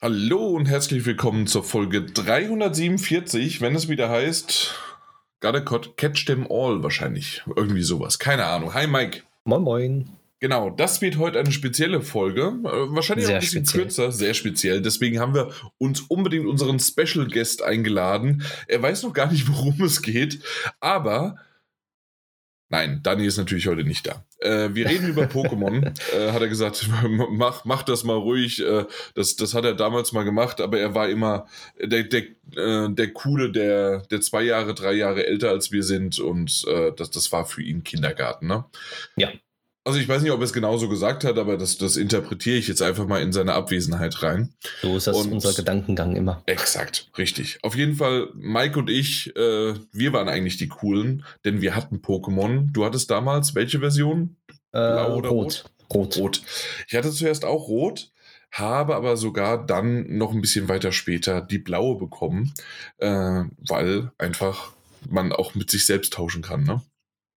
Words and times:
Hallo 0.00 0.50
und 0.50 0.66
herzlich 0.66 1.04
willkommen 1.06 1.48
zur 1.48 1.64
Folge 1.64 2.02
347, 2.02 3.60
wenn 3.60 3.74
es 3.74 3.88
wieder 3.88 4.08
heißt, 4.08 4.72
gotta 5.40 5.60
catch 5.60 6.24
them 6.24 6.46
all 6.48 6.84
wahrscheinlich. 6.84 7.42
Irgendwie 7.56 7.82
sowas. 7.82 8.20
Keine 8.20 8.44
Ahnung. 8.44 8.74
Hi 8.74 8.86
Mike. 8.86 9.22
Moin 9.42 9.62
Moin. 9.62 10.08
Genau, 10.38 10.70
das 10.70 11.02
wird 11.02 11.18
heute 11.18 11.40
eine 11.40 11.50
spezielle 11.50 12.00
Folge. 12.00 12.42
Äh, 12.62 12.94
wahrscheinlich 12.94 13.26
sehr 13.26 13.38
auch 13.38 13.40
ein 13.40 13.44
bisschen 13.44 13.64
speziell. 13.66 13.82
kürzer, 13.82 14.12
sehr 14.12 14.34
speziell. 14.34 14.82
Deswegen 14.82 15.18
haben 15.18 15.34
wir 15.34 15.50
uns 15.78 16.02
unbedingt 16.02 16.46
unseren 16.46 16.78
Special 16.78 17.26
Guest 17.26 17.64
eingeladen. 17.64 18.44
Er 18.68 18.80
weiß 18.80 19.02
noch 19.02 19.12
gar 19.12 19.32
nicht, 19.32 19.48
worum 19.48 19.82
es 19.82 20.00
geht, 20.00 20.38
aber 20.78 21.38
Nein, 22.70 23.00
Dani 23.02 23.24
ist 23.24 23.38
natürlich 23.38 23.66
heute 23.66 23.82
nicht 23.82 24.06
da. 24.06 24.24
Äh, 24.40 24.74
wir 24.74 24.88
reden 24.88 25.08
über 25.08 25.22
Pokémon, 25.24 25.86
äh, 26.14 26.32
hat 26.32 26.42
er 26.42 26.48
gesagt, 26.48 26.86
mach, 27.30 27.64
mach 27.64 27.82
das 27.82 28.04
mal 28.04 28.16
ruhig. 28.16 28.62
Äh, 28.62 28.84
das, 29.14 29.36
das 29.36 29.54
hat 29.54 29.64
er 29.64 29.74
damals 29.74 30.12
mal 30.12 30.24
gemacht, 30.24 30.60
aber 30.60 30.78
er 30.78 30.94
war 30.94 31.08
immer 31.08 31.46
der, 31.82 32.04
der, 32.04 32.22
äh, 32.56 32.90
der 32.90 33.12
Coole, 33.12 33.50
der, 33.50 34.00
der 34.10 34.20
zwei 34.20 34.42
Jahre, 34.42 34.74
drei 34.74 34.92
Jahre 34.92 35.26
älter 35.26 35.48
als 35.50 35.72
wir 35.72 35.82
sind 35.82 36.18
und 36.18 36.64
äh, 36.68 36.92
das, 36.94 37.10
das 37.10 37.32
war 37.32 37.46
für 37.46 37.62
ihn 37.62 37.84
Kindergarten, 37.84 38.46
ne? 38.46 38.64
Ja. 39.16 39.30
Also 39.88 40.00
ich 40.00 40.06
weiß 40.06 40.20
nicht, 40.20 40.32
ob 40.32 40.40
er 40.40 40.44
es 40.44 40.52
genauso 40.52 40.86
gesagt 40.90 41.24
hat, 41.24 41.38
aber 41.38 41.56
das, 41.56 41.78
das 41.78 41.96
interpretiere 41.96 42.58
ich 42.58 42.68
jetzt 42.68 42.82
einfach 42.82 43.06
mal 43.06 43.22
in 43.22 43.32
seine 43.32 43.54
Abwesenheit 43.54 44.22
rein. 44.22 44.52
So 44.82 44.98
ist 44.98 45.06
das 45.06 45.16
und 45.16 45.32
unser 45.32 45.54
Gedankengang 45.54 46.14
immer. 46.14 46.42
Exakt, 46.44 47.10
richtig. 47.16 47.58
Auf 47.62 47.74
jeden 47.74 47.94
Fall, 47.94 48.28
Mike 48.34 48.78
und 48.78 48.90
ich, 48.90 49.34
äh, 49.34 49.74
wir 49.90 50.12
waren 50.12 50.28
eigentlich 50.28 50.58
die 50.58 50.68
Coolen, 50.68 51.24
denn 51.46 51.62
wir 51.62 51.74
hatten 51.74 52.02
Pokémon. 52.02 52.70
Du 52.70 52.84
hattest 52.84 53.10
damals 53.10 53.54
welche 53.54 53.78
Version? 53.78 54.36
Äh, 54.72 54.92
Blau 54.92 55.16
oder 55.16 55.30
rot. 55.30 55.64
rot? 55.90 56.18
Rot. 56.18 56.42
Ich 56.86 56.94
hatte 56.94 57.10
zuerst 57.10 57.46
auch 57.46 57.68
rot, 57.68 58.12
habe 58.52 58.94
aber 58.94 59.16
sogar 59.16 59.64
dann 59.64 60.18
noch 60.18 60.34
ein 60.34 60.42
bisschen 60.42 60.68
weiter 60.68 60.92
später 60.92 61.40
die 61.40 61.60
blaue 61.60 61.98
bekommen, 61.98 62.52
äh, 62.98 63.44
weil 63.56 64.12
einfach 64.18 64.72
man 65.08 65.32
auch 65.32 65.54
mit 65.54 65.70
sich 65.70 65.86
selbst 65.86 66.12
tauschen 66.12 66.42
kann, 66.42 66.64
ne? 66.64 66.82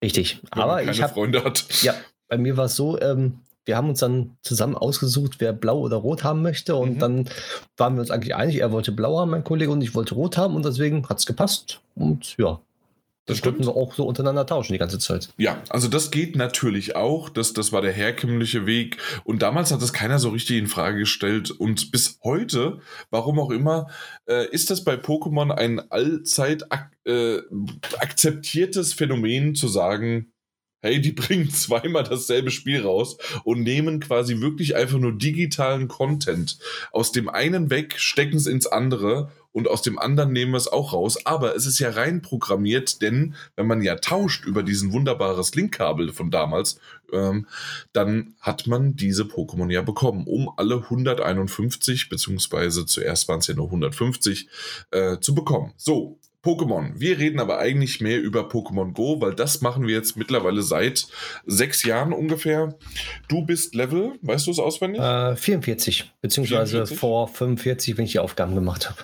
Richtig, 0.02 0.40
Wenn 0.52 0.62
aber 0.62 0.82
ich 0.82 1.00
habe 1.00 1.14
Freunde 1.14 1.44
hat. 1.44 1.64
Ja, 1.82 1.94
bei 2.32 2.38
mir 2.38 2.56
war 2.56 2.64
es 2.64 2.76
so, 2.76 2.98
ähm, 2.98 3.40
wir 3.66 3.76
haben 3.76 3.90
uns 3.90 4.00
dann 4.00 4.38
zusammen 4.40 4.74
ausgesucht, 4.74 5.32
wer 5.38 5.52
blau 5.52 5.80
oder 5.80 5.96
rot 5.96 6.24
haben 6.24 6.40
möchte. 6.40 6.74
Und 6.76 6.94
mhm. 6.94 6.98
dann 6.98 7.28
waren 7.76 7.94
wir 7.94 8.00
uns 8.00 8.10
eigentlich 8.10 8.34
einig, 8.34 8.58
er 8.58 8.72
wollte 8.72 8.90
blau 8.90 9.20
haben, 9.20 9.30
mein 9.30 9.44
Kollege, 9.44 9.70
und 9.70 9.82
ich 9.82 9.94
wollte 9.94 10.14
rot 10.14 10.38
haben. 10.38 10.56
Und 10.56 10.64
deswegen 10.64 11.06
hat 11.10 11.18
es 11.18 11.26
gepasst. 11.26 11.82
Und 11.94 12.34
ja, 12.38 12.58
das, 13.26 13.42
konnten 13.42 13.66
wir 13.66 13.76
auch 13.76 13.92
so 13.92 14.06
untereinander 14.06 14.46
tauschen 14.46 14.72
die 14.72 14.78
ganze 14.78 14.98
Zeit. 14.98 15.28
Ja, 15.36 15.62
also 15.68 15.88
das 15.88 16.10
geht 16.10 16.36
natürlich 16.36 16.96
auch. 16.96 17.28
Das, 17.28 17.52
das 17.52 17.70
war 17.70 17.82
der 17.82 17.92
herkömmliche 17.92 18.64
Weg. 18.64 18.96
Und 19.24 19.42
damals 19.42 19.70
hat 19.70 19.82
das 19.82 19.92
keiner 19.92 20.18
so 20.18 20.30
richtig 20.30 20.56
in 20.56 20.68
Frage 20.68 21.00
gestellt. 21.00 21.50
Und 21.50 21.92
bis 21.92 22.18
heute, 22.24 22.78
warum 23.10 23.38
auch 23.38 23.50
immer, 23.50 23.88
äh, 24.24 24.48
ist 24.48 24.70
das 24.70 24.84
bei 24.84 24.94
Pokémon 24.94 25.50
ein 25.50 25.90
allzeit 25.90 26.72
ak 26.72 26.90
äh, 27.04 27.42
akzeptiertes 27.98 28.94
Phänomen 28.94 29.54
zu 29.54 29.68
sagen, 29.68 30.31
hey, 30.82 31.00
die 31.00 31.12
bringen 31.22 31.50
zweimal 31.50 32.04
dasselbe 32.04 32.50
Spiel 32.50 32.82
raus 32.82 33.16
und 33.44 33.62
nehmen 33.62 34.00
quasi 34.00 34.40
wirklich 34.40 34.76
einfach 34.76 34.98
nur 34.98 35.12
digitalen 35.12 35.88
Content 35.88 36.58
aus 36.90 37.12
dem 37.12 37.28
einen 37.28 37.70
weg, 37.70 37.94
stecken 37.98 38.36
es 38.36 38.46
ins 38.46 38.66
andere 38.66 39.30
und 39.52 39.68
aus 39.68 39.82
dem 39.82 39.98
anderen 39.98 40.32
nehmen 40.32 40.52
wir 40.52 40.58
es 40.58 40.68
auch 40.68 40.92
raus. 40.92 41.26
Aber 41.26 41.54
es 41.54 41.66
ist 41.66 41.78
ja 41.78 41.90
rein 41.90 42.22
programmiert, 42.22 43.02
denn 43.02 43.34
wenn 43.54 43.66
man 43.66 43.82
ja 43.82 43.96
tauscht 43.96 44.44
über 44.44 44.62
diesen 44.62 44.92
wunderbares 44.92 45.54
Linkkabel 45.54 46.12
von 46.12 46.30
damals, 46.30 46.80
ähm, 47.12 47.46
dann 47.92 48.34
hat 48.40 48.66
man 48.66 48.96
diese 48.96 49.24
Pokémon 49.24 49.70
ja 49.70 49.82
bekommen, 49.82 50.26
um 50.26 50.50
alle 50.56 50.76
151, 50.76 52.08
beziehungsweise 52.08 52.86
zuerst 52.86 53.28
waren 53.28 53.40
es 53.40 53.46
ja 53.46 53.54
nur 53.54 53.66
150, 53.66 54.48
äh, 54.90 55.18
zu 55.20 55.34
bekommen. 55.34 55.74
So, 55.76 56.18
Pokémon. 56.42 56.92
Wir 56.96 57.18
reden 57.18 57.38
aber 57.38 57.58
eigentlich 57.58 58.00
mehr 58.00 58.20
über 58.20 58.48
Pokémon 58.48 58.92
Go, 58.92 59.20
weil 59.20 59.34
das 59.34 59.60
machen 59.60 59.86
wir 59.86 59.94
jetzt 59.94 60.16
mittlerweile 60.16 60.62
seit 60.62 61.06
sechs 61.46 61.84
Jahren 61.84 62.12
ungefähr. 62.12 62.76
Du 63.28 63.44
bist 63.44 63.76
Level, 63.76 64.14
weißt 64.22 64.48
du 64.48 64.50
es 64.50 64.58
auswendig? 64.58 65.00
Äh, 65.00 65.36
44, 65.36 66.12
beziehungsweise 66.20 66.72
44? 66.72 66.98
vor 66.98 67.28
45, 67.28 67.96
wenn 67.96 68.04
ich 68.06 68.12
die 68.12 68.18
Aufgaben 68.18 68.56
gemacht 68.56 68.90
habe. 68.90 68.98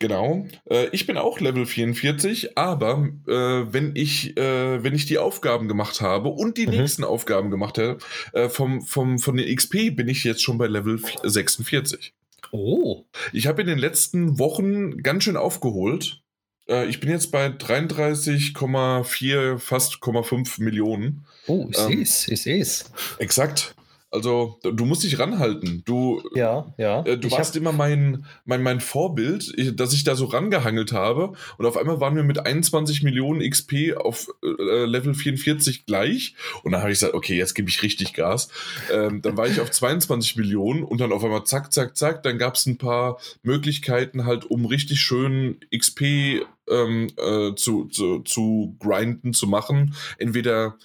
Genau. 0.00 0.46
Äh, 0.68 0.88
ich 0.92 1.06
bin 1.06 1.16
auch 1.16 1.40
Level 1.40 1.64
44, 1.64 2.58
aber 2.58 3.08
äh, 3.26 3.32
wenn, 3.32 3.96
ich, 3.96 4.36
äh, 4.36 4.84
wenn 4.84 4.94
ich 4.94 5.06
die 5.06 5.16
Aufgaben 5.18 5.68
gemacht 5.68 6.02
habe 6.02 6.28
und 6.28 6.58
die 6.58 6.66
mhm. 6.66 6.72
nächsten 6.74 7.04
Aufgaben 7.04 7.50
gemacht 7.50 7.78
habe, 7.78 7.98
äh, 8.34 8.50
vom, 8.50 8.82
vom, 8.82 9.18
von 9.18 9.36
den 9.36 9.54
XP 9.54 9.96
bin 9.96 10.08
ich 10.08 10.24
jetzt 10.24 10.42
schon 10.42 10.58
bei 10.58 10.66
Level 10.66 11.00
46. 11.22 12.12
Oh. 12.50 13.04
Ich 13.32 13.46
habe 13.46 13.62
in 13.62 13.68
den 13.68 13.78
letzten 13.78 14.38
Wochen 14.38 15.02
ganz 15.02 15.24
schön 15.24 15.38
aufgeholt. 15.38 16.21
Äh, 16.68 16.86
ich 16.86 17.00
bin 17.00 17.10
jetzt 17.10 17.32
bei 17.32 17.46
33,4, 17.46 19.58
fast 19.58 19.94
0,5 19.94 20.62
Millionen. 20.62 21.24
Oh, 21.46 21.66
ich 21.70 21.78
ähm, 21.78 21.88
sehe 21.88 22.02
es, 22.02 22.28
ich 22.28 22.42
sehe 22.42 22.60
es. 22.60 22.92
Exakt. 23.18 23.74
Also, 24.12 24.58
du 24.62 24.84
musst 24.84 25.04
dich 25.04 25.18
ranhalten. 25.18 25.82
Du, 25.86 26.22
ja, 26.34 26.74
ja. 26.76 27.02
Äh, 27.04 27.16
du 27.16 27.30
warst 27.30 27.56
immer 27.56 27.72
mein, 27.72 28.26
mein, 28.44 28.62
mein 28.62 28.80
Vorbild, 28.80 29.54
dass 29.80 29.94
ich 29.94 30.04
da 30.04 30.14
so 30.14 30.26
rangehangelt 30.26 30.92
habe. 30.92 31.32
Und 31.56 31.64
auf 31.64 31.78
einmal 31.78 31.98
waren 31.98 32.14
wir 32.14 32.22
mit 32.22 32.38
21 32.38 33.02
Millionen 33.02 33.40
XP 33.40 33.96
auf 33.96 34.28
äh, 34.42 34.84
Level 34.84 35.14
44 35.14 35.86
gleich. 35.86 36.34
Und 36.62 36.72
dann 36.72 36.82
habe 36.82 36.92
ich 36.92 36.98
gesagt, 36.98 37.14
okay, 37.14 37.38
jetzt 37.38 37.54
gebe 37.54 37.70
ich 37.70 37.82
richtig 37.82 38.12
Gas. 38.12 38.48
Ähm, 38.92 39.22
dann 39.22 39.38
war 39.38 39.46
ich 39.46 39.62
auf 39.62 39.70
22 39.70 40.36
Millionen 40.36 40.84
und 40.84 41.00
dann 41.00 41.10
auf 41.10 41.24
einmal 41.24 41.44
zack, 41.44 41.72
zack, 41.72 41.96
zack. 41.96 42.22
Dann 42.22 42.36
gab 42.36 42.56
es 42.56 42.66
ein 42.66 42.76
paar 42.76 43.18
Möglichkeiten 43.42 44.26
halt, 44.26 44.44
um 44.44 44.66
richtig 44.66 45.00
schön 45.00 45.56
XP 45.74 46.42
ähm, 46.68 47.08
äh, 47.16 47.54
zu, 47.54 47.86
zu, 47.86 48.20
zu 48.20 48.76
grinden, 48.78 49.32
zu 49.32 49.46
machen. 49.46 49.94
Entweder 50.18 50.76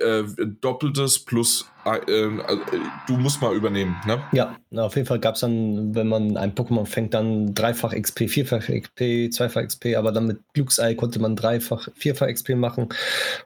äh, 0.00 0.24
Doppeltes 0.60 1.18
plus 1.18 1.66
äh, 1.84 1.98
äh, 1.98 2.30
du 3.08 3.16
musst 3.16 3.42
mal 3.42 3.54
übernehmen, 3.54 3.96
ne? 4.06 4.22
Ja, 4.32 4.56
auf 4.76 4.94
jeden 4.94 5.06
Fall 5.06 5.18
gab 5.18 5.34
es 5.34 5.40
dann, 5.40 5.94
wenn 5.94 6.06
man 6.06 6.36
ein 6.36 6.54
Pokémon 6.54 6.86
fängt, 6.86 7.14
dann 7.14 7.54
dreifach 7.54 7.92
XP, 7.92 8.28
vierfach 8.28 8.68
XP, 8.68 9.32
zweifach 9.32 9.64
XP, 9.64 9.96
aber 9.96 10.12
dann 10.12 10.26
mit 10.26 10.40
Glücksei 10.52 10.94
konnte 10.94 11.18
man 11.18 11.34
dreifach, 11.34 11.88
vierfach 11.94 12.28
XP 12.28 12.50
machen. 12.50 12.88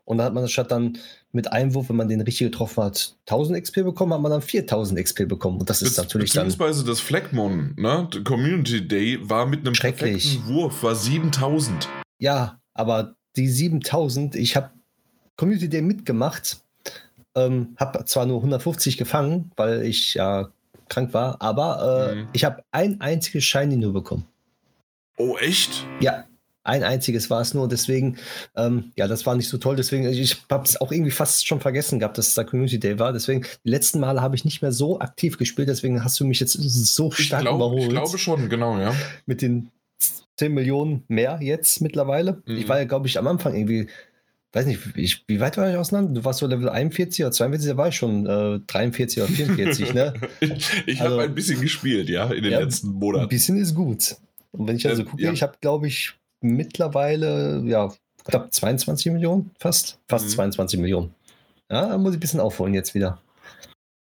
Und 0.04 0.18
dann 0.18 0.26
hat 0.26 0.34
man 0.34 0.48
statt 0.48 0.70
dann 0.70 0.98
mit 1.32 1.50
Einwurf, 1.50 1.88
wenn 1.88 1.96
man 1.96 2.08
den 2.08 2.20
richtig 2.20 2.50
getroffen 2.50 2.84
hat, 2.84 3.16
1000 3.26 3.62
XP 3.62 3.84
bekommen, 3.84 4.12
hat 4.12 4.20
man 4.20 4.32
dann 4.32 4.42
4000 4.42 5.00
XP 5.00 5.28
bekommen. 5.28 5.60
Und 5.60 5.70
das 5.70 5.80
ist 5.80 5.96
Be 5.96 6.02
natürlich 6.02 6.30
beziehungsweise 6.30 6.58
dann. 6.58 6.68
Beziehungsweise 6.68 6.84
das 6.84 7.00
Flagmon, 7.00 7.74
ne? 7.76 8.08
Community 8.24 8.86
Day 8.86 9.18
war 9.22 9.46
mit 9.46 9.60
einem 9.60 9.74
perfekten 9.74 10.46
Wurf, 10.46 10.82
war 10.82 10.94
7000. 10.94 11.88
Ja, 12.18 12.60
aber 12.74 13.16
die 13.36 13.48
7000, 13.48 14.34
ich 14.34 14.56
habe 14.56 14.70
Community 15.36 15.68
Day 15.68 15.82
mitgemacht. 15.82 16.58
Ähm, 17.34 17.76
habe 17.78 18.04
zwar 18.06 18.24
nur 18.26 18.38
150 18.38 18.96
gefangen, 18.96 19.50
weil 19.56 19.82
ich 19.82 20.14
ja 20.14 20.48
krank 20.88 21.12
war, 21.12 21.42
aber 21.42 22.10
äh, 22.10 22.14
mhm. 22.14 22.28
ich 22.32 22.44
habe 22.44 22.62
ein 22.70 23.00
einziges 23.00 23.44
Shiny 23.44 23.76
nur 23.76 23.92
bekommen. 23.92 24.26
Oh, 25.18 25.36
echt? 25.36 25.86
Ja, 26.00 26.24
ein 26.66 26.82
einziges 26.82 27.30
war 27.30 27.40
es 27.40 27.54
nur. 27.54 27.68
Deswegen, 27.68 28.18
ähm, 28.56 28.92
ja, 28.96 29.06
das 29.06 29.24
war 29.24 29.34
nicht 29.36 29.48
so 29.48 29.56
toll. 29.56 29.76
Deswegen, 29.76 30.06
ich 30.08 30.36
habe 30.50 30.64
es 30.64 30.80
auch 30.80 30.92
irgendwie 30.92 31.12
fast 31.12 31.46
schon 31.46 31.60
vergessen 31.60 32.00
gehabt, 32.00 32.18
dass 32.18 32.28
es 32.28 32.34
da 32.34 32.44
Community 32.44 32.78
Day 32.78 32.98
war. 32.98 33.12
Deswegen, 33.12 33.46
die 33.64 33.70
letzten 33.70 34.00
Male 34.00 34.20
habe 34.20 34.34
ich 34.34 34.44
nicht 34.44 34.62
mehr 34.62 34.72
so 34.72 34.98
aktiv 34.98 35.38
gespielt. 35.38 35.68
Deswegen 35.68 36.02
hast 36.02 36.18
du 36.18 36.24
mich 36.24 36.40
jetzt 36.40 36.52
so 36.52 37.10
stark 37.12 37.42
ich 37.42 37.46
glaub, 37.46 37.56
überholt. 37.56 37.84
Ich 37.84 37.90
glaube 37.90 38.18
schon, 38.18 38.48
genau, 38.48 38.78
ja. 38.78 38.94
Mit 39.26 39.42
den 39.42 39.70
10 40.38 40.52
Millionen 40.52 41.04
mehr 41.08 41.38
jetzt 41.40 41.80
mittlerweile. 41.80 42.42
Mhm. 42.46 42.56
Ich 42.56 42.68
war 42.68 42.78
ja, 42.78 42.84
glaube 42.84 43.06
ich, 43.06 43.18
am 43.18 43.26
Anfang 43.26 43.54
irgendwie 43.54 43.88
weiß 44.56 44.66
nicht, 44.66 44.80
ich, 44.96 45.22
wie 45.28 45.38
weit 45.38 45.58
war 45.58 45.70
ich 45.70 45.76
auseinander? 45.76 46.14
Du 46.14 46.24
warst 46.24 46.38
so 46.38 46.46
Level 46.46 46.70
41 46.70 47.24
oder 47.24 47.32
42, 47.32 47.70
da 47.70 47.76
war 47.76 47.88
ich 47.88 47.96
schon 47.96 48.26
äh, 48.26 48.58
43 48.66 49.22
oder 49.22 49.30
44, 49.30 49.94
ne? 49.94 50.14
ich 50.40 50.82
ich 50.86 51.00
also, 51.02 51.14
habe 51.14 51.24
ein 51.24 51.34
bisschen 51.34 51.60
gespielt, 51.60 52.08
ja, 52.08 52.24
in 52.32 52.42
den 52.42 52.52
ja, 52.52 52.60
letzten 52.60 52.88
Monaten. 52.88 53.24
Ein 53.24 53.28
bisschen 53.28 53.58
ist 53.58 53.74
gut. 53.74 54.16
Und 54.52 54.66
wenn 54.66 54.76
ich 54.76 54.88
also 54.88 55.04
gucke, 55.04 55.22
ja. 55.22 55.30
ich 55.30 55.42
habe, 55.42 55.52
glaube 55.60 55.86
ich, 55.88 56.14
mittlerweile, 56.40 57.62
ja, 57.66 57.92
knapp 58.24 58.52
22 58.52 59.12
Millionen, 59.12 59.50
fast, 59.58 59.98
fast 60.08 60.24
mhm. 60.24 60.30
22 60.30 60.80
Millionen. 60.80 61.14
Ja, 61.70 61.88
da 61.88 61.98
muss 61.98 62.12
ich 62.12 62.16
ein 62.16 62.20
bisschen 62.20 62.40
aufholen 62.40 62.72
jetzt 62.72 62.94
wieder. 62.94 63.20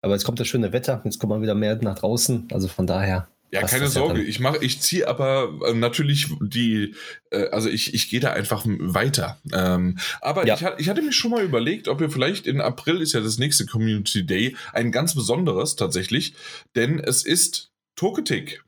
Aber 0.01 0.13
jetzt 0.13 0.25
kommt 0.25 0.39
das 0.41 0.47
schöne 0.47 0.73
Wetter, 0.73 1.01
jetzt 1.05 1.19
kommt 1.19 1.29
man 1.29 1.41
wieder 1.41 1.55
mehr 1.55 1.77
nach 1.81 1.97
draußen, 1.97 2.47
also 2.51 2.67
von 2.67 2.87
daher. 2.87 3.27
Ja, 3.51 3.63
keine 3.63 3.87
Sorge. 3.87 4.23
Ich 4.23 4.39
mache, 4.39 4.63
ich 4.63 4.79
ziehe 4.79 5.07
aber 5.07 5.59
äh, 5.67 5.73
natürlich 5.73 6.27
die, 6.39 6.95
äh, 7.31 7.49
also 7.49 7.69
ich, 7.69 7.93
ich 7.93 8.09
gehe 8.09 8.21
da 8.21 8.31
einfach 8.31 8.63
weiter. 8.65 9.41
Ähm, 9.53 9.97
aber 10.21 10.47
ja. 10.47 10.55
ich, 10.55 10.65
ich 10.77 10.89
hatte 10.89 11.01
mir 11.01 11.11
schon 11.11 11.31
mal 11.31 11.43
überlegt, 11.43 11.89
ob 11.89 11.99
wir 11.99 12.09
vielleicht 12.09 12.47
in 12.47 12.61
April 12.61 13.01
ist 13.01 13.11
ja 13.11 13.19
das 13.19 13.37
nächste 13.39 13.65
Community 13.65 14.25
Day 14.25 14.55
ein 14.71 14.93
ganz 14.93 15.15
besonderes 15.15 15.75
tatsächlich, 15.75 16.33
denn 16.75 16.99
es 16.99 17.25
ist 17.25 17.71
Toketic. 17.95 18.63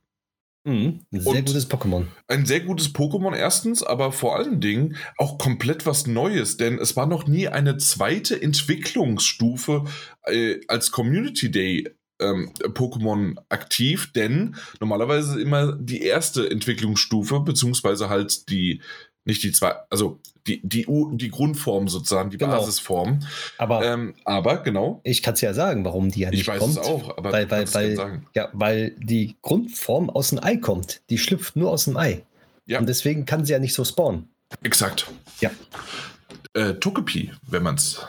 Mhm, 0.65 1.01
ein 1.11 1.21
sehr 1.21 1.31
Und 1.31 1.45
gutes 1.45 1.69
Pokémon. 1.69 2.05
Ein 2.27 2.45
sehr 2.45 2.61
gutes 2.61 2.93
Pokémon 2.93 3.35
erstens, 3.35 3.83
aber 3.83 4.11
vor 4.11 4.37
allen 4.37 4.61
Dingen 4.61 4.97
auch 5.17 5.37
komplett 5.37 5.85
was 5.85 6.07
Neues, 6.07 6.57
denn 6.57 6.77
es 6.77 6.95
war 6.95 7.05
noch 7.05 7.27
nie 7.27 7.47
eine 7.49 7.77
zweite 7.77 8.41
Entwicklungsstufe 8.41 9.85
äh, 10.25 10.59
als 10.67 10.91
Community 10.91 11.51
Day 11.51 11.89
ähm, 12.23 12.51
Pokémon 12.73 13.35
aktiv, 13.49 14.11
denn 14.13 14.55
normalerweise 14.79 15.41
immer 15.41 15.73
die 15.73 16.01
erste 16.01 16.49
Entwicklungsstufe, 16.49 17.39
beziehungsweise 17.41 18.09
halt 18.09 18.49
die, 18.49 18.81
nicht 19.25 19.43
die 19.43 19.51
zwei, 19.51 19.75
also 19.89 20.19
die, 20.47 20.61
die, 20.63 20.85
die 21.13 21.29
Grundform 21.29 21.87
sozusagen, 21.87 22.29
die 22.29 22.37
genau. 22.37 22.57
Basisform. 22.57 23.19
Aber, 23.57 23.85
ähm, 23.85 24.15
aber 24.25 24.57
genau. 24.57 24.99
Ich 25.03 25.21
kann 25.21 25.35
es 25.35 25.41
ja 25.41 25.53
sagen, 25.53 25.85
warum 25.85 26.11
die 26.11 26.21
ja 26.21 26.29
nicht 26.29 26.45
kommt. 26.45 26.57
Ich 26.57 26.61
weiß 26.61 26.75
kommt, 26.75 26.85
es 26.85 26.91
auch, 26.91 27.17
aber 27.17 27.31
weil, 27.31 27.49
weil, 27.49 27.73
weil, 27.73 28.21
ja, 28.33 28.49
weil 28.51 28.95
die 28.97 29.35
Grundform 29.41 30.09
aus 30.09 30.29
dem 30.29 30.43
Ei 30.43 30.57
kommt. 30.57 31.01
Die 31.09 31.17
schlüpft 31.17 31.55
nur 31.55 31.71
aus 31.71 31.85
dem 31.85 31.97
Ei. 31.97 32.23
Ja. 32.65 32.79
Und 32.79 32.87
deswegen 32.87 33.25
kann 33.25 33.45
sie 33.45 33.53
ja 33.53 33.59
nicht 33.59 33.73
so 33.73 33.85
spawnen. 33.85 34.29
Exakt. 34.61 35.09
Ja. 35.39 35.51
Äh, 36.53 36.75
Togepi, 36.75 37.31
wenn 37.47 37.63
man 37.63 37.75
es 37.75 38.05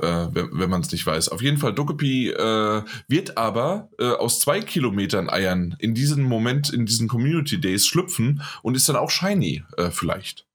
äh, 0.00 0.26
wenn, 0.30 0.50
wenn 0.52 0.70
man 0.70 0.82
es 0.82 0.92
nicht 0.92 1.06
weiß. 1.06 1.28
Auf 1.30 1.42
jeden 1.42 1.58
Fall, 1.58 1.74
Dokepi 1.74 2.30
äh, 2.30 2.82
wird 3.08 3.38
aber 3.38 3.88
äh, 3.98 4.10
aus 4.10 4.40
zwei 4.40 4.60
Kilometern 4.60 5.30
Eiern 5.30 5.76
in 5.78 5.94
diesem 5.94 6.22
Moment, 6.22 6.72
in 6.72 6.86
diesen 6.86 7.08
Community 7.08 7.60
Days 7.60 7.86
schlüpfen 7.86 8.42
und 8.62 8.76
ist 8.76 8.88
dann 8.88 8.96
auch 8.96 9.10
shiny, 9.10 9.62
äh, 9.76 9.90
vielleicht. 9.90 10.46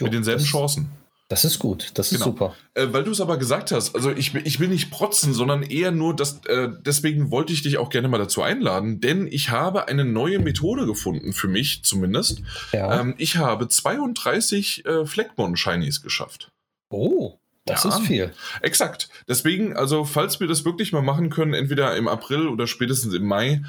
Jo, 0.00 0.06
Mit 0.06 0.14
denselben 0.14 0.42
das, 0.42 0.48
Chancen. 0.48 0.90
Das 1.28 1.46
ist 1.46 1.58
gut, 1.58 1.92
das 1.94 2.12
ist 2.12 2.18
genau. 2.18 2.32
super. 2.32 2.56
Äh, 2.74 2.88
weil 2.90 3.04
du 3.04 3.10
es 3.10 3.20
aber 3.20 3.38
gesagt 3.38 3.72
hast, 3.72 3.94
also 3.94 4.10
ich, 4.10 4.34
ich 4.34 4.60
will 4.60 4.68
nicht 4.68 4.90
protzen, 4.90 5.32
sondern 5.32 5.62
eher 5.62 5.90
nur, 5.90 6.14
dass, 6.14 6.44
äh, 6.44 6.68
deswegen 6.84 7.30
wollte 7.30 7.54
ich 7.54 7.62
dich 7.62 7.78
auch 7.78 7.88
gerne 7.88 8.08
mal 8.08 8.18
dazu 8.18 8.42
einladen, 8.42 9.00
denn 9.00 9.26
ich 9.26 9.50
habe 9.50 9.88
eine 9.88 10.04
neue 10.04 10.40
Methode 10.40 10.84
gefunden, 10.84 11.32
für 11.32 11.48
mich 11.48 11.84
zumindest. 11.84 12.42
Ja. 12.72 13.00
Ähm, 13.00 13.14
ich 13.16 13.36
habe 13.36 13.68
32 13.68 14.84
äh, 14.84 15.06
Fleckmon-Shinies 15.06 16.02
geschafft. 16.02 16.52
Oh. 16.90 17.38
Das 17.64 17.84
ja, 17.84 17.90
ist 17.90 18.06
viel. 18.06 18.32
Exakt. 18.60 19.08
Deswegen, 19.28 19.76
also 19.76 20.04
falls 20.04 20.40
wir 20.40 20.48
das 20.48 20.64
wirklich 20.64 20.92
mal 20.92 21.02
machen 21.02 21.30
können, 21.30 21.54
entweder 21.54 21.96
im 21.96 22.08
April 22.08 22.48
oder 22.48 22.66
spätestens 22.66 23.14
im 23.14 23.24
Mai, 23.24 23.62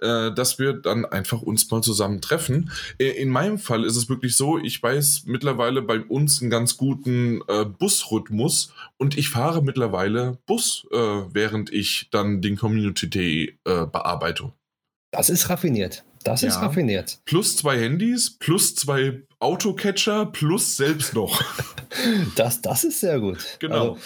äh, 0.00 0.32
dass 0.32 0.58
wir 0.58 0.74
dann 0.74 1.04
einfach 1.06 1.42
uns 1.42 1.70
mal 1.70 1.82
zusammen 1.82 2.20
treffen. 2.20 2.70
Äh, 2.98 3.08
in 3.08 3.30
meinem 3.30 3.58
Fall 3.58 3.84
ist 3.84 3.96
es 3.96 4.08
wirklich 4.08 4.36
so, 4.36 4.58
ich 4.58 4.82
weiß 4.82 5.22
mittlerweile 5.26 5.82
bei 5.82 6.00
uns 6.00 6.40
einen 6.40 6.50
ganz 6.50 6.76
guten 6.76 7.40
äh, 7.48 7.64
Busrhythmus 7.64 8.72
und 8.96 9.16
ich 9.18 9.30
fahre 9.30 9.62
mittlerweile 9.62 10.38
Bus, 10.46 10.86
äh, 10.92 10.96
während 10.96 11.72
ich 11.72 12.08
dann 12.10 12.40
den 12.40 12.56
Community 12.56 13.10
Day 13.10 13.58
äh, 13.64 13.86
bearbeite. 13.86 14.52
Das 15.10 15.30
ist 15.30 15.48
raffiniert. 15.48 16.04
Das 16.28 16.42
ja. 16.42 16.48
ist 16.48 16.60
raffiniert. 16.60 17.20
Plus 17.24 17.56
zwei 17.56 17.78
Handys, 17.78 18.30
plus 18.38 18.74
zwei 18.74 19.22
Autocatcher, 19.38 20.26
plus 20.26 20.76
selbst 20.76 21.14
noch. 21.14 21.42
Das, 22.36 22.60
das 22.60 22.84
ist 22.84 23.00
sehr 23.00 23.18
gut. 23.18 23.38
Genau. 23.60 23.92
Also, 23.92 23.98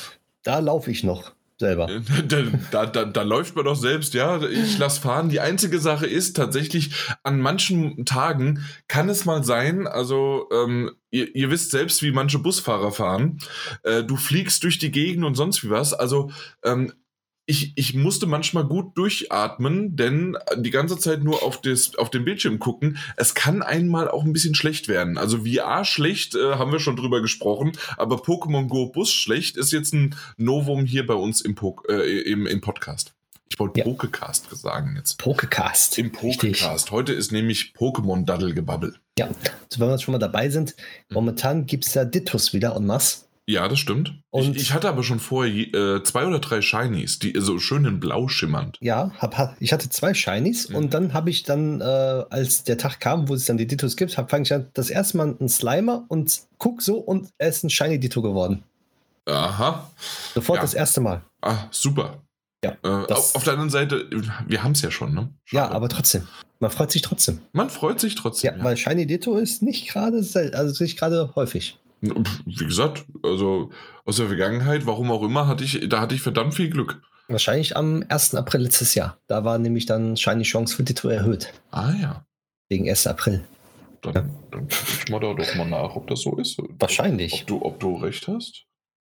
da 0.45 0.61
laufe 0.61 0.89
ich 0.93 1.03
noch 1.03 1.33
selber. 1.59 1.89
Da, 2.29 2.43
da, 2.71 2.87
da, 2.87 3.05
da, 3.05 3.23
läuft 3.23 3.57
man 3.57 3.65
doch 3.65 3.75
selbst, 3.75 4.15
ja. 4.15 4.41
Ich 4.41 4.79
lasse 4.79 5.01
fahren. 5.01 5.31
Die 5.31 5.41
einzige 5.41 5.81
Sache 5.81 6.07
ist 6.07 6.37
tatsächlich, 6.37 6.95
an 7.25 7.41
manchen 7.41 8.05
Tagen 8.05 8.65
kann 8.87 9.09
es 9.09 9.25
mal 9.25 9.43
sein, 9.43 9.89
also 9.89 10.49
ähm, 10.53 10.93
ihr, 11.11 11.35
ihr, 11.35 11.51
wisst 11.51 11.73
selbst, 11.73 12.05
wie 12.05 12.13
manche 12.13 12.39
Busfahrer 12.39 12.93
fahren. 12.93 13.39
Äh, 13.83 14.05
du 14.05 14.17
fliegst 14.17 14.63
durch 14.63 14.79
die 14.79 14.93
Gegend 14.93 15.25
und 15.25 15.35
sonst 15.35 15.65
wie 15.65 15.71
was. 15.71 15.93
Also 15.93 16.31
ähm, 16.65 16.93
ich, 17.47 17.73
ich 17.77 17.95
musste 17.95 18.27
manchmal 18.27 18.65
gut 18.65 18.97
durchatmen, 18.97 19.97
denn 19.97 20.37
die 20.57 20.71
ganze 20.71 20.97
Zeit 20.99 21.25
nur 21.25 21.43
auf, 21.43 21.61
das, 21.61 21.97
auf 21.97 22.11
den 22.11 22.25
Bildschirm 22.25 22.59
gucken, 22.59 22.99
es 23.17 23.35
kann 23.35 23.63
einmal 23.63 24.09
auch 24.09 24.25
ein 24.25 24.33
bisschen 24.33 24.55
schlecht 24.55 24.89
werden. 24.89 25.19
Also 25.19 25.45
VR 25.45 25.85
schlecht, 25.85 26.35
äh, 26.35 26.55
haben 26.55 26.71
wir 26.71 26.79
schon 26.79 26.97
drüber 26.97 27.21
gesprochen, 27.21 27.73
aber 27.97 28.17
Pokémon 28.17 28.69
Go 28.69 28.87
Bus 28.87 29.13
schlecht 29.13 29.57
ist 29.57 29.73
jetzt 29.73 29.93
ein 29.93 30.15
Novum 30.37 30.85
hier 30.85 31.07
bei 31.07 31.15
uns 31.15 31.41
im, 31.41 31.55
po 31.55 31.83
äh, 31.89 32.21
im, 32.21 32.47
im 32.47 32.61
Podcast. 32.61 33.13
Ich 33.51 33.59
wollte 33.59 33.81
ja. 33.81 33.85
Pokecast 33.85 34.49
sagen 34.57 34.95
jetzt. 34.97 35.19
Pokecast. 35.19 35.99
Im 35.99 36.11
Pokecast. 36.11 36.91
Heute 36.91 37.13
ist 37.13 37.33
nämlich 37.33 37.75
Pokémon 37.77 38.25
Daddle-Gebabbel. 38.25 38.95
Ja, 39.19 39.27
also 39.27 39.79
wenn 39.79 39.89
wir 39.89 39.99
schon 39.99 40.13
mal 40.13 40.19
dabei 40.19 40.49
sind, 40.49 40.75
momentan 41.11 41.67
gibt 41.67 41.87
es 41.87 41.93
ja 41.93 42.07
Dittos 42.07 42.55
wieder 42.55 42.75
en 42.77 42.87
masse. 42.87 43.27
Ja, 43.53 43.69
das 43.69 43.79
stimmt. 43.79 44.15
Ich, 44.33 44.49
ich, 44.57 44.73
hatte 44.73 44.89
aber 44.89 45.03
schon 45.03 45.21
vorher 45.21 45.53
äh, 45.53 46.03
zwei 46.05 46.27
oder 46.27 46.39
drei 46.39 46.63
Shinies, 46.63 47.19
die 47.19 47.35
so 47.37 47.59
schön 47.59 47.85
in 47.85 48.01
Blau 48.01 48.27
schimmernd. 48.27 48.79
Ja, 48.81 49.13
hab, 49.19 49.57
ich 49.61 49.75
hatte 49.75 49.91
zwei 49.91 50.15
Shinies 50.15 50.71
mhm. 50.71 50.77
und 50.77 50.95
dann 50.95 51.13
habe 51.13 51.29
ich 51.29 51.43
dann, 51.43 51.83
äh, 51.83 51.85
als 51.85 52.65
der 52.65 52.79
Tag 52.79 52.99
kam, 52.99 53.29
wo 53.29 53.35
es 53.35 53.45
dann 53.45 53.59
die 53.59 53.67
Dittos 53.67 53.97
gibt, 53.97 54.13
fange 54.13 54.45
ich 54.45 54.55
an, 54.55 54.69
das 54.73 54.89
erste 54.89 55.19
Mal 55.19 55.37
einen 55.39 55.51
Slimer 55.51 56.07
und 56.09 56.41
guck 56.57 56.81
so 56.81 56.97
und 56.97 57.29
er 57.37 57.51
ist 57.51 57.63
ein 57.63 57.69
Shiny 57.69 58.01
Ditto 58.01 58.23
geworden. 58.23 58.63
Aha. 59.27 59.91
Sofort 60.35 60.57
ja. 60.57 60.63
das 60.63 60.73
erste 60.73 61.03
Mal. 61.03 61.21
Ah, 61.43 61.67
super. 61.71 62.23
Ja. 62.65 62.77
Äh, 62.83 63.13
auf, 63.13 63.35
auf, 63.35 63.45
der 63.45 63.53
anderen 63.53 63.71
Seite, 63.71 64.09
wir 64.47 64.63
haben 64.63 64.73
es 64.73 64.81
ja 64.81 64.91
schon, 64.91 65.13
ne? 65.13 65.29
Schade. 65.45 65.71
Ja, 65.71 65.77
aber 65.77 65.91
trotzdem. 65.91 66.27
Man 66.59 66.71
freut 66.71 66.91
sich 66.91 67.03
trotzdem. 67.03 67.41
Man 67.53 67.69
freut 67.69 68.01
sich 68.01 68.15
trotzdem. 68.15 68.53
Ja, 68.53 68.59
ja. 68.59 68.65
weil 68.65 68.79
Shiny 68.79 69.07
Ditto 69.07 69.37
ist 69.37 69.61
nicht 69.61 69.89
gerade, 69.89 70.25
also 70.55 70.83
nicht 70.85 70.99
gerade 70.99 71.33
häufig. 71.35 71.79
Wie 72.03 72.65
gesagt, 72.65 73.05
also 73.23 73.71
aus 74.05 74.17
der 74.17 74.27
Vergangenheit, 74.27 74.87
warum 74.87 75.13
auch 75.13 75.23
immer, 75.23 75.47
hatte 75.47 75.63
ich, 75.63 75.89
da 75.89 76.01
hatte 76.01 76.17
ich 76.17 76.21
verdammt 76.21 76.55
viel 76.55 76.69
Glück. 76.69 77.01
Wahrscheinlich 77.29 77.77
am 77.77 78.05
1. 78.09 78.35
April 78.35 78.63
letztes 78.63 78.97
Jahr. 78.97 79.19
Da 79.29 79.45
war 79.45 79.59
nämlich 79.59 79.87
dann 79.87 80.17
Shiny 80.17 80.43
Chance 80.43 80.75
für 80.75 80.83
Ditto 80.83 81.09
erhöht. 81.09 81.53
Ah 81.71 81.93
ja. 82.01 82.27
Wegen 82.69 82.89
1. 82.89 83.07
April. 83.07 83.45
Dann, 84.01 84.15
ja. 84.15 84.25
dann 84.51 84.67
ich 84.69 85.09
mal 85.09 85.21
da 85.21 85.33
doch 85.33 85.55
mal 85.55 85.69
nach, 85.69 85.95
ob 85.95 86.09
das 86.09 86.23
so 86.23 86.37
ist. 86.37 86.59
Wahrscheinlich. 86.79 87.43
Ob 87.43 87.47
du, 87.47 87.65
ob 87.65 87.79
du 87.79 87.95
recht 87.97 88.27
hast. 88.27 88.65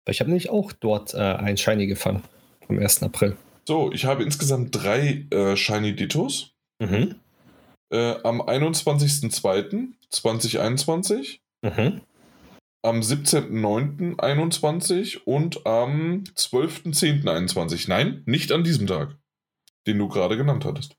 Ich 0.07 0.21
habe 0.21 0.29
nämlich 0.29 0.51
auch 0.51 0.73
dort 0.73 1.15
äh, 1.15 1.19
ein 1.19 1.57
Shiny 1.57 1.87
gefangen. 1.87 2.23
Am 2.69 2.79
1. 2.79 3.03
April. 3.03 3.39
So, 3.67 3.91
ich 3.93 4.05
habe 4.05 4.23
insgesamt 4.23 4.77
drei 4.77 5.27
äh, 5.31 5.57
Shiny 5.57 5.97
Dittos. 5.97 6.51
Mhm. 6.79 7.15
Äh, 7.91 8.17
am 8.23 8.43
21.02.2021. 8.43 11.39
Mhm 11.63 12.03
am 12.83 13.01
17.09.21 13.01 15.23
und 15.25 15.67
am 15.67 16.25
12.10.21. 16.37 17.89
Nein, 17.89 18.23
nicht 18.27 18.53
an 18.53 18.65
diesem 18.65 18.87
Tag, 18.87 19.17
den 19.87 19.99
du 19.99 20.09
gerade 20.09 20.37
genannt 20.37 20.65
hattest. 20.65 20.97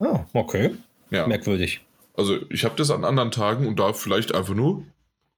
Ah, 0.00 0.24
okay. 0.32 0.74
Ja. 1.10 1.26
Merkwürdig. 1.26 1.80
Also 2.16 2.38
ich 2.50 2.64
habe 2.64 2.76
das 2.76 2.90
an 2.90 3.04
anderen 3.04 3.30
Tagen 3.30 3.66
und 3.66 3.78
da 3.78 3.92
vielleicht 3.92 4.34
einfach 4.34 4.54
nur 4.54 4.84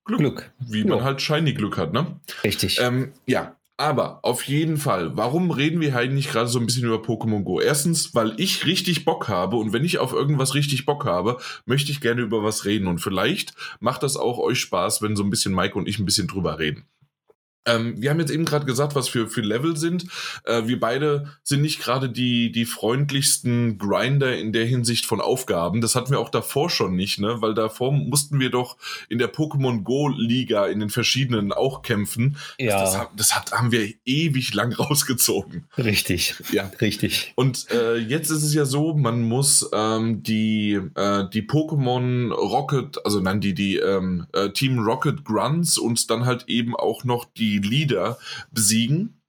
Glück. 0.04 0.18
Glück. 0.18 0.52
Wie 0.58 0.84
man 0.84 1.04
halt 1.04 1.22
shiny 1.22 1.52
Glück 1.52 1.76
hat, 1.76 1.92
ne? 1.92 2.18
Richtig. 2.42 2.80
Ähm, 2.80 3.12
ja, 3.26 3.56
aber 3.76 4.20
auf 4.22 4.44
jeden 4.44 4.76
Fall, 4.76 5.16
warum 5.16 5.50
reden 5.50 5.80
wir 5.80 5.96
eigentlich 5.96 6.28
gerade 6.28 6.48
so 6.48 6.58
ein 6.58 6.66
bisschen 6.66 6.84
über 6.84 6.96
Pokémon 6.96 7.42
Go? 7.42 7.60
Erstens, 7.60 8.14
weil 8.14 8.34
ich 8.38 8.66
richtig 8.66 9.04
Bock 9.04 9.28
habe 9.28 9.56
und 9.56 9.72
wenn 9.72 9.84
ich 9.84 9.98
auf 9.98 10.12
irgendwas 10.12 10.54
richtig 10.54 10.86
Bock 10.86 11.04
habe, 11.04 11.38
möchte 11.66 11.90
ich 11.90 12.00
gerne 12.00 12.22
über 12.22 12.44
was 12.44 12.64
reden 12.64 12.86
und 12.86 12.98
vielleicht 12.98 13.54
macht 13.80 14.02
das 14.02 14.16
auch 14.16 14.38
euch 14.38 14.60
Spaß, 14.60 15.02
wenn 15.02 15.16
so 15.16 15.24
ein 15.24 15.30
bisschen 15.30 15.54
Mike 15.54 15.76
und 15.76 15.88
ich 15.88 15.98
ein 15.98 16.04
bisschen 16.04 16.28
drüber 16.28 16.58
reden. 16.58 16.86
Ähm, 17.64 18.00
wir 18.00 18.10
haben 18.10 18.20
jetzt 18.20 18.32
eben 18.32 18.44
gerade 18.44 18.66
gesagt, 18.66 18.94
was 18.94 19.08
für, 19.08 19.28
für 19.28 19.40
Level 19.40 19.76
sind. 19.76 20.06
Äh, 20.44 20.66
wir 20.66 20.80
beide 20.80 21.32
sind 21.42 21.62
nicht 21.62 21.80
gerade 21.80 22.08
die, 22.08 22.50
die 22.50 22.64
freundlichsten 22.64 23.78
Grinder 23.78 24.36
in 24.36 24.52
der 24.52 24.66
Hinsicht 24.66 25.06
von 25.06 25.20
Aufgaben. 25.20 25.80
Das 25.80 25.94
hatten 25.94 26.10
wir 26.10 26.20
auch 26.20 26.30
davor 26.30 26.70
schon 26.70 26.96
nicht, 26.96 27.20
ne? 27.20 27.36
Weil 27.40 27.54
davor 27.54 27.92
mussten 27.92 28.40
wir 28.40 28.50
doch 28.50 28.76
in 29.08 29.18
der 29.18 29.32
Pokémon 29.32 29.82
Go 29.82 30.08
Liga 30.08 30.66
in 30.66 30.80
den 30.80 30.90
verschiedenen 30.90 31.52
auch 31.52 31.82
kämpfen. 31.82 32.36
Ja. 32.58 32.80
Das, 32.80 32.94
das, 32.94 33.08
das 33.16 33.36
hat, 33.36 33.52
haben 33.52 33.70
wir 33.70 33.92
ewig 34.04 34.54
lang 34.54 34.72
rausgezogen. 34.78 35.64
Richtig. 35.78 36.34
Ja. 36.50 36.70
Richtig. 36.80 37.32
Und 37.36 37.70
äh, 37.70 37.96
jetzt 37.96 38.30
ist 38.30 38.42
es 38.42 38.54
ja 38.54 38.64
so, 38.64 38.94
man 38.94 39.22
muss 39.22 39.68
ähm, 39.72 40.22
die, 40.22 40.80
äh, 40.94 41.24
die 41.32 41.42
Pokémon 41.42 42.32
Rocket, 42.32 43.04
also 43.04 43.20
nein, 43.20 43.40
die, 43.40 43.54
die 43.54 43.76
ähm, 43.76 44.26
äh, 44.32 44.50
Team 44.50 44.80
Rocket 44.80 45.24
Grunts 45.24 45.78
und 45.78 46.10
dann 46.10 46.26
halt 46.26 46.48
eben 46.48 46.74
auch 46.74 47.04
noch 47.04 47.24
die 47.24 47.51
die 47.60 47.68
Leader 47.68 48.18
besiegen. 48.50 49.20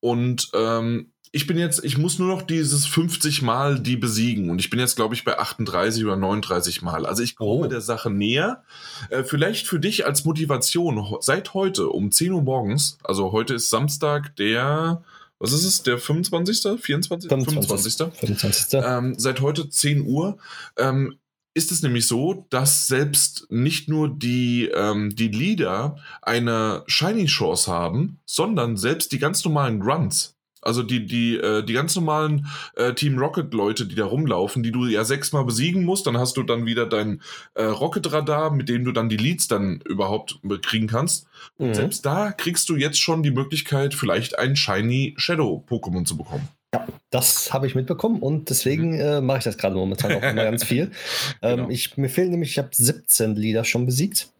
Und 0.00 0.50
ähm, 0.54 1.12
ich 1.34 1.46
bin 1.46 1.56
jetzt, 1.56 1.82
ich 1.82 1.96
muss 1.96 2.18
nur 2.18 2.28
noch 2.28 2.42
dieses 2.42 2.86
50 2.86 3.40
Mal 3.40 3.80
die 3.80 3.96
besiegen 3.96 4.50
und 4.50 4.60
ich 4.60 4.68
bin 4.68 4.78
jetzt, 4.78 4.96
glaube 4.96 5.14
ich, 5.14 5.24
bei 5.24 5.38
38 5.38 6.04
oder 6.04 6.16
39 6.16 6.82
Mal. 6.82 7.06
Also 7.06 7.22
ich 7.22 7.36
komme 7.36 7.50
oh. 7.50 7.66
der 7.66 7.80
Sache 7.80 8.10
näher. 8.10 8.62
Äh, 9.08 9.24
vielleicht 9.24 9.66
für 9.66 9.80
dich 9.80 10.04
als 10.04 10.26
Motivation, 10.26 11.16
seit 11.20 11.54
heute 11.54 11.88
um 11.88 12.10
10 12.10 12.32
Uhr 12.32 12.42
morgens, 12.42 12.98
also 13.02 13.32
heute 13.32 13.54
ist 13.54 13.70
Samstag, 13.70 14.36
der, 14.36 15.02
was 15.38 15.52
ist 15.52 15.64
es, 15.64 15.82
der 15.82 15.98
25., 15.98 16.80
24., 16.80 17.30
25. 17.30 17.66
25. 17.66 18.18
25. 18.18 18.80
Ähm, 18.84 19.14
seit 19.16 19.40
heute 19.40 19.70
10 19.70 20.02
Uhr. 20.02 20.36
Ähm, 20.76 21.16
ist 21.54 21.70
es 21.72 21.82
nämlich 21.82 22.06
so, 22.06 22.46
dass 22.50 22.86
selbst 22.86 23.46
nicht 23.50 23.88
nur 23.88 24.08
die, 24.08 24.70
ähm, 24.74 25.14
die 25.14 25.28
Leader 25.28 25.96
eine 26.22 26.82
Shiny 26.86 27.26
Chance 27.26 27.70
haben, 27.70 28.20
sondern 28.24 28.76
selbst 28.76 29.12
die 29.12 29.18
ganz 29.18 29.44
normalen 29.44 29.80
Grunts. 29.80 30.36
Also 30.62 30.84
die, 30.84 31.04
die, 31.04 31.36
äh, 31.36 31.64
die 31.64 31.72
ganz 31.72 31.96
normalen 31.96 32.46
äh, 32.76 32.94
Team 32.94 33.18
Rocket-Leute, 33.18 33.86
die 33.86 33.96
da 33.96 34.04
rumlaufen, 34.06 34.62
die 34.62 34.70
du 34.70 34.86
ja 34.86 35.04
sechsmal 35.04 35.44
besiegen 35.44 35.84
musst, 35.84 36.06
dann 36.06 36.16
hast 36.16 36.36
du 36.36 36.44
dann 36.44 36.66
wieder 36.66 36.86
dein 36.86 37.20
äh, 37.54 37.64
Rocket-Radar, 37.64 38.52
mit 38.52 38.68
dem 38.68 38.84
du 38.84 38.92
dann 38.92 39.08
die 39.08 39.16
Leads 39.16 39.48
dann 39.48 39.80
überhaupt 39.80 40.38
kriegen 40.62 40.86
kannst. 40.86 41.26
Und 41.58 41.70
mhm. 41.70 41.74
selbst 41.74 42.06
da 42.06 42.30
kriegst 42.30 42.68
du 42.68 42.76
jetzt 42.76 43.00
schon 43.00 43.24
die 43.24 43.32
Möglichkeit, 43.32 43.92
vielleicht 43.92 44.38
ein 44.38 44.54
Shiny 44.54 45.14
Shadow-Pokémon 45.18 46.04
zu 46.04 46.16
bekommen. 46.16 46.48
Ja, 46.74 46.86
das 47.10 47.52
habe 47.52 47.66
ich 47.66 47.74
mitbekommen 47.74 48.20
und 48.20 48.48
deswegen 48.48 48.92
mhm. 48.92 49.00
äh, 49.00 49.20
mache 49.20 49.38
ich 49.38 49.44
das 49.44 49.58
gerade 49.58 49.74
momentan 49.74 50.12
auch 50.12 50.22
immer 50.22 50.44
ganz 50.44 50.64
viel. 50.64 50.90
Ähm, 51.42 51.56
genau. 51.56 51.70
ich, 51.70 51.96
mir 51.96 52.08
fehlen 52.08 52.30
nämlich, 52.30 52.50
ich 52.50 52.58
habe 52.58 52.68
17 52.72 53.34
Lieder 53.34 53.64
schon 53.64 53.84
besiegt. 53.84 54.30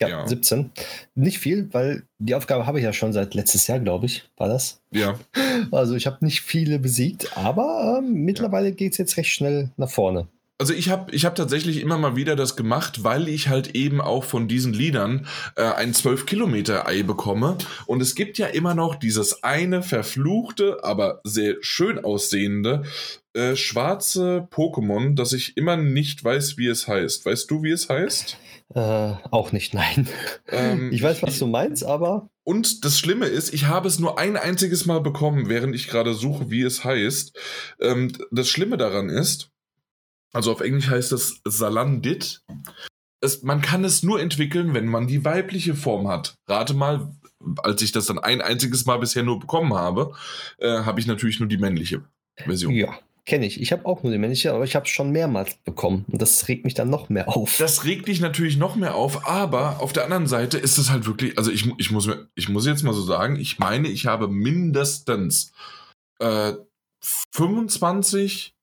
Ja, 0.00 0.08
ja, 0.08 0.28
17. 0.28 0.70
Nicht 1.16 1.38
viel, 1.40 1.68
weil 1.72 2.04
die 2.18 2.36
Aufgabe 2.36 2.66
habe 2.66 2.78
ich 2.78 2.84
ja 2.84 2.92
schon 2.92 3.12
seit 3.12 3.34
letztes 3.34 3.66
Jahr, 3.66 3.80
glaube 3.80 4.06
ich, 4.06 4.28
war 4.36 4.48
das. 4.48 4.80
Ja. 4.92 5.18
Also 5.72 5.96
ich 5.96 6.06
habe 6.06 6.24
nicht 6.24 6.42
viele 6.42 6.78
besiegt, 6.78 7.36
aber 7.36 7.98
ähm, 7.98 8.12
mittlerweile 8.12 8.68
ja. 8.68 8.74
geht 8.74 8.92
es 8.92 8.98
jetzt 8.98 9.16
recht 9.16 9.30
schnell 9.30 9.70
nach 9.76 9.90
vorne. 9.90 10.28
Also 10.60 10.74
ich 10.74 10.88
habe 10.88 11.14
ich 11.14 11.24
hab 11.24 11.36
tatsächlich 11.36 11.80
immer 11.80 11.98
mal 11.98 12.16
wieder 12.16 12.34
das 12.34 12.56
gemacht, 12.56 13.04
weil 13.04 13.28
ich 13.28 13.48
halt 13.48 13.76
eben 13.76 14.00
auch 14.00 14.24
von 14.24 14.48
diesen 14.48 14.72
Liedern 14.72 15.28
äh, 15.54 15.62
ein 15.62 15.94
12 15.94 16.26
Kilometer 16.26 16.88
Ei 16.88 17.04
bekomme. 17.04 17.56
Und 17.86 18.02
es 18.02 18.16
gibt 18.16 18.38
ja 18.38 18.48
immer 18.48 18.74
noch 18.74 18.96
dieses 18.96 19.44
eine 19.44 19.84
verfluchte, 19.84 20.82
aber 20.82 21.20
sehr 21.22 21.56
schön 21.60 22.04
aussehende 22.04 22.82
äh, 23.34 23.54
schwarze 23.54 24.48
Pokémon, 24.50 25.14
das 25.14 25.32
ich 25.32 25.56
immer 25.56 25.76
nicht 25.76 26.24
weiß, 26.24 26.58
wie 26.58 26.66
es 26.66 26.88
heißt. 26.88 27.24
Weißt 27.24 27.48
du, 27.48 27.62
wie 27.62 27.70
es 27.70 27.88
heißt? 27.88 28.36
Äh, 28.74 29.12
auch 29.30 29.52
nicht, 29.52 29.74
nein. 29.74 30.08
Ähm, 30.48 30.90
ich 30.92 31.02
weiß, 31.02 31.22
was 31.22 31.38
du 31.38 31.46
meinst, 31.46 31.84
aber. 31.84 32.30
Und 32.42 32.84
das 32.84 32.98
Schlimme 32.98 33.26
ist, 33.26 33.54
ich 33.54 33.66
habe 33.66 33.86
es 33.86 33.98
nur 33.98 34.18
ein 34.18 34.36
einziges 34.36 34.86
Mal 34.86 35.00
bekommen, 35.00 35.48
während 35.48 35.74
ich 35.74 35.88
gerade 35.88 36.14
suche, 36.14 36.50
wie 36.50 36.62
es 36.62 36.82
heißt. 36.82 37.38
Ähm, 37.80 38.12
das 38.30 38.48
Schlimme 38.48 38.76
daran 38.76 39.08
ist, 39.08 39.52
also 40.32 40.52
auf 40.52 40.60
Englisch 40.60 40.88
heißt 40.88 41.12
es 41.12 41.40
Salandit. 41.44 42.42
Es, 43.20 43.42
man 43.42 43.60
kann 43.62 43.84
es 43.84 44.02
nur 44.02 44.20
entwickeln, 44.20 44.74
wenn 44.74 44.86
man 44.86 45.06
die 45.06 45.24
weibliche 45.24 45.74
Form 45.74 46.06
hat. 46.08 46.34
Rate 46.46 46.74
mal, 46.74 47.10
als 47.58 47.82
ich 47.82 47.92
das 47.92 48.06
dann 48.06 48.18
ein 48.18 48.40
einziges 48.40 48.86
Mal 48.86 48.98
bisher 48.98 49.24
nur 49.24 49.40
bekommen 49.40 49.74
habe, 49.74 50.12
äh, 50.58 50.68
habe 50.68 51.00
ich 51.00 51.06
natürlich 51.06 51.40
nur 51.40 51.48
die 51.48 51.58
männliche 51.58 52.04
Version. 52.44 52.72
Ja, 52.74 52.96
kenne 53.28 53.46
ich. 53.46 53.60
Ich 53.60 53.72
habe 53.72 53.86
auch 53.86 54.02
nur 54.02 54.12
die 54.12 54.18
männliche, 54.18 54.52
aber 54.52 54.64
ich 54.64 54.76
habe 54.76 54.86
es 54.86 54.90
schon 54.90 55.10
mehrmals 55.10 55.56
bekommen. 55.64 56.04
Und 56.08 56.22
das 56.22 56.48
regt 56.48 56.64
mich 56.64 56.74
dann 56.74 56.90
noch 56.90 57.08
mehr 57.08 57.28
auf. 57.28 57.56
Das 57.58 57.84
regt 57.84 58.08
dich 58.08 58.20
natürlich 58.20 58.56
noch 58.56 58.76
mehr 58.76 58.94
auf, 58.94 59.28
aber 59.28 59.80
auf 59.80 59.92
der 59.92 60.04
anderen 60.04 60.26
Seite 60.26 60.58
ist 60.58 60.78
es 60.78 60.90
halt 60.90 61.06
wirklich, 61.06 61.38
also 61.38 61.50
ich, 61.50 61.68
ich, 61.78 61.90
muss, 61.90 62.08
ich 62.34 62.48
muss 62.48 62.66
jetzt 62.66 62.82
mal 62.82 62.94
so 62.94 63.02
sagen, 63.02 63.36
ich 63.36 63.58
meine, 63.58 63.88
ich 63.88 64.06
habe 64.06 64.28
mindestens 64.28 65.52
äh, 66.20 66.52
25 67.34 68.54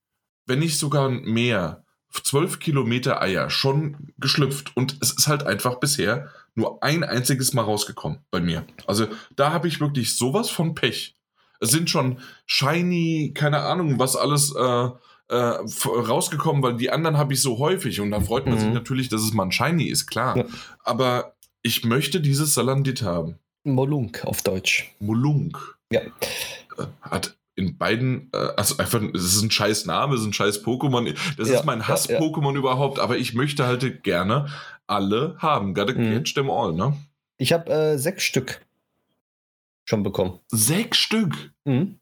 wenn 0.46 0.60
nicht 0.60 0.78
sogar 0.78 1.10
mehr, 1.10 1.84
12 2.24 2.60
Kilometer 2.60 3.22
Eier 3.22 3.50
schon 3.50 4.14
geschlüpft 4.18 4.76
und 4.76 4.98
es 5.02 5.12
ist 5.12 5.28
halt 5.28 5.46
einfach 5.46 5.80
bisher 5.80 6.30
nur 6.56 6.82
ein 6.82 7.04
einziges 7.04 7.54
Mal 7.54 7.64
rausgekommen 7.64 8.20
bei 8.32 8.40
mir. 8.40 8.66
Also 8.88 9.08
da 9.36 9.52
habe 9.52 9.68
ich 9.68 9.82
wirklich 9.82 10.16
sowas 10.16 10.50
von 10.50 10.76
Pech. 10.76 11.18
Es 11.60 11.72
sind 11.72 11.90
schon 11.90 12.20
shiny, 12.46 13.34
keine 13.34 13.62
Ahnung, 13.62 14.00
was 14.00 14.16
alles 14.16 14.54
äh, 14.56 14.90
äh, 15.30 15.60
rausgekommen, 15.86 16.64
weil 16.64 16.78
die 16.78 16.92
anderen 16.92 17.18
habe 17.18 17.34
ich 17.34 17.42
so 17.42 17.58
häufig 17.60 18.00
und 18.00 18.12
da 18.12 18.22
freut 18.22 18.46
man 18.46 18.56
mhm. 18.56 18.60
sich 18.60 18.74
natürlich, 18.74 19.10
dass 19.10 19.22
es 19.22 19.34
mal 19.34 19.44
ein 19.44 19.52
shiny 19.52 19.86
ist, 19.86 20.08
klar. 20.08 20.38
Ja. 20.38 20.46
Aber 20.84 21.36
ich 21.62 21.84
möchte 21.84 22.22
dieses 22.22 22.54
Salandit 22.54 23.02
haben. 23.02 23.40
Molunk 23.64 24.24
auf 24.26 24.42
Deutsch. 24.44 24.94
Molunk. 25.00 25.78
Ja. 25.92 26.02
Äh, 26.02 26.86
hat 27.02 27.36
in 27.56 27.78
beiden, 27.78 28.30
äh, 28.34 28.38
also 28.58 28.78
einfach, 28.78 29.02
es 29.14 29.24
ist 29.24 29.42
ein 29.42 29.52
scheiß 29.52 29.86
Name, 29.86 30.16
es 30.16 30.22
ist 30.22 30.28
ein 30.28 30.34
scheiß 30.34 30.64
Pokémon. 30.64 31.16
Das 31.38 31.50
ja, 31.50 31.60
ist 31.60 31.66
mein 31.66 31.88
Hass-Pokémon 31.88 32.54
ja, 32.54 32.60
überhaupt, 32.60 33.00
aber 33.00 33.18
ich 33.18 33.34
möchte 33.34 33.66
halt 33.66 34.04
gerne 34.04 34.48
alle 34.88 35.36
haben. 35.40 35.74
Gotta 35.74 35.94
mhm. 35.94 36.14
catch 36.14 36.34
them 36.34 36.50
all, 36.50 36.74
ne? 36.74 36.98
Ich 37.38 37.54
habe 37.54 37.72
äh, 37.72 37.98
sechs 37.98 38.24
Stück 38.24 38.62
schon 39.86 40.04
bekommen. 40.04 40.40
Sechs 40.48 40.98
Stück? 40.98 41.52
Mhm. 41.64 42.00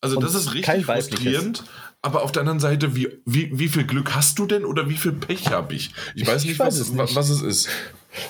Also, 0.00 0.16
Und 0.16 0.24
das 0.24 0.34
ist 0.34 0.54
richtig 0.54 0.84
frustrierend. 0.84 1.64
Aber 2.02 2.22
auf 2.22 2.32
der 2.32 2.40
anderen 2.40 2.60
Seite, 2.60 2.94
wie, 2.94 3.08
wie, 3.24 3.58
wie 3.58 3.68
viel 3.68 3.84
Glück 3.84 4.14
hast 4.14 4.38
du 4.38 4.46
denn 4.46 4.66
oder 4.66 4.90
wie 4.90 4.96
viel 4.96 5.12
Pech 5.12 5.50
habe 5.50 5.74
ich? 5.74 5.94
Ich 6.14 6.26
weiß 6.26 6.42
nicht, 6.42 6.52
ich 6.52 6.58
weiß 6.58 6.78
was, 6.78 6.88
es 6.88 6.92
nicht. 6.92 7.16
was 7.16 7.30
es 7.30 7.40
ist. 7.40 7.68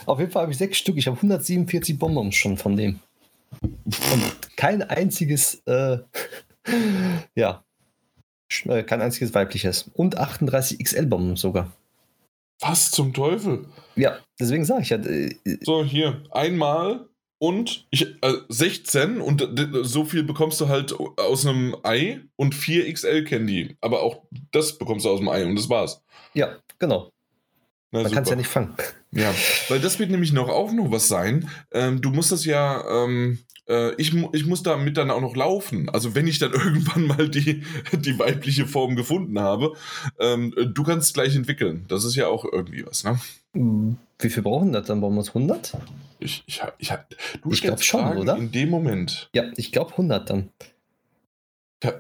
Auf 0.07 0.21
jeden 0.21 0.31
Fall 0.31 0.43
habe 0.43 0.53
ich 0.53 0.59
sechs 0.59 0.79
Stück. 0.79 0.97
Ich 0.97 1.09
habe 1.09 1.17
147 1.17 1.99
Bonbons 1.99 2.37
schon 2.37 2.57
von 2.57 2.77
dem. 2.77 3.01
Und 3.61 4.57
kein 4.57 4.83
einziges 4.83 5.63
äh, 5.67 5.99
ja. 7.35 7.65
Äh, 8.67 8.83
kein 8.83 9.01
einziges 9.01 9.35
weibliches. 9.35 9.91
Und 9.95 10.19
38 10.19 10.79
XL-Bomben 10.79 11.37
sogar. 11.37 11.73
Was 12.61 12.91
zum 12.91 13.13
Teufel? 13.13 13.67
Ja, 13.97 14.19
deswegen 14.41 14.65
sage 14.65 14.83
ich 14.83 14.91
ja. 14.91 14.99
Äh, 14.99 15.35
so, 15.63 15.85
hier, 15.85 16.23
einmal 16.31 17.09
und 17.39 17.87
ich, 17.91 18.07
äh, 18.23 18.33
16 18.49 19.21
und 19.21 19.47
so 19.83 20.05
viel 20.05 20.23
bekommst 20.23 20.61
du 20.61 20.69
halt 20.69 20.95
aus 21.19 21.47
einem 21.47 21.77
Ei 21.83 22.21
und 22.37 22.55
4 22.55 22.93
XL 22.93 23.25
Candy. 23.25 23.77
Aber 23.81 24.03
auch 24.03 24.23
das 24.53 24.79
bekommst 24.79 25.05
du 25.05 25.11
aus 25.11 25.19
dem 25.19 25.29
Ei 25.29 25.45
und 25.45 25.57
das 25.57 25.69
war's. 25.69 26.03
Ja, 26.33 26.57
genau. 26.79 27.11
Na, 27.95 28.03
Man 28.03 28.11
kann 28.11 28.25
es 28.25 28.31
ja 28.31 28.35
nicht 28.35 28.49
fangen. 28.49 28.75
Ja, 29.13 29.33
weil 29.69 29.79
das 29.79 30.01
wird 30.01 30.11
nämlich 30.11 30.33
noch 30.33 30.49
auch 30.49 30.73
noch 30.73 30.91
was 30.91 31.07
sein. 31.07 31.49
Ähm, 31.71 32.01
du 32.01 32.11
musst 32.11 32.33
das 32.33 32.45
ja, 32.45 32.85
ähm, 32.91 33.39
äh, 33.69 33.95
ich, 33.95 34.13
ich 34.33 34.47
muss 34.47 34.65
damit 34.65 34.97
dann 34.97 35.13
auch 35.13 35.21
noch 35.21 35.37
laufen. 35.37 35.89
Also 35.91 36.17
wenn 36.17 36.27
ich 36.27 36.41
dann 36.41 36.53
irgendwann 36.55 37.07
mal 37.07 37.29
die, 37.29 37.63
die 37.93 38.19
weibliche 38.19 38.67
Form 38.67 38.97
gefunden 38.97 39.39
habe, 39.39 39.75
ähm, 40.19 40.53
du 40.57 40.83
kannst 40.83 41.15
gleich 41.15 41.37
entwickeln. 41.37 41.85
Das 41.87 42.03
ist 42.03 42.17
ja 42.17 42.27
auch 42.27 42.45
irgendwie 42.45 42.85
was, 42.85 43.05
ne? 43.05 43.21
Wie 44.19 44.29
viel 44.29 44.43
brauchen 44.43 44.73
das 44.73 44.89
dann? 44.89 45.01
Brauchen 45.01 45.15
wir 45.15 45.25
100? 45.25 45.77
Ich, 46.19 46.43
ich, 46.47 46.63
ich, 46.79 46.93
du 47.45 47.53
ich 47.53 47.63
glaube 47.63 47.81
schon, 47.81 48.01
Fragen 48.01 48.19
oder? 48.19 48.37
In 48.37 48.51
dem 48.51 48.71
Moment. 48.71 49.31
Ja, 49.37 49.45
ich 49.55 49.71
glaube 49.71 49.93
100 49.93 50.31
dann. 50.31 50.49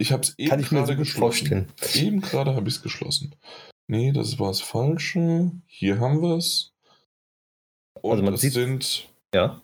Ich 0.01 0.11
habe 0.11 0.23
es 0.23 0.37
eben 0.39 0.51
Kann 0.51 0.59
ich 0.59 0.73
mir 0.73 0.85
so 0.87 0.97
gut 0.97 1.07
vorstellen. 1.07 1.69
Eben 1.95 2.21
gerade 2.21 2.57
habe 2.57 2.69
ich 2.69 2.75
es 2.75 2.83
geschlossen. 2.83 3.37
Nee, 3.87 4.13
das 4.13 4.39
war 4.39 4.49
das 4.49 4.61
Falsche. 4.61 5.53
Hier 5.67 6.01
haben 6.01 6.23
wir 6.23 6.37
es. 6.37 6.73
Und 8.01 8.13
also 8.13 8.23
man 8.25 8.37
sieht, 8.37 8.53
sind. 8.53 9.09
Ja. 9.35 9.61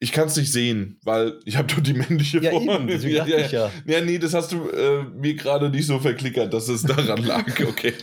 Ich 0.00 0.12
kann 0.12 0.28
es 0.28 0.36
nicht 0.36 0.52
sehen, 0.52 0.98
weil 1.02 1.40
ich 1.44 1.56
habe 1.56 1.66
doch 1.66 1.80
die 1.80 1.92
männliche 1.92 2.40
ja, 2.40 2.52
Form. 2.52 2.88
Eben, 2.88 3.08
ja, 3.08 3.26
ja, 3.26 3.46
ja. 3.48 3.72
ja, 3.84 4.00
nee, 4.00 4.18
das 4.18 4.32
hast 4.32 4.52
du 4.52 4.68
äh, 4.68 5.02
mir 5.02 5.34
gerade 5.34 5.70
nicht 5.70 5.86
so 5.86 5.98
verklickert, 5.98 6.54
dass 6.54 6.68
es 6.68 6.82
daran 6.82 7.24
lag. 7.24 7.46
Okay. 7.68 7.94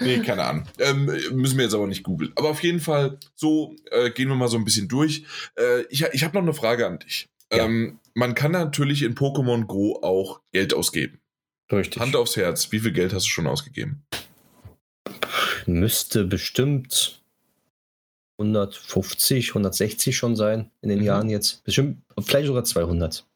Nee, 0.00 0.18
keine 0.18 0.44
Ahnung. 0.44 0.64
Ähm, 0.78 1.06
müssen 1.32 1.56
wir 1.56 1.64
jetzt 1.64 1.74
aber 1.74 1.86
nicht 1.86 2.02
googeln. 2.02 2.32
Aber 2.36 2.50
auf 2.50 2.62
jeden 2.62 2.80
Fall, 2.80 3.18
so 3.34 3.74
äh, 3.90 4.10
gehen 4.10 4.28
wir 4.28 4.36
mal 4.36 4.48
so 4.48 4.58
ein 4.58 4.64
bisschen 4.64 4.88
durch. 4.88 5.24
Äh, 5.56 5.82
ich 5.88 6.04
ich 6.12 6.24
habe 6.24 6.34
noch 6.34 6.42
eine 6.42 6.52
Frage 6.52 6.86
an 6.86 6.98
dich. 6.98 7.28
Ähm, 7.50 7.98
man 8.14 8.34
kann 8.34 8.52
natürlich 8.52 9.02
in 9.02 9.14
Pokémon 9.14 9.64
Go 9.64 9.98
auch 10.02 10.40
Geld 10.52 10.74
ausgeben. 10.74 11.20
Richtig. 11.70 12.00
Hand 12.00 12.16
aufs 12.16 12.36
Herz, 12.36 12.72
wie 12.72 12.80
viel 12.80 12.92
Geld 12.92 13.12
hast 13.12 13.26
du 13.26 13.30
schon 13.30 13.46
ausgegeben? 13.46 14.02
Müsste 15.66 16.24
bestimmt 16.24 17.22
150, 18.38 19.50
160 19.50 20.16
schon 20.16 20.36
sein 20.36 20.70
in 20.80 20.88
den 20.88 21.00
mhm. 21.00 21.04
Jahren 21.04 21.28
jetzt. 21.28 21.62
Bestimmt, 21.64 22.02
vielleicht 22.20 22.46
sogar 22.46 22.64
200. 22.64 23.26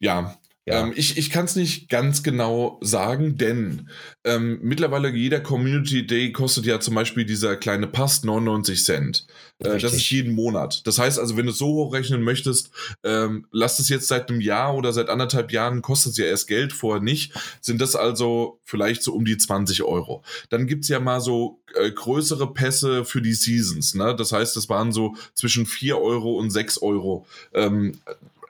Ja, 0.00 0.38
ja. 0.68 0.82
Ähm, 0.84 0.92
ich 0.94 1.16
ich 1.16 1.30
kann 1.30 1.46
es 1.46 1.56
nicht 1.56 1.88
ganz 1.88 2.22
genau 2.22 2.78
sagen, 2.82 3.36
denn 3.36 3.88
ähm, 4.24 4.58
mittlerweile 4.62 5.10
jeder 5.10 5.40
Community 5.40 6.06
Day 6.06 6.32
kostet 6.32 6.66
ja 6.66 6.78
zum 6.80 6.94
Beispiel 6.94 7.24
dieser 7.24 7.56
kleine 7.56 7.86
Pass 7.86 8.22
99 8.24 8.84
Cent. 8.84 9.26
Äh, 9.58 9.78
das 9.78 9.94
ist 9.94 10.10
jeden 10.10 10.34
Monat. 10.34 10.86
Das 10.86 10.98
heißt 10.98 11.18
also, 11.18 11.36
wenn 11.36 11.46
du 11.46 11.52
es 11.52 11.58
so 11.58 11.68
hochrechnen 11.68 12.22
möchtest, 12.22 12.70
ähm, 13.02 13.46
lass 13.50 13.78
es 13.78 13.88
jetzt 13.88 14.08
seit 14.08 14.28
einem 14.28 14.40
Jahr 14.40 14.76
oder 14.76 14.92
seit 14.92 15.08
anderthalb 15.08 15.52
Jahren, 15.52 15.82
kostet 15.82 16.12
es 16.12 16.18
ja 16.18 16.26
erst 16.26 16.48
Geld, 16.48 16.72
vorher 16.72 17.02
nicht, 17.02 17.32
sind 17.60 17.80
das 17.80 17.96
also 17.96 18.60
vielleicht 18.64 19.02
so 19.02 19.14
um 19.14 19.24
die 19.24 19.36
20 19.36 19.82
Euro. 19.82 20.22
Dann 20.50 20.66
gibt 20.66 20.84
es 20.84 20.88
ja 20.88 21.00
mal 21.00 21.20
so 21.20 21.60
äh, 21.74 21.90
größere 21.90 22.52
Pässe 22.52 23.04
für 23.04 23.22
die 23.22 23.34
Seasons. 23.34 23.94
Ne? 23.94 24.14
Das 24.14 24.32
heißt, 24.32 24.56
das 24.56 24.68
waren 24.68 24.92
so 24.92 25.14
zwischen 25.34 25.66
4 25.66 25.98
Euro 25.98 26.38
und 26.38 26.50
6 26.50 26.82
Euro. 26.82 27.26
Ähm, 27.54 27.98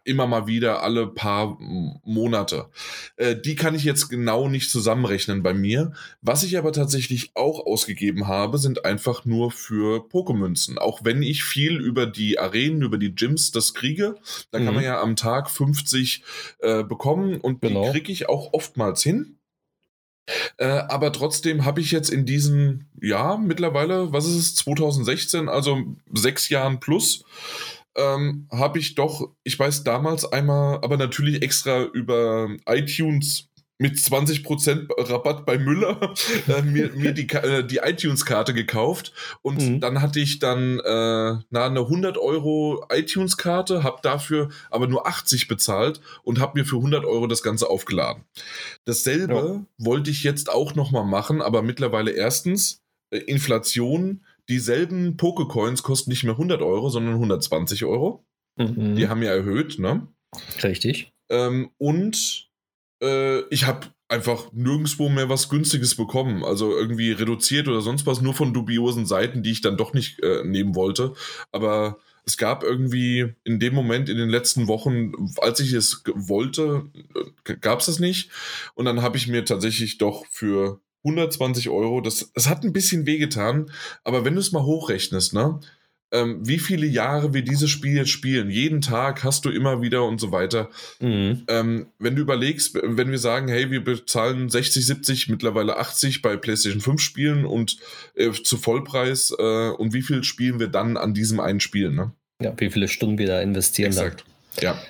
immer 0.08 0.26
mal 0.26 0.46
wieder 0.46 0.82
alle 0.82 1.06
paar 1.06 1.58
Monate. 1.60 2.70
Äh, 3.16 3.36
die 3.36 3.54
kann 3.54 3.74
ich 3.74 3.84
jetzt 3.84 4.08
genau 4.08 4.48
nicht 4.48 4.70
zusammenrechnen 4.70 5.42
bei 5.42 5.54
mir. 5.54 5.92
Was 6.22 6.42
ich 6.42 6.58
aber 6.58 6.72
tatsächlich 6.72 7.32
auch 7.34 7.64
ausgegeben 7.66 8.26
habe, 8.26 8.58
sind 8.58 8.84
einfach 8.84 9.24
nur 9.24 9.50
für 9.50 10.08
Pokémünzen. 10.08 10.78
Auch 10.78 11.04
wenn 11.04 11.22
ich 11.22 11.44
viel 11.44 11.78
über 11.78 12.06
die 12.06 12.38
Arenen, 12.38 12.82
über 12.82 12.98
die 12.98 13.14
Gyms 13.14 13.52
das 13.52 13.74
kriege, 13.74 14.16
da 14.50 14.58
mhm. 14.58 14.64
kann 14.64 14.74
man 14.74 14.84
ja 14.84 15.00
am 15.00 15.14
Tag 15.14 15.50
50 15.50 16.24
äh, 16.60 16.82
bekommen 16.82 17.40
und 17.40 17.60
genau. 17.60 17.84
die 17.84 17.90
kriege 17.90 18.10
ich 18.10 18.28
auch 18.28 18.52
oftmals 18.52 19.02
hin. 19.02 19.38
Äh, 20.58 20.66
aber 20.66 21.12
trotzdem 21.12 21.64
habe 21.64 21.80
ich 21.80 21.90
jetzt 21.90 22.10
in 22.10 22.26
diesen, 22.26 22.88
ja, 23.00 23.36
mittlerweile, 23.36 24.12
was 24.12 24.26
ist 24.26 24.36
es, 24.36 24.54
2016, 24.56 25.48
also 25.48 25.82
sechs 26.12 26.48
Jahren 26.48 26.80
plus, 26.80 27.24
ähm, 27.98 28.46
habe 28.50 28.78
ich 28.78 28.94
doch, 28.94 29.34
ich 29.44 29.58
weiß 29.58 29.84
damals 29.84 30.24
einmal, 30.24 30.76
aber 30.82 30.96
natürlich 30.96 31.42
extra 31.42 31.82
über 31.82 32.48
iTunes 32.66 33.48
mit 33.78 33.94
20% 33.94 34.88
Rabatt 35.10 35.46
bei 35.46 35.56
Müller 35.56 36.14
äh, 36.48 36.62
mir, 36.62 36.90
mir 36.94 37.12
die, 37.12 37.28
äh, 37.28 37.64
die 37.64 37.76
iTunes-Karte 37.76 38.52
gekauft 38.52 39.12
und 39.42 39.60
mhm. 39.60 39.80
dann 39.80 40.02
hatte 40.02 40.18
ich 40.20 40.40
dann 40.40 40.80
äh, 40.80 41.38
na, 41.50 41.66
eine 41.66 41.80
100 41.80 42.18
Euro 42.18 42.84
iTunes-Karte, 42.90 43.84
habe 43.84 44.00
dafür 44.02 44.48
aber 44.70 44.88
nur 44.88 45.06
80 45.06 45.46
bezahlt 45.46 46.00
und 46.24 46.40
habe 46.40 46.58
mir 46.58 46.64
für 46.64 46.76
100 46.76 47.04
Euro 47.04 47.28
das 47.28 47.42
Ganze 47.42 47.70
aufgeladen. 47.70 48.24
Dasselbe 48.84 49.34
ja. 49.34 49.84
wollte 49.84 50.10
ich 50.10 50.24
jetzt 50.24 50.50
auch 50.50 50.74
nochmal 50.74 51.04
machen, 51.04 51.40
aber 51.40 51.62
mittlerweile 51.62 52.10
erstens 52.10 52.82
äh, 53.10 53.18
Inflation, 53.18 54.24
dieselben 54.48 55.16
Pokecoins 55.16 55.82
kosten 55.82 56.10
nicht 56.10 56.24
mehr 56.24 56.34
100 56.34 56.62
Euro, 56.62 56.88
sondern 56.90 57.14
120 57.14 57.84
Euro. 57.84 58.24
Mhm. 58.56 58.96
Die 58.96 59.08
haben 59.08 59.22
ja 59.22 59.30
erhöht, 59.30 59.78
ne? 59.78 60.08
Richtig. 60.62 61.12
Ähm, 61.30 61.70
und 61.78 62.48
äh, 63.02 63.40
ich 63.50 63.66
habe 63.66 63.88
einfach 64.08 64.52
nirgendwo 64.52 65.08
mehr 65.08 65.28
was 65.28 65.48
Günstiges 65.48 65.94
bekommen. 65.94 66.44
Also 66.44 66.76
irgendwie 66.76 67.12
reduziert 67.12 67.68
oder 67.68 67.82
sonst 67.82 68.06
was, 68.06 68.20
nur 68.20 68.34
von 68.34 68.54
dubiosen 68.54 69.06
Seiten, 69.06 69.42
die 69.42 69.52
ich 69.52 69.60
dann 69.60 69.76
doch 69.76 69.92
nicht 69.92 70.22
äh, 70.22 70.42
nehmen 70.44 70.74
wollte. 70.74 71.14
Aber 71.52 71.98
es 72.24 72.36
gab 72.36 72.62
irgendwie 72.62 73.34
in 73.44 73.60
dem 73.60 73.74
Moment, 73.74 74.08
in 74.08 74.16
den 74.16 74.28
letzten 74.28 74.66
Wochen, 74.66 75.12
als 75.40 75.60
ich 75.60 75.72
es 75.72 76.02
wollte, 76.14 76.90
äh, 77.44 77.56
gab 77.56 77.80
es 77.80 77.86
das 77.86 77.98
nicht. 77.98 78.30
Und 78.74 78.86
dann 78.86 79.02
habe 79.02 79.18
ich 79.18 79.28
mir 79.28 79.44
tatsächlich 79.44 79.98
doch 79.98 80.26
für 80.26 80.80
120 81.08 81.68
Euro, 81.68 82.00
das, 82.00 82.30
das 82.34 82.48
hat 82.48 82.64
ein 82.64 82.72
bisschen 82.72 83.06
wehgetan, 83.06 83.70
aber 84.04 84.24
wenn 84.24 84.34
du 84.34 84.40
es 84.40 84.52
mal 84.52 84.64
hochrechnest, 84.64 85.34
ne? 85.34 85.60
ähm, 86.10 86.46
wie 86.46 86.58
viele 86.58 86.86
Jahre 86.86 87.34
wir 87.34 87.42
dieses 87.42 87.70
Spiel 87.70 87.96
jetzt 87.96 88.10
spielen. 88.10 88.50
Jeden 88.50 88.80
Tag 88.80 89.24
hast 89.24 89.44
du 89.44 89.50
immer 89.50 89.82
wieder 89.82 90.04
und 90.04 90.20
so 90.20 90.32
weiter. 90.32 90.70
Mhm. 91.00 91.44
Ähm, 91.48 91.86
wenn 91.98 92.16
du 92.16 92.22
überlegst, 92.22 92.74
wenn 92.74 93.10
wir 93.10 93.18
sagen, 93.18 93.48
hey, 93.48 93.70
wir 93.70 93.84
bezahlen 93.84 94.48
60, 94.48 94.86
70, 94.86 95.28
mittlerweile 95.28 95.76
80 95.76 96.22
bei 96.22 96.36
PlayStation 96.36 96.80
5 96.80 97.00
Spielen 97.00 97.44
und 97.44 97.78
äh, 98.14 98.30
zu 98.30 98.56
Vollpreis 98.56 99.34
äh, 99.38 99.70
und 99.70 99.92
wie 99.92 100.02
viel 100.02 100.24
spielen 100.24 100.58
wir 100.60 100.68
dann 100.68 100.96
an 100.96 101.14
diesem 101.14 101.40
einen 101.40 101.60
Spiel, 101.60 101.90
ne? 101.90 102.12
Ja, 102.40 102.54
wie 102.56 102.70
viele 102.70 102.88
Stunden 102.88 103.18
wir 103.18 103.26
da 103.26 103.42
investieren. 103.42 103.88
Exakt. 103.88 104.24
Dann. 104.56 104.64
Ja 104.64 104.82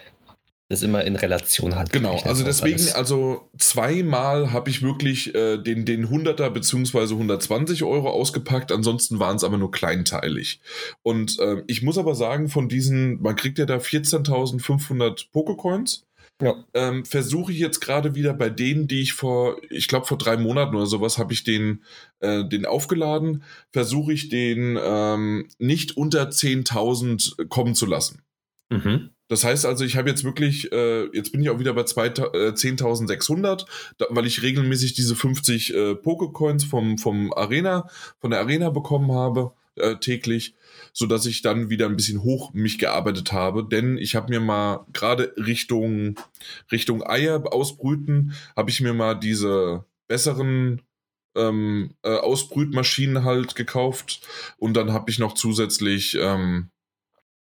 das 0.68 0.82
immer 0.82 1.02
in 1.04 1.16
Relation 1.16 1.76
hat. 1.76 1.92
Genau, 1.92 2.18
also 2.24 2.44
deswegen, 2.44 2.78
alles. 2.78 2.94
also 2.94 3.48
zweimal 3.56 4.52
habe 4.52 4.68
ich 4.68 4.82
wirklich 4.82 5.34
äh, 5.34 5.56
den, 5.56 5.86
den 5.86 6.08
100er 6.08 6.50
bzw. 6.50 7.14
120 7.14 7.84
Euro 7.84 8.10
ausgepackt, 8.10 8.70
ansonsten 8.70 9.18
waren 9.18 9.36
es 9.36 9.44
aber 9.44 9.56
nur 9.56 9.70
kleinteilig. 9.70 10.60
Und 11.02 11.38
äh, 11.38 11.62
ich 11.66 11.82
muss 11.82 11.96
aber 11.96 12.14
sagen, 12.14 12.50
von 12.50 12.68
diesen, 12.68 13.22
man 13.22 13.34
kriegt 13.34 13.58
ja 13.58 13.64
da 13.64 13.76
14.500 13.76 15.30
Pokecoins. 15.32 16.04
Ja. 16.40 16.54
Ähm, 16.74 17.04
Versuche 17.04 17.50
ich 17.50 17.58
jetzt 17.58 17.80
gerade 17.80 18.14
wieder 18.14 18.32
bei 18.32 18.48
denen, 18.50 18.86
die 18.86 19.00
ich 19.00 19.14
vor, 19.14 19.56
ich 19.70 19.88
glaube 19.88 20.06
vor 20.06 20.18
drei 20.18 20.36
Monaten 20.36 20.76
oder 20.76 20.86
sowas, 20.86 21.18
habe 21.18 21.32
ich 21.32 21.42
den, 21.44 21.82
äh, 22.20 22.44
den 22.44 22.64
aufgeladen, 22.64 23.42
versuche 23.72 24.12
ich 24.12 24.28
den 24.28 24.78
ähm, 24.80 25.48
nicht 25.58 25.96
unter 25.96 26.28
10.000 26.28 27.48
kommen 27.48 27.74
zu 27.74 27.86
lassen. 27.86 28.22
Mhm. 28.70 29.10
Das 29.28 29.44
heißt 29.44 29.66
also, 29.66 29.84
ich 29.84 29.96
habe 29.96 30.08
jetzt 30.08 30.24
wirklich, 30.24 30.72
äh, 30.72 31.04
jetzt 31.14 31.32
bin 31.32 31.42
ich 31.42 31.50
auch 31.50 31.58
wieder 31.58 31.74
bei 31.74 31.82
äh, 31.82 31.84
10.600, 31.84 33.66
weil 34.08 34.26
ich 34.26 34.42
regelmäßig 34.42 34.94
diese 34.94 35.14
50 35.14 35.74
äh, 35.74 35.94
Pokecoins 35.94 36.64
vom, 36.64 36.98
vom 36.98 37.32
Arena, 37.32 37.88
von 38.20 38.30
der 38.30 38.40
Arena 38.40 38.70
bekommen 38.70 39.12
habe, 39.12 39.52
äh, 39.76 39.96
täglich, 39.96 40.54
sodass 40.92 41.26
ich 41.26 41.42
dann 41.42 41.70
wieder 41.70 41.86
ein 41.86 41.96
bisschen 41.96 42.22
hoch 42.22 42.52
mich 42.54 42.78
gearbeitet 42.78 43.32
habe. 43.32 43.64
Denn 43.64 43.98
ich 43.98 44.16
habe 44.16 44.30
mir 44.30 44.40
mal 44.40 44.86
gerade 44.92 45.34
Richtung, 45.36 46.18
Richtung 46.72 47.06
Eier 47.06 47.52
ausbrüten, 47.52 48.32
habe 48.56 48.70
ich 48.70 48.80
mir 48.80 48.94
mal 48.94 49.14
diese 49.14 49.84
besseren 50.08 50.82
ähm, 51.36 51.94
äh, 52.02 52.16
Ausbrütmaschinen 52.16 53.24
halt 53.24 53.54
gekauft 53.54 54.26
und 54.56 54.74
dann 54.74 54.92
habe 54.92 55.10
ich 55.10 55.18
noch 55.18 55.34
zusätzlich 55.34 56.16
ähm, 56.20 56.70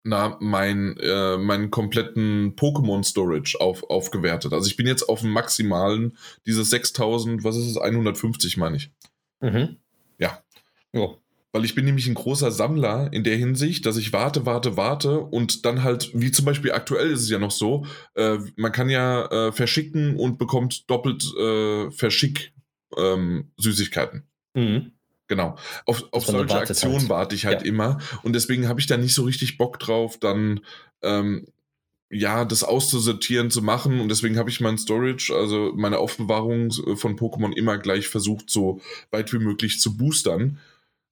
na, 0.08 0.38
mein, 0.40 0.98
äh, 0.98 1.38
meinen 1.38 1.70
kompletten 1.70 2.56
Pokémon 2.56 3.04
Storage 3.04 3.60
auf, 3.60 3.84
aufgewertet. 3.90 4.54
Also 4.54 4.68
ich 4.68 4.78
bin 4.78 4.88
jetzt 4.88 5.04
auf 5.04 5.22
dem 5.22 5.32
maximalen, 5.32 6.18
dieses 6.46 6.70
6000, 6.70 7.44
was 7.44 7.58
ist 7.58 7.68
es, 7.68 7.78
150 7.78 8.58
meine 8.58 8.78
ich. 8.78 8.92
Mhm. 9.42 9.78
Ja. 10.18 10.42
ja. 10.94 11.10
Weil 11.52 11.66
ich 11.66 11.76
bin 11.76 11.86
nämlich 11.86 12.08
ein 12.08 12.14
großer 12.14 12.52
Sammler 12.52 13.12
in 13.12 13.24
der 13.24 13.36
Hinsicht, 13.36 13.86
dass 13.86 13.98
ich 13.98 14.14
warte, 14.14 14.46
warte, 14.46 14.78
warte 14.78 15.20
und 15.20 15.66
dann 15.66 15.84
halt, 15.84 16.12
wie 16.14 16.32
zum 16.32 16.46
Beispiel 16.46 16.72
aktuell 16.72 17.10
ist 17.10 17.22
es 17.22 17.30
ja 17.30 17.40
noch 17.40 17.52
so, 17.52 17.86
äh, 18.16 18.38
man 18.56 18.72
kann 18.72 18.90
ja 18.90 19.26
äh, 19.26 19.52
verschicken 19.52 20.18
und 20.18 20.38
bekommt 20.38 20.90
doppelt 20.90 21.24
äh, 21.38 21.92
Verschick 21.92 22.54
ähm, 22.96 23.52
Süßigkeiten. 23.58 24.24
Mhm. 24.54 24.92
Genau. 25.28 25.58
Auf, 25.86 26.04
auf 26.12 26.26
solche 26.26 26.56
Aktionen 26.56 27.00
halt. 27.00 27.10
warte 27.10 27.36
ich 27.36 27.46
halt 27.46 27.62
ja. 27.62 27.68
immer. 27.68 28.00
Und 28.24 28.34
deswegen 28.34 28.68
habe 28.68 28.80
ich 28.80 28.88
da 28.88 28.98
nicht 28.98 29.14
so 29.14 29.24
richtig 29.24 29.58
Bock 29.58 29.80
drauf, 29.80 30.18
dann 30.18 30.62
ähm, 31.02 31.48
ja, 32.10 32.46
das 32.46 32.64
auszusortieren, 32.64 33.52
zu 33.52 33.62
machen. 33.62 34.00
Und 34.00 34.10
deswegen 34.10 34.38
habe 34.38 34.50
ich 34.50 34.62
mein 34.62 34.78
Storage, 34.78 35.34
also 35.36 35.74
meine 35.76 36.00
Aufbewahrung 36.00 36.72
von 36.72 37.18
Pokémon 37.18 37.54
immer 37.54 37.78
gleich 37.78 38.08
versucht, 38.08 38.50
so 38.50 38.80
weit 39.12 39.34
wie 39.34 39.40
möglich 39.40 39.82
zu 39.82 39.98
boostern. 39.98 40.60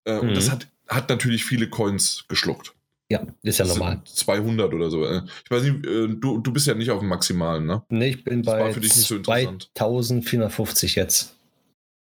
Äh, 0.06 0.14
mhm. 0.14 0.30
Und 0.30 0.38
das 0.38 0.48
mhm. 0.48 0.52
hat, 0.52 0.68
hat 0.88 1.10
natürlich 1.10 1.44
viele 1.44 1.70
Coins 1.70 2.26
geschluckt. 2.28 2.74
Ja, 3.10 3.22
ist 3.44 3.60
ja 3.60 3.66
das 3.66 3.78
normal. 3.78 4.02
200 4.06 4.74
oder 4.74 4.90
so. 4.90 5.06
Äh. 5.06 5.22
Ich 5.44 5.52
weiß 5.52 5.64
nicht, 5.64 5.86
äh, 5.86 6.08
du, 6.08 6.40
du 6.40 6.52
bist 6.52 6.66
ja 6.66 6.74
nicht 6.74 6.90
auf 6.90 7.02
dem 7.02 7.10
Maximalen, 7.10 7.66
ne? 7.66 7.84
Nee, 7.90 8.10
ich 8.10 8.24
bin 8.24 8.42
das 8.42 8.56
bei 8.56 8.74
2450 8.74 10.96
jetzt. 10.96 11.35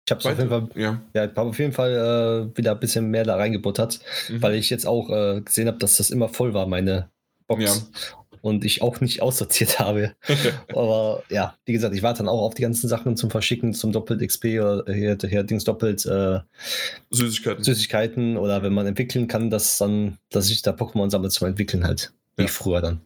Ich 0.06 0.10
habe 0.10 0.28
auf 0.28 0.38
jeden 0.38 0.50
Fall, 0.50 0.68
ja. 0.74 1.00
ja 1.14 1.22
hab 1.22 1.38
auf 1.38 1.58
jeden 1.58 1.72
Fall 1.72 2.50
äh, 2.52 2.56
wieder 2.56 2.72
ein 2.72 2.80
bisschen 2.80 3.10
mehr 3.10 3.24
da 3.24 3.36
reingebuttert, 3.36 4.00
mhm. 4.28 4.42
weil 4.42 4.54
ich 4.54 4.68
jetzt 4.68 4.86
auch 4.86 5.08
äh, 5.08 5.40
gesehen 5.40 5.66
habe, 5.66 5.78
dass 5.78 5.96
das 5.96 6.10
immer 6.10 6.28
voll 6.28 6.52
war, 6.52 6.66
meine 6.66 7.08
Box. 7.46 7.62
Ja. 7.62 7.72
Und 8.42 8.66
ich 8.66 8.82
auch 8.82 9.00
nicht 9.00 9.22
aussortiert 9.22 9.78
habe. 9.78 10.12
Aber 10.68 11.22
ja, 11.30 11.56
wie 11.64 11.72
gesagt, 11.72 11.94
ich 11.94 12.02
warte 12.02 12.18
dann 12.18 12.28
auch 12.28 12.42
auf 12.42 12.54
die 12.54 12.60
ganzen 12.60 12.88
Sachen 12.88 13.16
zum 13.16 13.30
Verschicken, 13.30 13.72
zum 13.72 13.92
Doppelt 13.92 14.20
XP 14.20 14.44
oder 14.60 14.84
hier, 14.92 15.16
hier 15.22 15.42
Dings 15.42 15.64
doppelt 15.64 16.04
äh, 16.04 16.40
Süßigkeiten. 17.10 17.64
Süßigkeiten 17.64 18.36
oder 18.36 18.62
wenn 18.62 18.74
man 18.74 18.86
entwickeln 18.86 19.26
kann, 19.26 19.48
dass 19.48 19.78
dann, 19.78 20.18
dass 20.28 20.50
ich 20.50 20.60
da 20.60 20.72
Pokémon 20.72 21.10
sammle 21.10 21.30
zum 21.30 21.48
Entwickeln 21.48 21.84
halt. 21.84 22.12
Wie 22.36 22.48
früher 22.48 22.82
dann. 22.82 23.00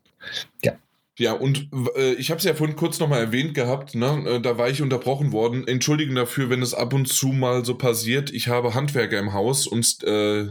Ja. 0.64 0.72
Ja, 1.18 1.32
und 1.32 1.68
äh, 1.96 2.14
ich 2.14 2.30
habe 2.30 2.38
es 2.38 2.44
ja 2.44 2.54
vorhin 2.54 2.76
kurz 2.76 3.00
nochmal 3.00 3.20
erwähnt 3.20 3.52
gehabt, 3.52 3.96
ne? 3.96 4.24
Äh, 4.26 4.40
da 4.40 4.56
war 4.56 4.70
ich 4.70 4.82
unterbrochen 4.82 5.32
worden. 5.32 5.66
Entschuldigen 5.66 6.14
dafür, 6.14 6.48
wenn 6.48 6.62
es 6.62 6.74
ab 6.74 6.94
und 6.94 7.08
zu 7.08 7.28
mal 7.28 7.64
so 7.64 7.74
passiert. 7.74 8.30
Ich 8.30 8.46
habe 8.46 8.74
Handwerker 8.74 9.18
im 9.18 9.32
Haus 9.32 9.66
und 9.66 10.02
äh, 10.04 10.48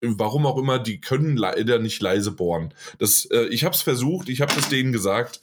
warum 0.00 0.44
auch 0.46 0.58
immer, 0.58 0.80
die 0.80 1.00
können 1.00 1.36
leider 1.36 1.78
nicht 1.78 2.02
leise 2.02 2.32
bohren. 2.32 2.74
Das, 2.98 3.26
äh, 3.26 3.46
ich 3.46 3.64
habe 3.64 3.76
es 3.76 3.82
versucht, 3.82 4.28
ich 4.28 4.40
habe 4.40 4.52
es 4.58 4.68
denen 4.68 4.92
gesagt. 4.92 5.40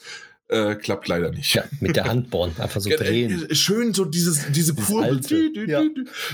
Äh, 0.47 0.75
klappt 0.75 1.07
leider 1.07 1.31
nicht. 1.31 1.55
Ja, 1.55 1.63
mit 1.79 1.95
der 1.95 2.05
Hand 2.05 2.29
bohren, 2.29 2.51
einfach 2.59 2.79
so 2.79 2.89
drehen. 2.97 3.47
Äh, 3.49 3.55
schön 3.55 3.93
so 3.93 4.05
dieses, 4.05 4.51
diese 4.51 4.75
Kurbel. 4.75 5.21
Ja. 5.67 5.83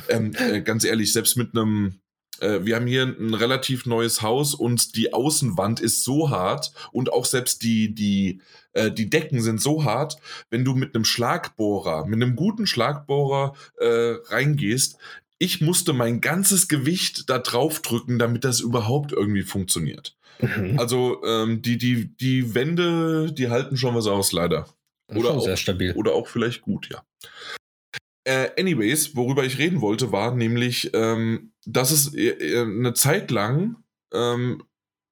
Ähm, 0.10 0.34
äh, 0.36 0.62
ganz 0.62 0.84
ehrlich, 0.84 1.14
selbst 1.14 1.38
mit 1.38 1.56
einem 1.56 2.01
äh, 2.42 2.66
wir 2.66 2.76
haben 2.76 2.88
hier 2.88 3.04
ein 3.04 3.34
relativ 3.34 3.86
neues 3.86 4.22
Haus 4.22 4.54
und 4.54 4.96
die 4.96 5.14
Außenwand 5.14 5.80
ist 5.80 6.04
so 6.04 6.30
hart 6.30 6.74
und 6.92 7.14
auch 7.14 7.26
selbst 7.26 7.64
die, 7.64 7.94
die, 7.94 8.42
äh, 8.74 8.92
die 8.92 9.10
Decken 9.10 9.42
sind 9.42 9.62
so 9.62 9.84
hart, 9.84 10.18
wenn 10.50 10.66
du 10.66 10.74
mit 10.74 10.96
einem 10.96 11.06
Schlagbohrer, 11.06 12.06
mit 12.06 12.22
einem 12.22 12.36
guten 12.36 12.68
Schlagbohrer 12.68 13.54
äh, 13.80 14.16
reingehst, 14.28 14.98
ich 15.38 15.60
musste 15.60 15.94
mein 15.94 16.22
ganzes 16.22 16.68
Gewicht 16.68 17.30
da 17.30 17.40
drauf 17.40 17.82
drücken, 17.82 18.20
damit 18.20 18.44
das 18.44 18.60
überhaupt 18.60 19.12
irgendwie 19.12 19.42
funktioniert. 19.42 20.16
Mhm. 20.40 20.80
Also 20.80 21.24
ähm, 21.26 21.62
die, 21.62 21.78
die, 21.78 22.16
die 22.16 22.54
Wände, 22.54 23.32
die 23.34 23.50
halten 23.50 23.76
schon 23.76 23.96
was 23.96 24.06
aus, 24.06 24.32
leider. 24.34 24.68
Oder 25.08 25.32
auch, 25.32 25.44
sehr 25.44 25.58
stabil. 25.58 25.94
Oder 25.94 26.14
auch 26.14 26.28
vielleicht 26.28 26.62
gut, 26.62 26.90
ja. 26.92 27.04
Äh, 28.24 28.50
anyways, 28.58 29.16
worüber 29.16 29.44
ich 29.44 29.58
reden 29.58 29.82
wollte, 29.82 30.12
war 30.12 30.36
nämlich, 30.36 30.92
ähm, 30.94 31.54
dass 31.66 31.92
es 31.92 32.14
äh, 32.14 32.30
äh, 32.30 32.62
eine 32.62 32.94
Zeit 32.94 33.32
lang, 33.32 33.78
ähm, 34.14 34.64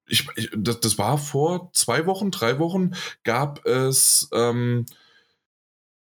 ich, 0.08 0.28
ich, 0.36 0.50
das, 0.56 0.80
das, 0.80 0.98
war 0.98 1.18
vor 1.18 1.72
zwei 1.74 2.06
Wochen, 2.06 2.32
drei 2.32 2.60
Wochen, 2.60 2.96
gab 3.24 3.66
es 3.66 4.30
ähm, 4.34 4.86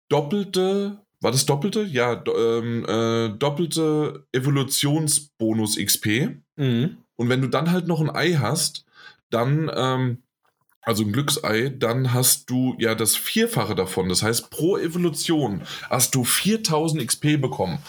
doppelte, 0.09 1.01
war 1.21 1.31
das 1.31 1.45
doppelte? 1.45 1.83
Ja, 1.83 2.15
do, 2.15 2.35
ähm, 2.35 2.85
äh, 2.85 3.37
doppelte 3.37 4.27
Evolutionsbonus 4.31 5.77
XP. 5.77 6.37
Mhm. 6.55 6.97
Und 7.15 7.29
wenn 7.29 7.41
du 7.41 7.47
dann 7.47 7.71
halt 7.71 7.87
noch 7.87 7.99
ein 7.99 8.09
Ei 8.09 8.33
hast, 8.33 8.85
dann 9.29 9.69
ähm, 9.73 10.23
also 10.81 11.03
ein 11.03 11.11
Glücksei, 11.11 11.69
dann 11.69 12.13
hast 12.13 12.49
du 12.49 12.75
ja 12.79 12.95
das 12.95 13.15
Vierfache 13.15 13.75
davon. 13.75 14.09
Das 14.09 14.23
heißt, 14.23 14.49
pro 14.49 14.77
Evolution 14.77 15.61
hast 15.89 16.15
du 16.15 16.23
4000 16.23 17.05
XP 17.05 17.41
bekommen. 17.41 17.79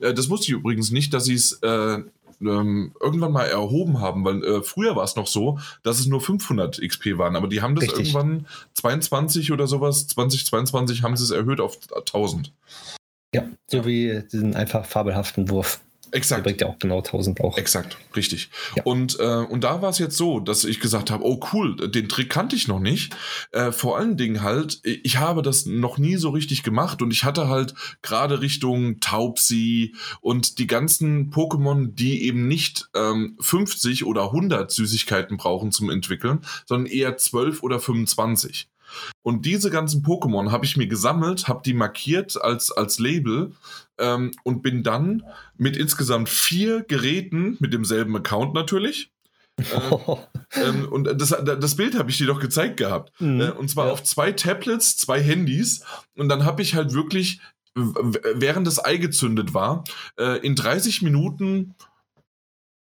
Äh, 0.00 0.14
das 0.14 0.30
wusste 0.30 0.46
ich 0.46 0.52
übrigens 0.52 0.90
nicht, 0.90 1.14
dass 1.14 1.26
sie 1.26 1.34
es 1.34 1.52
äh, 1.62 1.98
ähm, 2.40 2.92
irgendwann 3.00 3.32
mal 3.32 3.46
erhoben 3.46 4.00
haben, 4.00 4.24
weil 4.24 4.44
äh, 4.44 4.62
früher 4.62 4.96
war 4.96 5.04
es 5.04 5.16
noch 5.16 5.26
so, 5.26 5.58
dass 5.82 5.98
es 5.98 6.06
nur 6.06 6.20
500 6.20 6.80
XP 6.80 7.18
waren, 7.18 7.36
aber 7.36 7.48
die 7.48 7.62
haben 7.62 7.74
das 7.74 7.84
Richtig. 7.84 8.14
irgendwann 8.14 8.46
22 8.74 9.52
oder 9.52 9.66
sowas, 9.66 10.06
2022 10.08 11.02
haben 11.02 11.16
sie 11.16 11.24
es 11.24 11.30
erhöht 11.30 11.60
auf 11.60 11.78
1000. 11.94 12.52
Ja, 13.34 13.46
so 13.66 13.84
wie 13.84 14.22
diesen 14.32 14.54
einfach 14.54 14.86
fabelhaften 14.86 15.50
Wurf. 15.50 15.80
Der 16.12 16.18
Exakt. 16.18 16.44
bringt 16.44 16.60
ja 16.60 16.68
auch 16.68 16.78
genau 16.78 16.98
1000 16.98 17.40
auch. 17.40 17.56
Exakt, 17.58 17.96
richtig. 18.16 18.50
Ja. 18.76 18.82
Und, 18.84 19.18
äh, 19.18 19.22
und 19.22 19.64
da 19.64 19.82
war 19.82 19.90
es 19.90 19.98
jetzt 19.98 20.16
so, 20.16 20.40
dass 20.40 20.64
ich 20.64 20.80
gesagt 20.80 21.10
habe, 21.10 21.24
oh 21.24 21.40
cool, 21.52 21.76
den 21.90 22.08
Trick 22.08 22.30
kannte 22.30 22.56
ich 22.56 22.68
noch 22.68 22.80
nicht. 22.80 23.16
Äh, 23.52 23.72
vor 23.72 23.98
allen 23.98 24.16
Dingen 24.16 24.42
halt, 24.42 24.80
ich 24.84 25.18
habe 25.18 25.42
das 25.42 25.66
noch 25.66 25.98
nie 25.98 26.16
so 26.16 26.30
richtig 26.30 26.62
gemacht 26.62 27.02
und 27.02 27.12
ich 27.12 27.24
hatte 27.24 27.48
halt 27.48 27.74
gerade 28.02 28.40
Richtung 28.40 29.00
Taubsi 29.00 29.94
und 30.20 30.58
die 30.58 30.66
ganzen 30.66 31.30
Pokémon, 31.30 31.94
die 31.94 32.24
eben 32.24 32.48
nicht 32.48 32.88
ähm, 32.94 33.36
50 33.40 34.04
oder 34.04 34.24
100 34.24 34.70
Süßigkeiten 34.70 35.36
brauchen 35.36 35.72
zum 35.72 35.90
Entwickeln, 35.90 36.40
sondern 36.66 36.90
eher 36.90 37.16
12 37.16 37.62
oder 37.62 37.80
25. 37.80 38.68
Und 39.22 39.44
diese 39.44 39.70
ganzen 39.70 40.02
Pokémon 40.02 40.50
habe 40.50 40.64
ich 40.64 40.76
mir 40.76 40.86
gesammelt, 40.86 41.48
habe 41.48 41.62
die 41.64 41.74
markiert 41.74 42.40
als, 42.40 42.70
als 42.70 42.98
Label 42.98 43.52
ähm, 43.98 44.32
und 44.44 44.62
bin 44.62 44.82
dann 44.82 45.22
mit 45.56 45.76
insgesamt 45.76 46.28
vier 46.28 46.82
Geräten, 46.82 47.56
mit 47.60 47.72
demselben 47.72 48.16
Account 48.16 48.54
natürlich. 48.54 49.10
Ähm, 50.52 50.88
und 50.90 51.04
das, 51.20 51.30
das 51.30 51.74
Bild 51.76 51.98
habe 51.98 52.10
ich 52.10 52.18
dir 52.18 52.26
doch 52.28 52.38
gezeigt 52.40 52.76
gehabt. 52.76 53.12
Mhm. 53.20 53.40
Äh, 53.40 53.50
und 53.50 53.68
zwar 53.68 53.86
Ja. 53.86 53.92
auf 53.92 54.02
zwei 54.04 54.32
Tablets, 54.32 54.96
zwei 54.96 55.20
Handys. 55.20 55.82
Und 56.16 56.28
dann 56.28 56.44
habe 56.44 56.62
ich 56.62 56.74
halt 56.74 56.92
wirklich, 56.92 57.40
während 57.74 58.66
das 58.66 58.84
Ei 58.84 58.96
gezündet 58.98 59.54
war, 59.54 59.84
äh, 60.18 60.38
in 60.46 60.54
30 60.54 61.02
Minuten 61.02 61.74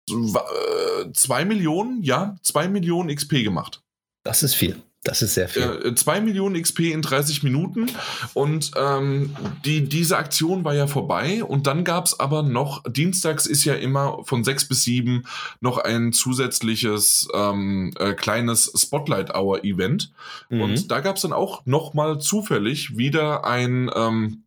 äh, 0.09 1.11
zwei 1.13 1.45
Millionen, 1.45 2.03
ja, 2.03 2.35
zwei 2.43 2.67
Millionen 2.67 3.13
XP 3.13 3.43
gemacht. 3.43 3.81
Das 4.23 4.43
ist 4.43 4.53
viel. 4.55 4.81
Das 5.07 5.21
ist 5.21 5.35
sehr 5.35 5.47
viel. 5.47 5.81
Äh, 5.85 5.95
2 5.95 6.21
Millionen 6.21 6.61
XP 6.61 6.91
in 6.91 7.01
30 7.01 7.43
Minuten 7.43 7.87
und 8.33 8.71
ähm, 8.75 9.35
die, 9.63 9.87
diese 9.87 10.17
Aktion 10.17 10.63
war 10.65 10.75
ja 10.75 10.87
vorbei 10.87 11.43
und 11.43 11.65
dann 11.65 11.83
gab 11.83 12.05
es 12.05 12.19
aber 12.19 12.43
noch, 12.43 12.83
dienstags 12.83 13.45
ist 13.45 13.63
ja 13.63 13.75
immer 13.75 14.23
von 14.25 14.43
6 14.43 14.67
bis 14.67 14.83
7 14.83 15.23
noch 15.61 15.77
ein 15.77 16.11
zusätzliches 16.11 17.27
ähm, 17.33 17.93
äh, 17.97 18.13
kleines 18.13 18.71
Spotlight 18.75 19.33
Hour 19.33 19.63
Event 19.63 20.11
Mhm. 20.49 20.61
und 20.61 20.91
da 20.91 20.99
gab 20.99 21.15
es 21.15 21.21
dann 21.21 21.33
auch 21.33 21.65
nochmal 21.65 22.19
zufällig 22.19 22.97
wieder 22.97 23.45
ein 23.45 23.89
ähm, 23.95 24.43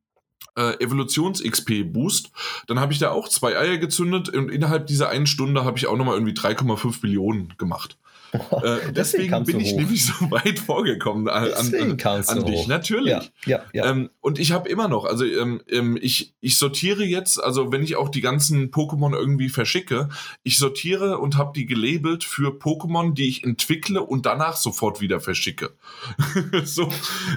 äh, 0.57 0.75
Evolutions-XP-Boost. 0.83 2.31
Dann 2.66 2.81
habe 2.81 2.92
ich 2.92 2.99
da 2.99 3.11
auch 3.11 3.29
zwei 3.29 3.57
Eier 3.57 3.79
gezündet 3.79 4.29
und 4.31 4.51
innerhalb 4.51 4.87
dieser 4.87 5.09
einen 5.09 5.27
Stunde 5.27 5.64
habe 5.64 5.79
ich 5.79 5.87
auch 5.87 5.96
nochmal 5.96 6.14
irgendwie 6.14 6.35
3,5 6.35 6.99
Millionen 7.03 7.55
gemacht. 7.59 7.96
Äh, 8.33 8.93
deswegen 8.93 9.31
kamst 9.31 9.51
bin 9.51 9.61
ich 9.61 9.73
hoch. 9.73 9.79
nämlich 9.79 10.07
so 10.07 10.31
weit 10.31 10.59
vorgekommen 10.59 11.29
an, 11.29 11.45
Deswegen 11.45 12.01
an, 12.03 12.25
an 12.27 12.45
dich. 12.45 12.61
hoch. 12.61 12.66
Natürlich. 12.69 13.11
Ja, 13.11 13.23
ja, 13.47 13.64
ja. 13.73 13.90
Ähm, 13.90 14.11
und 14.21 14.38
ich 14.38 14.53
habe 14.53 14.69
immer 14.69 14.88
noch, 14.88 15.05
also 15.05 15.25
ähm, 15.25 15.62
ähm, 15.69 15.99
ich, 16.01 16.35
ich 16.40 16.59
sortiere 16.59 17.05
jetzt, 17.05 17.43
also 17.43 17.73
wenn 17.73 17.83
ich 17.83 17.97
auch 17.97 18.09
die 18.09 18.21
ganzen 18.21 18.71
Pokémon 18.71 19.14
irgendwie 19.14 19.49
verschicke, 19.49 20.09
ich 20.43 20.59
sortiere 20.59 21.19
und 21.19 21.37
habe 21.37 21.53
die 21.55 21.66
gelabelt 21.66 22.25
für 22.25 22.53
Pokémon, 22.59 23.14
die 23.14 23.29
ich 23.29 23.45
entwickle 23.45 24.03
und 24.03 24.27
danach 24.27 24.57
sofort 24.57 25.01
wieder 25.01 25.21
verschicke. 25.21 25.73
so, 26.64 26.88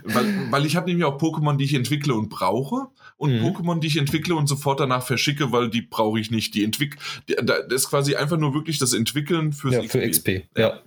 weil, 0.03 0.51
weil 0.51 0.65
ich 0.65 0.75
habe 0.75 0.87
nämlich 0.87 1.05
auch 1.05 1.19
Pokémon, 1.19 1.57
die 1.57 1.65
ich 1.65 1.73
entwickle 1.73 2.13
und 2.13 2.29
brauche 2.29 2.87
und 3.23 3.39
Mhm. 3.39 3.45
Pokémon, 3.45 3.79
die 3.79 3.87
ich 3.87 3.97
entwickle 3.97 4.35
und 4.35 4.47
sofort 4.47 4.79
danach 4.79 5.05
verschicke, 5.05 5.51
weil 5.51 5.69
die 5.69 5.81
brauche 5.81 6.19
ich 6.19 6.29
nicht. 6.29 6.53
Die 6.53 6.63
entwick 6.63 6.97
die- 7.27 7.35
da- 7.41 7.55
ist 7.55 7.89
quasi 7.89 8.15
einfach 8.15 8.37
nur 8.37 8.53
wirklich 8.53 8.77
das 8.77 8.93
Entwickeln 8.93 9.53
fürs 9.53 9.73
ja, 9.75 9.83
für 9.83 10.01
XP. 10.07 10.43
Ja. 10.57 10.79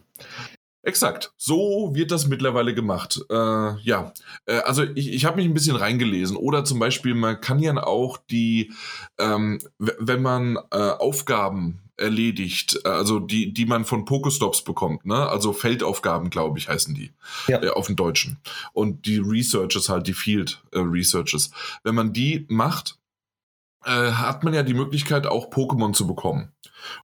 Exakt. 0.82 1.32
So 1.36 1.90
wird 1.94 2.12
das 2.12 2.28
mittlerweile 2.28 2.72
gemacht. 2.72 3.20
Äh, 3.28 3.34
ja, 3.80 4.12
äh, 4.46 4.58
also 4.58 4.84
ich, 4.94 5.12
ich 5.12 5.24
habe 5.24 5.36
mich 5.38 5.46
ein 5.46 5.54
bisschen 5.54 5.74
reingelesen. 5.74 6.36
Oder 6.36 6.64
zum 6.64 6.78
Beispiel, 6.78 7.14
man 7.14 7.40
kann 7.40 7.58
ja 7.58 7.76
auch 7.82 8.18
die, 8.30 8.72
ähm, 9.18 9.58
wenn 9.78 10.22
man 10.22 10.56
äh, 10.70 10.76
Aufgaben 10.76 11.80
erledigt, 11.96 12.80
äh, 12.84 12.88
also 12.88 13.18
die, 13.18 13.52
die 13.52 13.66
man 13.66 13.84
von 13.84 14.04
Pokestops 14.04 14.62
bekommt, 14.62 15.06
ne? 15.06 15.28
Also 15.28 15.52
Feldaufgaben, 15.52 16.30
glaube 16.30 16.58
ich, 16.58 16.68
heißen 16.68 16.94
die 16.94 17.12
Ja. 17.48 17.62
äh, 17.62 17.68
auf 17.70 17.86
dem 17.86 17.96
Deutschen. 17.96 18.38
Und 18.72 19.06
die 19.06 19.18
Researches 19.18 19.88
halt, 19.88 20.06
die 20.06 20.14
Field 20.14 20.62
äh, 20.72 20.78
Researches. 20.78 21.50
Wenn 21.82 21.94
man 21.94 22.12
die 22.12 22.46
macht, 22.48 22.98
äh, 23.86 24.12
hat 24.12 24.44
man 24.44 24.52
ja 24.52 24.62
die 24.62 24.74
Möglichkeit, 24.74 25.26
auch 25.26 25.50
Pokémon 25.50 25.92
zu 25.92 26.06
bekommen. 26.06 26.52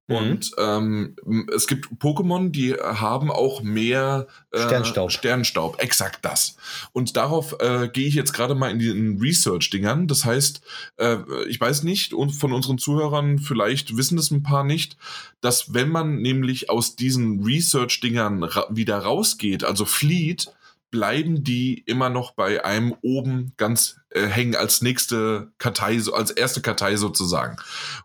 Mhm. 0.07 0.15
Und 0.15 0.51
ähm, 0.57 1.15
es 1.53 1.67
gibt 1.67 1.89
Pokémon, 1.99 2.51
die 2.51 2.73
haben 2.73 3.31
auch 3.31 3.61
mehr 3.61 4.27
äh, 4.51 4.59
Sternstaub. 4.59 5.11
Sternstaub, 5.11 5.81
exakt 5.81 6.25
das. 6.25 6.57
Und 6.91 7.15
darauf 7.15 7.55
äh, 7.59 7.87
gehe 7.87 8.07
ich 8.07 8.15
jetzt 8.15 8.33
gerade 8.33 8.55
mal 8.55 8.69
in 8.69 8.79
den 8.79 9.19
Research-Dingern. 9.19 10.07
Das 10.07 10.25
heißt, 10.25 10.61
äh, 10.97 11.17
ich 11.47 11.59
weiß 11.59 11.83
nicht, 11.83 12.13
und 12.13 12.31
von 12.31 12.53
unseren 12.53 12.77
Zuhörern 12.77 13.39
vielleicht 13.39 13.95
wissen 13.95 14.17
das 14.17 14.31
ein 14.31 14.43
paar 14.43 14.63
nicht, 14.63 14.97
dass 15.41 15.73
wenn 15.73 15.89
man 15.89 16.21
nämlich 16.21 16.69
aus 16.69 16.95
diesen 16.95 17.43
Research-Dingern 17.43 18.43
ra 18.43 18.67
wieder 18.69 18.99
rausgeht, 18.99 19.63
also 19.63 19.85
flieht, 19.85 20.51
bleiben 20.93 21.43
die 21.43 21.79
immer 21.87 22.09
noch 22.09 22.33
bei 22.33 22.63
einem 22.63 22.93
oben 23.01 23.53
ganz 23.57 23.97
äh, 24.13 24.27
hängen 24.27 24.55
als 24.55 24.81
nächste 24.81 25.51
Kartei, 25.57 25.99
so 25.99 26.13
als 26.13 26.31
erste 26.31 26.61
Kartei 26.61 26.95
sozusagen. 26.95 27.57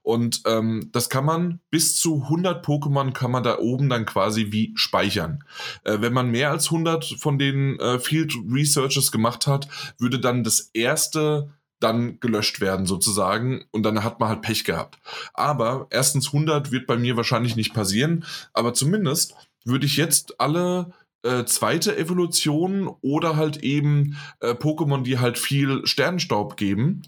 Und 0.02 0.42
ähm, 0.46 0.88
das 0.92 1.08
kann 1.08 1.24
man 1.24 1.60
bis 1.70 1.96
zu 1.96 2.22
100 2.24 2.64
Pokémon 2.64 3.12
kann 3.12 3.30
man 3.30 3.42
da 3.42 3.58
oben 3.58 3.88
dann 3.88 4.06
quasi 4.06 4.50
wie 4.50 4.72
speichern. 4.74 5.44
Äh, 5.84 6.00
wenn 6.00 6.12
man 6.12 6.30
mehr 6.30 6.50
als 6.50 6.66
100 6.66 7.04
von 7.18 7.38
den 7.38 7.78
äh, 7.80 7.98
Field 7.98 8.34
Researches 8.50 9.12
gemacht 9.12 9.46
hat, 9.46 9.68
würde 9.98 10.18
dann 10.18 10.44
das 10.44 10.70
erste 10.72 11.50
dann 11.80 12.18
gelöscht 12.20 12.60
werden 12.60 12.86
sozusagen 12.86 13.64
und 13.70 13.84
dann 13.84 14.02
hat 14.02 14.18
man 14.20 14.28
halt 14.28 14.42
Pech 14.42 14.64
gehabt. 14.64 14.98
Aber 15.34 15.86
erstens 15.90 16.28
100 16.28 16.72
wird 16.72 16.86
bei 16.86 16.96
mir 16.96 17.16
wahrscheinlich 17.16 17.54
nicht 17.54 17.74
passieren, 17.74 18.24
aber 18.52 18.74
zumindest 18.74 19.34
würde 19.64 19.86
ich 19.86 19.96
jetzt 19.96 20.40
alle 20.40 20.92
äh, 21.28 21.44
zweite 21.44 21.96
Evolution 21.96 22.88
oder 23.02 23.36
halt 23.36 23.58
eben 23.58 24.16
äh, 24.40 24.52
Pokémon, 24.52 25.02
die 25.02 25.18
halt 25.18 25.38
viel 25.38 25.86
Sternenstaub 25.86 26.56
geben. 26.56 27.02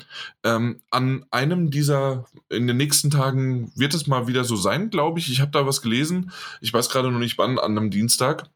Ähm, 0.44 0.80
an 0.90 1.24
einem 1.30 1.70
dieser, 1.70 2.26
in 2.50 2.66
den 2.66 2.76
nächsten 2.76 3.10
Tagen 3.10 3.72
wird 3.74 3.94
es 3.94 4.06
mal 4.06 4.26
wieder 4.26 4.44
so 4.44 4.56
sein, 4.56 4.90
glaube 4.90 5.18
ich. 5.18 5.30
Ich 5.30 5.40
habe 5.40 5.50
da 5.52 5.66
was 5.66 5.80
gelesen. 5.80 6.32
Ich 6.60 6.72
weiß 6.72 6.90
gerade 6.90 7.10
noch 7.10 7.18
nicht 7.18 7.38
wann, 7.38 7.58
an 7.58 7.78
einem 7.78 7.90
Dienstag, 7.90 8.50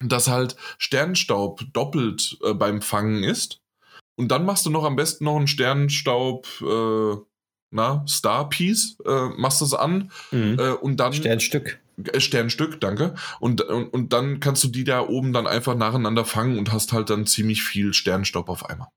dass 0.00 0.28
halt 0.28 0.56
Sternenstaub 0.78 1.62
doppelt 1.72 2.38
äh, 2.44 2.52
beim 2.52 2.82
Fangen 2.82 3.22
ist. 3.22 3.60
Und 4.16 4.28
dann 4.28 4.44
machst 4.44 4.66
du 4.66 4.70
noch 4.70 4.84
am 4.84 4.96
besten 4.96 5.24
noch 5.24 5.36
einen 5.36 5.46
Sternenstaub, 5.46 6.46
äh, 6.60 7.16
na, 7.70 8.04
Star 8.06 8.48
Piece, 8.48 8.98
äh, 9.06 9.28
machst 9.38 9.62
das 9.62 9.72
an 9.72 10.10
Mhm. 10.30 10.58
äh, 10.58 10.72
und 10.72 10.98
dann 10.98 11.12
Sternstück. 11.12 11.80
Äh, 12.08 12.20
Sternstück, 12.20 12.80
danke. 12.80 13.14
Und, 13.38 13.60
und, 13.62 13.88
und 13.88 14.12
dann 14.12 14.40
kannst 14.40 14.64
du 14.64 14.68
die 14.68 14.84
da 14.84 15.00
oben 15.00 15.32
dann 15.32 15.46
einfach 15.46 15.74
nacheinander 15.74 16.24
fangen 16.24 16.58
und 16.58 16.72
hast 16.72 16.92
halt 16.92 17.10
dann 17.10 17.26
ziemlich 17.26 17.62
viel 17.62 17.92
Sternstaub 17.94 18.48
auf 18.48 18.68
einmal. 18.68 18.88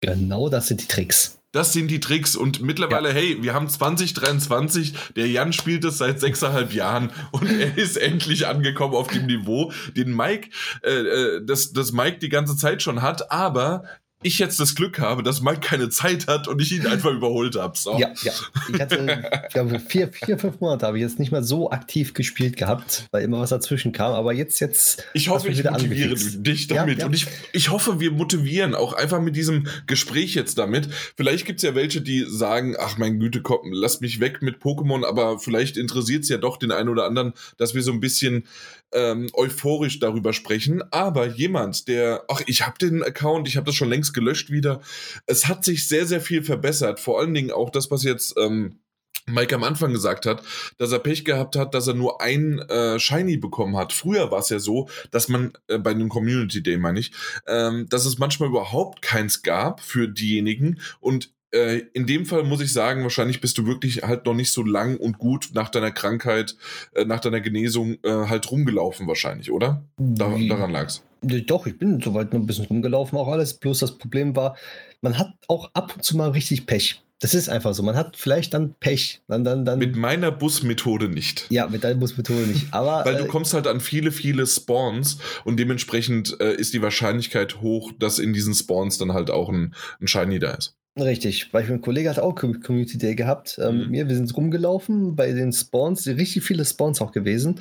Genau 0.00 0.48
das 0.48 0.68
sind 0.68 0.82
die 0.82 0.86
Tricks. 0.86 1.38
Das 1.52 1.72
sind 1.72 1.90
die 1.90 1.98
Tricks 1.98 2.36
und 2.36 2.60
mittlerweile, 2.60 3.10
hey, 3.10 3.42
wir 3.42 3.54
haben 3.54 3.70
2023, 3.70 4.92
der 5.16 5.28
Jan 5.28 5.54
spielt 5.54 5.82
es 5.84 5.96
seit 5.96 6.20
sechseinhalb 6.20 6.74
Jahren 6.74 7.10
und 7.32 7.46
er 7.46 7.76
ist 7.78 7.96
endlich 7.96 8.46
angekommen 8.46 8.94
auf 8.94 9.08
dem 9.08 9.26
Niveau, 9.26 9.72
den 9.96 10.14
Mike, 10.14 10.50
äh, 10.82 10.90
äh, 10.90 11.44
das, 11.44 11.72
das 11.72 11.92
Mike 11.92 12.18
die 12.18 12.28
ganze 12.28 12.56
Zeit 12.56 12.82
schon 12.82 13.00
hat, 13.00 13.32
aber 13.32 13.84
ich 14.22 14.38
jetzt 14.38 14.58
das 14.58 14.74
Glück 14.74 14.98
habe, 14.98 15.22
dass 15.22 15.40
Mike 15.42 15.60
keine 15.60 15.88
Zeit 15.90 16.26
hat 16.26 16.48
und 16.48 16.60
ich 16.60 16.72
ihn 16.72 16.86
einfach 16.86 17.12
überholt 17.12 17.54
habe. 17.56 17.78
So. 17.78 17.98
Ja, 17.98 18.10
ja. 18.22 18.32
Ich 18.72 18.80
hatte, 18.80 19.30
ich 19.46 19.52
glaube, 19.52 19.78
vier, 19.78 20.08
vier, 20.08 20.38
fünf 20.38 20.60
Monate 20.60 20.86
habe 20.86 20.98
ich 20.98 21.02
jetzt 21.02 21.18
nicht 21.20 21.30
mehr 21.30 21.44
so 21.44 21.70
aktiv 21.70 22.14
gespielt 22.14 22.56
gehabt, 22.56 23.06
weil 23.12 23.22
immer 23.22 23.38
was 23.40 23.50
dazwischen 23.50 23.92
kam. 23.92 24.12
Aber 24.14 24.32
jetzt, 24.32 24.58
jetzt. 24.60 25.04
Ich 25.14 25.28
hoffe, 25.28 25.48
ich 25.48 25.62
motiviere 25.62 26.08
angefixt. 26.10 26.46
dich 26.46 26.68
Ja, 26.68 26.76
damit. 26.76 26.98
ja. 26.98 27.06
Und 27.06 27.14
ich, 27.14 27.26
ich 27.52 27.70
hoffe, 27.70 28.00
wir 28.00 28.10
motivieren 28.10 28.74
auch 28.74 28.92
einfach 28.92 29.20
mit 29.20 29.36
diesem 29.36 29.68
Gespräch 29.86 30.34
jetzt 30.34 30.58
damit. 30.58 30.88
Vielleicht 31.16 31.46
gibt 31.46 31.60
es 31.60 31.62
ja 31.62 31.74
welche, 31.76 32.00
die 32.00 32.24
sagen, 32.28 32.74
ach 32.78 32.98
mein 32.98 33.20
Güte, 33.20 33.40
komm, 33.42 33.72
lass 33.72 34.00
mich 34.00 34.18
weg 34.18 34.42
mit 34.42 34.60
Pokémon, 34.60 35.06
aber 35.06 35.38
vielleicht 35.38 35.76
interessiert 35.76 36.24
es 36.24 36.28
ja 36.28 36.38
doch 36.38 36.56
den 36.56 36.72
einen 36.72 36.88
oder 36.88 37.04
anderen, 37.04 37.34
dass 37.56 37.74
wir 37.74 37.82
so 37.82 37.92
ein 37.92 38.00
bisschen 38.00 38.44
ähm, 38.92 39.28
euphorisch 39.34 39.98
darüber 39.98 40.32
sprechen. 40.32 40.82
Aber 40.90 41.26
jemand, 41.26 41.88
der, 41.88 42.24
ach, 42.28 42.42
ich 42.46 42.66
habe 42.66 42.78
den 42.78 43.02
Account, 43.02 43.48
ich 43.48 43.56
habe 43.56 43.66
das 43.66 43.74
schon 43.74 43.88
längst 43.88 44.14
gelöscht 44.14 44.50
wieder. 44.50 44.80
Es 45.26 45.48
hat 45.48 45.64
sich 45.64 45.88
sehr, 45.88 46.06
sehr 46.06 46.20
viel 46.20 46.42
verbessert. 46.42 47.00
Vor 47.00 47.20
allen 47.20 47.34
Dingen 47.34 47.50
auch 47.50 47.70
das, 47.70 47.90
was 47.90 48.02
jetzt... 48.02 48.34
Ähm, 48.38 48.80
Mike 49.30 49.54
am 49.54 49.64
Anfang 49.64 49.92
gesagt 49.92 50.26
hat, 50.26 50.42
dass 50.78 50.92
er 50.92 50.98
Pech 51.00 51.24
gehabt 51.24 51.56
hat, 51.56 51.74
dass 51.74 51.86
er 51.86 51.94
nur 51.94 52.20
ein 52.20 52.58
äh, 52.60 52.98
Shiny 52.98 53.36
bekommen 53.36 53.76
hat. 53.76 53.92
Früher 53.92 54.30
war 54.30 54.40
es 54.40 54.48
ja 54.48 54.58
so, 54.58 54.88
dass 55.10 55.28
man 55.28 55.52
äh, 55.68 55.78
bei 55.78 55.90
einem 55.90 56.08
Community 56.08 56.62
Day 56.62 56.78
meine 56.78 57.00
ich, 57.00 57.12
ähm, 57.46 57.86
dass 57.88 58.06
es 58.06 58.18
manchmal 58.18 58.48
überhaupt 58.48 59.02
keins 59.02 59.42
gab 59.42 59.82
für 59.82 60.08
diejenigen 60.08 60.80
und 61.00 61.32
äh, 61.52 61.82
in 61.92 62.06
dem 62.06 62.26
Fall 62.26 62.44
muss 62.44 62.60
ich 62.60 62.72
sagen, 62.72 63.02
wahrscheinlich 63.02 63.40
bist 63.40 63.58
du 63.58 63.66
wirklich 63.66 64.02
halt 64.02 64.26
noch 64.26 64.34
nicht 64.34 64.52
so 64.52 64.62
lang 64.62 64.96
und 64.96 65.18
gut 65.18 65.50
nach 65.54 65.68
deiner 65.68 65.90
Krankheit, 65.90 66.56
äh, 66.94 67.04
nach 67.04 67.20
deiner 67.20 67.40
Genesung 67.40 67.96
äh, 68.02 68.10
halt 68.10 68.50
rumgelaufen 68.50 69.06
wahrscheinlich, 69.06 69.50
oder? 69.50 69.82
Da, 69.96 70.36
daran 70.48 70.70
lag's. 70.70 71.02
Doch, 71.22 71.66
ich 71.66 71.78
bin 71.78 72.00
soweit 72.00 72.32
noch 72.32 72.40
ein 72.40 72.46
bisschen 72.46 72.66
rumgelaufen, 72.66 73.18
auch 73.18 73.28
alles. 73.28 73.54
Bloß 73.54 73.80
das 73.80 73.98
Problem 73.98 74.36
war, 74.36 74.56
man 75.00 75.18
hat 75.18 75.32
auch 75.48 75.70
ab 75.74 75.94
und 75.96 76.04
zu 76.04 76.16
mal 76.16 76.30
richtig 76.30 76.66
Pech. 76.66 77.02
Das 77.20 77.34
ist 77.34 77.48
einfach 77.48 77.74
so. 77.74 77.82
Man 77.82 77.96
hat 77.96 78.16
vielleicht 78.16 78.54
dann 78.54 78.74
Pech. 78.74 79.22
Dann, 79.26 79.42
dann, 79.42 79.64
dann 79.64 79.80
mit 79.80 79.96
meiner 79.96 80.30
Busmethode 80.30 81.08
nicht. 81.08 81.46
Ja, 81.50 81.66
mit 81.66 81.82
deiner 81.82 81.98
Busmethode 81.98 82.42
nicht. 82.42 82.72
Aber, 82.72 83.04
Weil 83.04 83.16
du 83.16 83.24
äh, 83.24 83.28
kommst 83.28 83.54
halt 83.54 83.66
an 83.66 83.80
viele, 83.80 84.12
viele 84.12 84.46
Spawns 84.46 85.18
und 85.44 85.58
dementsprechend 85.58 86.40
äh, 86.40 86.54
ist 86.54 86.74
die 86.74 86.82
Wahrscheinlichkeit 86.82 87.60
hoch, 87.60 87.90
dass 87.98 88.20
in 88.20 88.32
diesen 88.32 88.54
Spawns 88.54 88.98
dann 88.98 89.14
halt 89.14 89.30
auch 89.30 89.48
ein, 89.48 89.74
ein 90.00 90.06
Shiny 90.06 90.38
da 90.38 90.52
ist. 90.52 90.77
Richtig, 90.98 91.52
weil 91.52 91.64
ein 91.70 91.80
Kollege 91.80 92.10
hat 92.10 92.18
auch 92.18 92.34
Community 92.34 92.98
Day 92.98 93.14
gehabt. 93.14 93.58
Ähm, 93.62 93.86
mhm. 93.86 93.92
wir, 93.92 94.08
wir 94.08 94.16
sind 94.16 94.36
rumgelaufen 94.36 95.14
bei 95.14 95.32
den 95.32 95.52
Spawns, 95.52 96.06
richtig 96.06 96.42
viele 96.42 96.64
Spawns 96.64 97.00
auch 97.00 97.12
gewesen. 97.12 97.60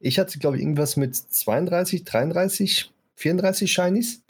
Ich 0.00 0.18
hatte, 0.18 0.38
glaube 0.38 0.56
ich, 0.56 0.62
irgendwas 0.62 0.96
mit 0.96 1.14
32, 1.14 2.04
33, 2.04 2.90
34 3.16 3.70
Shinies. 3.70 4.22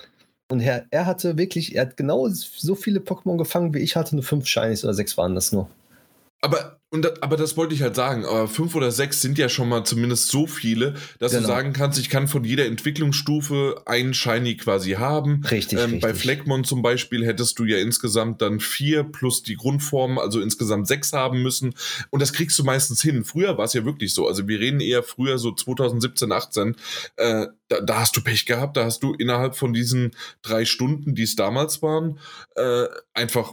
Und 0.48 0.60
er, 0.60 0.86
er 0.90 1.06
hatte 1.06 1.38
wirklich, 1.38 1.76
er 1.76 1.82
hat 1.82 1.96
genau 1.96 2.28
so 2.28 2.74
viele 2.74 2.98
Pokémon 2.98 3.38
gefangen, 3.38 3.72
wie 3.72 3.78
ich 3.78 3.94
hatte, 3.94 4.16
nur 4.16 4.24
fünf 4.24 4.46
Shinies 4.46 4.84
oder 4.84 4.94
sechs 4.94 5.16
waren 5.16 5.36
das 5.36 5.52
nur. 5.52 5.68
Aber, 6.42 6.80
und, 6.88 7.22
aber 7.22 7.36
das 7.36 7.58
wollte 7.58 7.74
ich 7.74 7.82
halt 7.82 7.94
sagen. 7.94 8.24
Aber 8.24 8.48
fünf 8.48 8.74
oder 8.74 8.90
sechs 8.90 9.20
sind 9.20 9.36
ja 9.36 9.50
schon 9.50 9.68
mal 9.68 9.84
zumindest 9.84 10.28
so 10.28 10.46
viele, 10.46 10.94
dass 11.18 11.32
genau. 11.32 11.42
du 11.42 11.48
sagen 11.48 11.72
kannst, 11.74 11.98
ich 11.98 12.08
kann 12.08 12.28
von 12.28 12.44
jeder 12.44 12.64
Entwicklungsstufe 12.64 13.82
einen 13.84 14.14
Shiny 14.14 14.56
quasi 14.56 14.92
haben. 14.92 15.44
Richtig, 15.50 15.78
ähm, 15.78 15.84
richtig. 15.84 16.00
Bei 16.00 16.14
Fleckmon 16.14 16.64
zum 16.64 16.80
Beispiel 16.80 17.26
hättest 17.26 17.58
du 17.58 17.64
ja 17.64 17.76
insgesamt 17.76 18.40
dann 18.40 18.58
vier 18.58 19.04
plus 19.04 19.42
die 19.42 19.56
Grundform, 19.56 20.18
also 20.18 20.40
insgesamt 20.40 20.88
sechs 20.88 21.12
haben 21.12 21.42
müssen. 21.42 21.74
Und 22.08 22.22
das 22.22 22.32
kriegst 22.32 22.58
du 22.58 22.64
meistens 22.64 23.02
hin. 23.02 23.24
Früher 23.24 23.58
war 23.58 23.66
es 23.66 23.74
ja 23.74 23.84
wirklich 23.84 24.14
so. 24.14 24.26
Also 24.26 24.48
wir 24.48 24.60
reden 24.60 24.80
eher 24.80 25.02
früher 25.02 25.36
so 25.36 25.52
2017, 25.52 26.32
18. 26.32 26.76
Äh, 27.16 27.46
da, 27.68 27.80
da 27.82 28.00
hast 28.00 28.16
du 28.16 28.22
Pech 28.22 28.46
gehabt. 28.46 28.78
Da 28.78 28.86
hast 28.86 29.02
du 29.02 29.12
innerhalb 29.12 29.56
von 29.56 29.74
diesen 29.74 30.12
drei 30.40 30.64
Stunden, 30.64 31.14
die 31.14 31.24
es 31.24 31.36
damals 31.36 31.82
waren, 31.82 32.18
äh, 32.56 32.86
einfach 33.12 33.52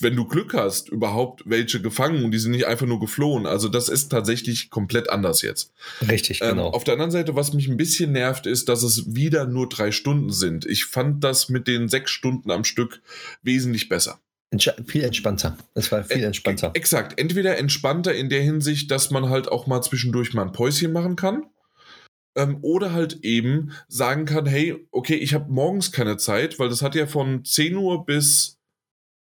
wenn 0.00 0.14
du 0.14 0.24
Glück 0.24 0.54
hast, 0.54 0.88
überhaupt 0.88 1.42
welche 1.46 1.80
gefangen 1.80 2.24
und 2.24 2.30
die 2.30 2.38
sind 2.38 2.52
nicht 2.52 2.66
einfach 2.66 2.86
nur 2.86 3.00
geflohen. 3.00 3.46
Also 3.46 3.68
das 3.68 3.88
ist 3.88 4.08
tatsächlich 4.08 4.70
komplett 4.70 5.10
anders 5.10 5.42
jetzt. 5.42 5.72
Richtig, 6.08 6.40
ähm, 6.42 6.50
genau. 6.50 6.68
Auf 6.68 6.84
der 6.84 6.94
anderen 6.94 7.10
Seite, 7.10 7.34
was 7.34 7.52
mich 7.52 7.68
ein 7.68 7.76
bisschen 7.76 8.12
nervt, 8.12 8.46
ist, 8.46 8.68
dass 8.68 8.82
es 8.82 9.14
wieder 9.14 9.46
nur 9.46 9.68
drei 9.68 9.90
Stunden 9.90 10.30
sind. 10.30 10.64
Ich 10.64 10.84
fand 10.84 11.24
das 11.24 11.48
mit 11.48 11.66
den 11.66 11.88
sechs 11.88 12.10
Stunden 12.10 12.50
am 12.50 12.64
Stück 12.64 13.00
wesentlich 13.42 13.88
besser. 13.88 14.20
Entsch 14.50 14.70
viel 14.86 15.02
entspannter. 15.02 15.58
Es 15.74 15.90
war 15.90 16.04
viel 16.04 16.22
entspannter. 16.22 16.68
Äh, 16.68 16.78
exakt. 16.78 17.18
Entweder 17.18 17.58
entspannter 17.58 18.14
in 18.14 18.28
der 18.28 18.42
Hinsicht, 18.42 18.90
dass 18.90 19.10
man 19.10 19.28
halt 19.28 19.48
auch 19.48 19.66
mal 19.66 19.82
zwischendurch 19.82 20.32
mal 20.34 20.42
ein 20.42 20.52
Päuschen 20.52 20.92
machen 20.92 21.16
kann. 21.16 21.46
Ähm, 22.36 22.58
oder 22.62 22.92
halt 22.92 23.24
eben 23.24 23.72
sagen 23.88 24.24
kann, 24.24 24.46
hey, 24.46 24.86
okay, 24.92 25.14
ich 25.14 25.34
habe 25.34 25.50
morgens 25.52 25.92
keine 25.92 26.16
Zeit, 26.16 26.58
weil 26.58 26.68
das 26.68 26.82
hat 26.82 26.94
ja 26.94 27.06
von 27.06 27.44
10 27.44 27.76
Uhr 27.76 28.06
bis 28.06 28.58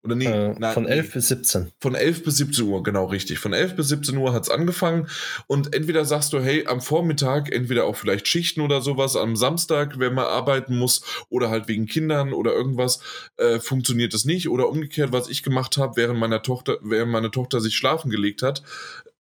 oder 0.05 0.17
nee, 0.17 0.27
äh, 0.27 0.55
nein, 0.59 0.75
von 0.75 0.87
11 0.87 1.07
nee. 1.07 1.13
bis 1.15 1.29
17. 1.29 1.73
Von 1.81 1.95
11 1.95 2.25
bis 2.25 2.37
17 2.39 2.67
Uhr, 2.67 2.83
genau 2.83 3.05
richtig. 3.07 3.39
Von 3.39 3.53
11 3.53 3.77
bis 3.77 3.89
17 3.89 4.17
Uhr 4.17 4.33
hat 4.33 4.43
es 4.43 4.51
angefangen. 4.51 5.09
Und 5.47 5.75
entweder 5.75 6.05
sagst 6.05 6.33
du, 6.33 6.41
hey, 6.41 6.67
am 6.67 6.81
Vormittag, 6.81 7.53
entweder 7.53 7.85
auch 7.85 7.95
vielleicht 7.95 8.27
Schichten 8.27 8.63
oder 8.63 8.81
sowas, 8.81 9.15
am 9.15 9.37
Samstag, 9.37 10.01
wenn 10.01 10.15
man 10.15 10.27
arbeiten 10.27 10.77
muss, 10.77 11.03
oder 11.29 11.51
halt 11.51 11.69
wegen 11.69 11.87
Kindern 11.87 12.33
oder 12.33 12.53
irgendwas, 12.53 13.01
äh, 13.37 13.61
funktioniert 13.61 14.13
das 14.13 14.25
nicht. 14.25 14.49
Oder 14.49 14.69
umgekehrt, 14.69 15.13
was 15.13 15.29
ich 15.29 15.45
gemacht 15.45 15.77
habe, 15.77 15.97
während 15.97 16.19
meiner 16.19 16.43
Tochter, 16.43 16.79
während 16.83 17.13
meine 17.13 17.31
Tochter 17.31 17.61
sich 17.61 17.77
schlafen 17.77 18.11
gelegt 18.11 18.43
hat, 18.43 18.63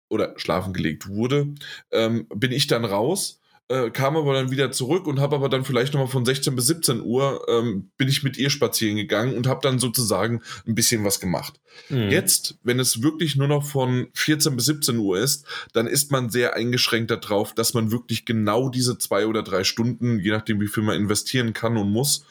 oder 0.07 0.33
schlafen 0.37 0.73
gelegt 0.73 1.07
wurde, 1.07 1.47
ähm, 1.91 2.27
bin 2.33 2.51
ich 2.51 2.67
dann 2.67 2.85
raus 2.85 3.39
äh, 3.69 3.91
kam 3.91 4.17
aber 4.17 4.33
dann 4.33 4.49
wieder 4.49 4.71
zurück 4.71 5.05
und 5.05 5.19
habe 5.19 5.35
aber 5.35 5.47
dann 5.47 5.63
vielleicht 5.63 5.93
nochmal 5.93 6.09
von 6.09 6.25
16 6.25 6.55
bis 6.55 6.65
17 6.67 7.01
Uhr 7.01 7.45
ähm, 7.47 7.91
bin 7.97 8.07
ich 8.07 8.23
mit 8.23 8.37
ihr 8.37 8.49
spazieren 8.49 8.97
gegangen 8.97 9.35
und 9.37 9.47
habe 9.47 9.61
dann 9.61 9.77
sozusagen 9.77 10.41
ein 10.67 10.73
bisschen 10.73 11.03
was 11.03 11.19
gemacht. 11.19 11.61
Mhm. 11.89 12.09
Jetzt, 12.09 12.57
wenn 12.63 12.79
es 12.79 13.03
wirklich 13.03 13.35
nur 13.35 13.47
noch 13.47 13.63
von 13.63 14.07
14 14.15 14.55
bis 14.55 14.65
17 14.65 14.97
Uhr 14.97 15.19
ist, 15.19 15.45
dann 15.73 15.85
ist 15.85 16.11
man 16.11 16.31
sehr 16.31 16.55
eingeschränkt 16.55 17.11
darauf, 17.11 17.53
dass 17.53 17.75
man 17.75 17.91
wirklich 17.91 18.25
genau 18.25 18.69
diese 18.69 18.97
zwei 18.97 19.27
oder 19.27 19.43
drei 19.43 19.63
Stunden, 19.63 20.19
je 20.19 20.31
nachdem 20.31 20.59
wie 20.59 20.67
viel 20.67 20.83
man 20.83 20.97
investieren 20.97 21.53
kann 21.53 21.77
und 21.77 21.91
muss, 21.91 22.25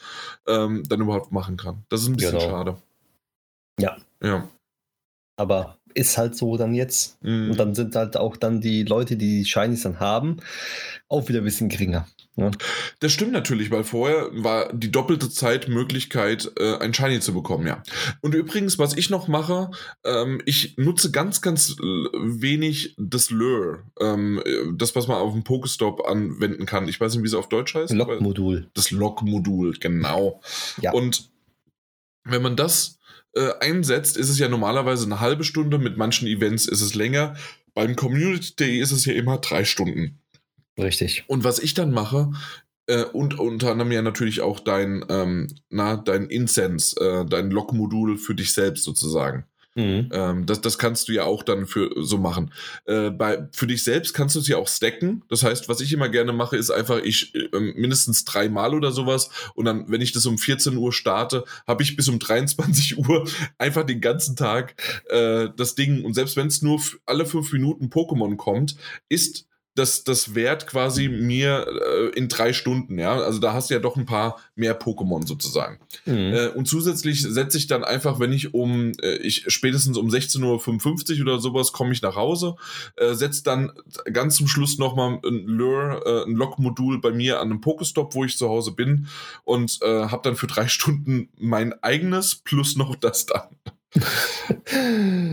ähm, 0.45 0.83
dann 0.89 1.01
überhaupt 1.01 1.31
machen 1.31 1.55
kann. 1.55 1.85
Das 1.87 2.01
ist 2.01 2.09
ein 2.09 2.17
bisschen 2.17 2.37
genau. 2.37 2.49
schade. 2.49 2.77
Ja. 3.79 3.97
Ja. 4.21 4.49
Aber 5.37 5.78
ist 5.93 6.17
halt 6.17 6.35
so 6.35 6.57
dann 6.57 6.73
jetzt. 6.73 7.21
Mhm. 7.23 7.51
Und 7.51 7.59
dann 7.59 7.75
sind 7.75 7.95
halt 7.95 8.17
auch 8.17 8.37
dann 8.37 8.61
die 8.61 8.83
Leute, 8.83 9.15
die 9.15 9.39
die 9.39 9.45
Shinies 9.45 9.83
dann 9.83 9.99
haben, 9.99 10.37
auch 11.07 11.27
wieder 11.29 11.39
ein 11.39 11.45
bisschen 11.45 11.69
geringer. 11.69 12.07
Ja. 12.39 12.51
Das 12.99 13.11
stimmt 13.11 13.33
natürlich, 13.33 13.69
weil 13.69 13.83
vorher 13.83 14.29
war 14.31 14.71
die 14.71 14.91
doppelte 14.91 15.29
Zeit 15.29 15.67
Möglichkeit, 15.67 16.51
äh, 16.57 16.77
ein 16.77 16.93
Shiny 16.93 17.19
zu 17.19 17.33
bekommen, 17.33 17.67
ja. 17.67 17.83
Und 18.21 18.33
übrigens, 18.33 18.79
was 18.79 18.95
ich 18.95 19.09
noch 19.09 19.27
mache, 19.27 19.71
ähm, 20.05 20.41
ich 20.45 20.77
nutze 20.77 21.11
ganz, 21.11 21.41
ganz 21.41 21.75
wenig 21.77 22.95
das 22.97 23.29
Lure. 23.29 23.83
Ähm, 23.99 24.41
das, 24.77 24.95
was 24.95 25.07
man 25.07 25.17
auf 25.17 25.33
dem 25.33 25.43
Pokestop 25.43 26.07
anwenden 26.07 26.65
kann. 26.65 26.87
Ich 26.87 26.99
weiß 26.99 27.13
nicht, 27.13 27.23
wie 27.23 27.27
es 27.27 27.33
auf 27.33 27.49
Deutsch 27.49 27.75
heißt. 27.75 27.93
Lockmodul. 27.93 28.69
Das 28.73 28.91
Lockmodul, 28.91 29.77
genau. 29.79 30.39
Ja. 30.81 30.93
Und 30.93 31.29
wenn 32.23 32.41
man 32.41 32.55
das 32.55 32.98
äh, 33.33 33.51
einsetzt, 33.59 34.17
ist 34.17 34.29
es 34.29 34.39
ja 34.39 34.49
normalerweise 34.49 35.05
eine 35.05 35.19
halbe 35.19 35.43
Stunde. 35.43 35.77
Mit 35.77 35.97
manchen 35.97 36.27
Events 36.27 36.67
ist 36.67 36.81
es 36.81 36.95
länger. 36.95 37.35
Beim 37.73 37.95
Community 37.95 38.55
Day 38.55 38.79
ist 38.79 38.91
es 38.91 39.05
ja 39.05 39.13
immer 39.13 39.37
drei 39.37 39.63
Stunden. 39.63 40.19
Richtig. 40.77 41.25
Und 41.27 41.43
was 41.43 41.59
ich 41.59 41.73
dann 41.73 41.91
mache, 41.91 42.31
äh, 42.87 43.03
und 43.03 43.37
unter 43.37 43.71
anderem 43.71 43.91
ja 43.91 44.01
natürlich 44.01 44.41
auch 44.41 44.59
dein, 44.59 45.05
ähm, 45.09 45.47
na, 45.69 45.95
dein 45.95 46.25
Incense, 46.27 46.99
äh, 46.99 47.25
dein 47.25 47.51
Log-Modul 47.51 48.17
für 48.17 48.33
dich 48.33 48.53
selbst 48.53 48.83
sozusagen. 48.83 49.45
Mhm. 49.75 50.09
Ähm, 50.11 50.45
das, 50.45 50.61
das 50.61 50.77
kannst 50.77 51.07
du 51.07 51.13
ja 51.13 51.23
auch 51.23 51.43
dann 51.43 51.67
für 51.67 51.91
so 51.97 52.17
machen. 52.17 52.51
Äh, 52.85 53.11
bei, 53.11 53.47
für 53.51 53.67
dich 53.67 53.83
selbst 53.83 54.13
kannst 54.13 54.35
du 54.35 54.39
es 54.39 54.47
ja 54.47 54.57
auch 54.57 54.67
stacken. 54.67 55.23
Das 55.29 55.43
heißt, 55.43 55.69
was 55.69 55.79
ich 55.81 55.93
immer 55.93 56.09
gerne 56.09 56.33
mache, 56.33 56.57
ist 56.57 56.71
einfach, 56.71 56.99
ich 57.03 57.33
äh, 57.35 57.59
mindestens 57.59 58.25
dreimal 58.25 58.73
oder 58.73 58.91
sowas. 58.91 59.29
Und 59.53 59.65
dann, 59.65 59.89
wenn 59.89 60.01
ich 60.01 60.11
das 60.11 60.25
um 60.25 60.37
14 60.37 60.75
Uhr 60.75 60.91
starte, 60.91 61.45
habe 61.67 61.83
ich 61.83 61.95
bis 61.95 62.09
um 62.09 62.19
23 62.19 62.97
Uhr 63.07 63.27
einfach 63.57 63.85
den 63.85 64.01
ganzen 64.01 64.35
Tag 64.35 64.75
äh, 65.09 65.49
das 65.55 65.75
Ding. 65.75 66.03
Und 66.03 66.13
selbst 66.13 66.35
wenn 66.35 66.47
es 66.47 66.61
nur 66.61 66.81
alle 67.05 67.25
fünf 67.25 67.53
Minuten 67.53 67.89
Pokémon 67.89 68.37
kommt, 68.37 68.75
ist 69.07 69.48
das, 69.79 70.03
das 70.03 70.35
wert 70.35 70.67
quasi 70.67 71.07
mir 71.07 71.65
äh, 71.67 72.09
in 72.09 72.27
drei 72.27 72.51
Stunden, 72.51 72.99
ja. 72.99 73.13
Also 73.13 73.39
da 73.39 73.53
hast 73.53 73.69
du 73.69 73.73
ja 73.73 73.79
doch 73.79 73.95
ein 73.95 74.05
paar 74.05 74.37
mehr 74.55 74.79
Pokémon 74.79 75.25
sozusagen. 75.25 75.79
Mhm. 76.05 76.33
Äh, 76.33 76.47
und 76.49 76.67
zusätzlich 76.67 77.21
setze 77.21 77.57
ich 77.57 77.67
dann 77.67 77.83
einfach, 77.83 78.19
wenn 78.19 78.33
ich 78.33 78.53
um, 78.53 78.91
äh, 79.01 79.15
ich 79.17 79.45
spätestens 79.47 79.97
um 79.97 80.09
16.55 80.09 81.15
Uhr 81.15 81.21
oder 81.21 81.39
sowas 81.39 81.71
komme 81.71 81.93
ich 81.93 82.01
nach 82.01 82.15
Hause, 82.15 82.55
äh, 82.97 83.13
setze 83.13 83.43
dann 83.43 83.71
ganz 84.11 84.35
zum 84.35 84.47
Schluss 84.47 84.77
nochmal 84.77 85.19
ein 85.25 85.45
Lure, 85.45 86.01
äh, 86.05 86.29
ein 86.29 86.35
Log-Modul 86.35 86.99
bei 86.99 87.11
mir 87.11 87.39
an 87.39 87.49
einem 87.49 87.61
Pokestop, 87.61 88.13
wo 88.15 88.25
ich 88.25 88.37
zu 88.37 88.49
Hause 88.49 88.71
bin 88.71 89.07
und 89.45 89.79
äh, 89.81 90.07
habe 90.07 90.21
dann 90.23 90.35
für 90.35 90.47
drei 90.47 90.67
Stunden 90.79 91.29
mein 91.37 91.73
eigenes 91.81 92.35
plus 92.35 92.75
noch 92.75 92.95
das 92.95 93.25
dann. 93.25 93.47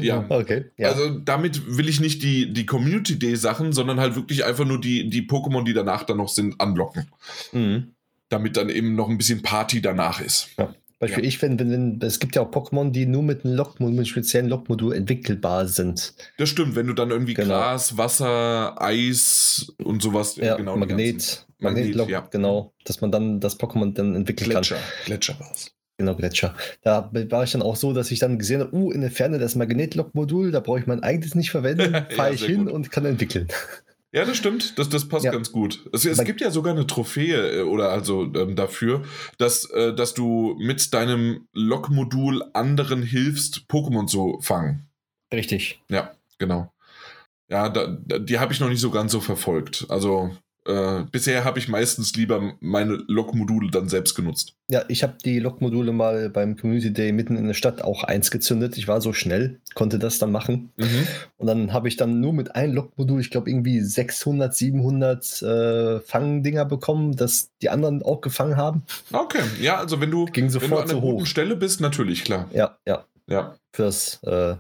Ja. 0.01 0.25
Okay. 0.31 0.67
Ja. 0.77 0.89
Also 0.89 1.19
damit 1.19 1.77
will 1.77 1.89
ich 1.89 2.01
nicht 2.01 2.23
die, 2.23 2.53
die 2.53 2.67
Community 2.67 3.19
Day 3.19 3.37
Sachen, 3.37 3.73
sondern 3.73 4.01
halt 4.01 4.17
wirklich 4.17 4.45
einfach 4.45 4.65
nur 4.65 4.81
die, 4.81 5.09
die 5.09 5.23
Pokémon, 5.23 5.65
die 5.65 5.75
danach 5.75 6.05
dann 6.05 6.19
noch 6.19 6.29
sind, 6.29 6.61
anlocken. 6.61 7.11
Mhm. 7.53 7.93
Damit 8.29 8.57
dann 8.57 8.71
eben 8.71 8.95
noch 8.95 9.09
ein 9.09 9.19
bisschen 9.19 9.43
Party 9.43 9.81
danach 9.81 10.21
ist. 10.21 10.49
Ja. 10.59 10.75
Beispiel 10.99 11.25
ja. 11.25 11.29
ich, 11.29 11.43
wenn, 11.43 11.59
wenn, 11.59 11.71
wenn, 11.71 12.01
es 12.01 12.21
gibt 12.21 12.37
ja 12.37 12.43
auch 12.43 12.51
Pokémon, 12.51 12.91
die 12.91 13.05
nur 13.05 13.23
mit 13.23 13.45
einem 13.45 13.55
Lokmodul, 13.55 13.91
mit 13.91 13.99
einem 13.99 14.07
speziellen 14.07 14.49
Lokmodul 14.49 14.95
entwickelbar 14.95 15.69
sind. 15.69 16.15
Das 16.39 16.49
stimmt, 16.49 16.75
wenn 16.75 16.87
du 16.87 16.95
dann 16.95 17.11
irgendwie 17.11 17.35
genau. 17.35 17.49
Glas, 17.49 17.99
Wasser, 17.99 18.81
Eis 18.81 19.75
und 19.85 20.03
sowas 20.03 20.37
ja, 20.37 20.57
genau 20.57 20.75
Magnet, 20.77 21.47
Magnet, 21.59 21.95
Magnet 21.97 22.09
ja. 22.09 22.21
genau, 22.21 22.73
dass 22.85 23.03
man 23.03 23.13
dann 23.13 23.41
das 23.41 23.61
Pokémon 23.61 23.93
dann 23.93 24.15
entwickeln 24.15 24.49
Gletscher, 24.49 24.77
kann. 24.77 24.85
Gletscher, 25.05 25.35
Gletscher 25.35 25.41
war's. 25.41 25.77
Genau, 25.99 26.15
Gletscher. 26.15 26.55
Da 26.83 27.11
war 27.13 27.45
ich 27.45 27.53
dann 27.53 27.63
auch 27.63 27.77
so, 27.77 27.93
dass 27.93 28.11
ich 28.11 28.19
dann 28.19 28.39
gesehen 28.39 28.61
habe, 28.61 28.75
uh, 28.75 28.93
in 28.93 29.01
der 29.01 29.11
Ferne 29.11 29.39
das 29.39 29.55
Magnetlok-Modul, 29.55 30.51
da 30.51 30.61
brauche 30.61 30.81
ich 30.81 30.87
mein 30.87 31.03
eigenes 31.03 31.35
nicht 31.35 31.51
verwenden, 31.51 31.93
fahre 32.11 32.29
ja, 32.29 32.35
ich 32.35 32.45
hin 32.45 32.67
gut. 32.67 32.75
und 32.75 32.93
kann 32.93 33.07
entwickeln. 33.07 33.49
Ja, 34.13 34.25
das 34.25 34.37
stimmt. 34.37 34.79
Das, 34.79 34.89
das 34.89 35.09
passt 35.09 35.25
ja. 35.25 35.33
ganz 35.33 35.53
gut. 35.53 35.85
Es, 35.93 36.05
es 36.05 36.23
gibt 36.25 36.41
ja 36.41 36.51
sogar 36.51 36.75
eine 36.75 36.87
Trophäe 36.87 37.59
äh, 37.59 37.63
oder 37.63 37.91
also 37.91 38.23
ähm, 38.35 38.57
dafür, 38.57 39.05
dass, 39.39 39.69
äh, 39.71 39.95
dass 39.95 40.15
du 40.15 40.55
mit 40.59 40.95
deinem 40.95 41.49
Lok-Modul 41.53 42.43
anderen 42.55 43.03
hilfst, 43.03 43.65
Pokémon 43.69 44.07
zu 44.07 44.39
fangen. 44.41 44.89
Richtig. 45.33 45.81
Ja, 45.91 46.13
genau. 46.39 46.73
Ja, 47.49 47.69
da, 47.69 47.87
die 47.87 48.39
habe 48.39 48.53
ich 48.53 48.61
noch 48.61 48.69
nicht 48.69 48.81
so 48.81 48.91
ganz 48.91 49.13
so 49.13 49.21
verfolgt. 49.21 49.87
Also 49.89 50.37
äh, 50.67 51.05
bisher 51.11 51.45
habe 51.45 51.59
ich 51.59 51.69
meistens 51.69 52.15
lieber 52.17 52.55
meine 52.61 53.03
Log-Module 53.07 53.71
dann 53.71 53.89
selbst 53.89 54.15
genutzt. 54.15 54.55
Ja, 54.69 54.85
ich 54.89 55.03
habe 55.03 55.15
die 55.25 55.39
Log-Module 55.39 55.93
mal 55.93 56.29
beim 56.29 56.57
Community 56.57 56.93
Day 56.93 57.13
mitten 57.13 57.37
in 57.37 57.47
der 57.47 57.55
Stadt 57.55 57.83
auch 57.83 58.05
eins 58.05 58.31
gezündet. 58.31 58.77
Ich 58.77 58.89
war 58.89 59.01
so 59.01 59.13
schnell, 59.13 59.61
konnte 59.75 59.99
das 59.99 60.19
dann 60.19 60.33
machen. 60.33 60.73
Mhm. 60.77 61.07
Und 61.37 61.47
dann 61.47 61.73
habe 61.73 61.89
ich 61.89 61.97
dann 61.97 62.21
nur 62.21 62.33
mit 62.33 62.57
einem 62.57 62.75
Log-Modul, 62.75 63.21
ich 63.21 63.31
glaube 63.31 63.51
irgendwie 63.51 63.81
600, 63.81 64.55
700 64.55 65.43
äh, 65.43 66.01
Fangdinger 66.01 66.65
bekommen, 66.65 67.15
dass 67.15 67.51
die 67.63 67.71
anderen 67.71 68.03
auch 68.03 68.21
gefangen 68.21 68.57
haben. 68.57 68.83
Okay, 69.13 69.43
ja, 69.61 69.77
also 69.77 70.01
wenn 70.01 70.11
du, 70.11 70.27
Ging 70.27 70.53
wenn 70.53 70.71
du 70.71 70.77
an 70.77 70.91
einer 70.91 71.01
guten 71.01 71.27
Stelle 71.27 71.57
bist, 71.57 71.81
natürlich, 71.81 72.25
klar. 72.25 72.49
Ja, 72.53 72.77
ja. 72.87 73.05
Ja. 73.29 73.57
Fürs 73.73 74.23
äh, 74.23 74.57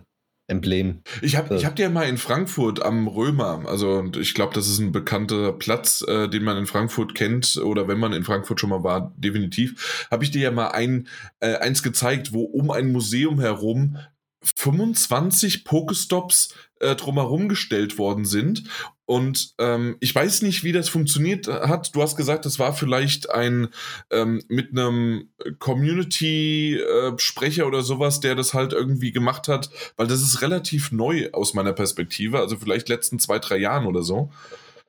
Emblem. 0.48 1.02
Ich 1.22 1.36
habe 1.36 1.56
ich 1.56 1.64
hab 1.64 1.74
dir 1.74 1.90
mal 1.90 2.08
in 2.08 2.18
Frankfurt 2.18 2.80
am 2.80 3.08
Römer, 3.08 3.64
also 3.66 4.04
ich 4.18 4.34
glaube, 4.34 4.54
das 4.54 4.68
ist 4.68 4.78
ein 4.78 4.92
bekannter 4.92 5.52
Platz, 5.52 6.04
äh, 6.06 6.28
den 6.28 6.44
man 6.44 6.56
in 6.56 6.66
Frankfurt 6.66 7.14
kennt 7.14 7.56
oder 7.56 7.88
wenn 7.88 7.98
man 7.98 8.12
in 8.12 8.22
Frankfurt 8.22 8.60
schon 8.60 8.70
mal 8.70 8.84
war, 8.84 9.12
definitiv, 9.16 10.06
habe 10.10 10.22
ich 10.22 10.30
dir 10.30 10.42
ja 10.42 10.50
mal 10.52 10.68
ein, 10.68 11.08
äh, 11.40 11.56
eins 11.56 11.82
gezeigt, 11.82 12.32
wo 12.32 12.42
um 12.42 12.70
ein 12.70 12.92
Museum 12.92 13.40
herum 13.40 13.98
25 14.42 15.64
Pokestops 15.64 16.54
äh, 16.80 16.94
drumherum 16.94 17.48
gestellt 17.48 17.98
worden 17.98 18.24
sind. 18.24 18.64
Und 19.06 19.54
ähm, 19.58 19.96
ich 20.00 20.14
weiß 20.14 20.42
nicht, 20.42 20.64
wie 20.64 20.72
das 20.72 20.88
funktioniert 20.88 21.46
hat. 21.46 21.94
Du 21.94 22.02
hast 22.02 22.16
gesagt, 22.16 22.44
das 22.44 22.58
war 22.58 22.72
vielleicht 22.72 23.30
ein 23.30 23.68
ähm, 24.10 24.42
mit 24.48 24.72
einem 24.72 25.28
Community-Sprecher 25.58 27.62
äh, 27.62 27.66
oder 27.66 27.82
sowas, 27.82 28.20
der 28.20 28.34
das 28.34 28.52
halt 28.52 28.72
irgendwie 28.72 29.12
gemacht 29.12 29.48
hat, 29.48 29.70
weil 29.96 30.08
das 30.08 30.22
ist 30.22 30.42
relativ 30.42 30.90
neu 30.90 31.30
aus 31.32 31.54
meiner 31.54 31.72
Perspektive, 31.72 32.40
also 32.40 32.56
vielleicht 32.56 32.88
letzten 32.88 33.20
zwei, 33.20 33.38
drei 33.38 33.58
Jahren 33.58 33.86
oder 33.86 34.02
so. 34.02 34.30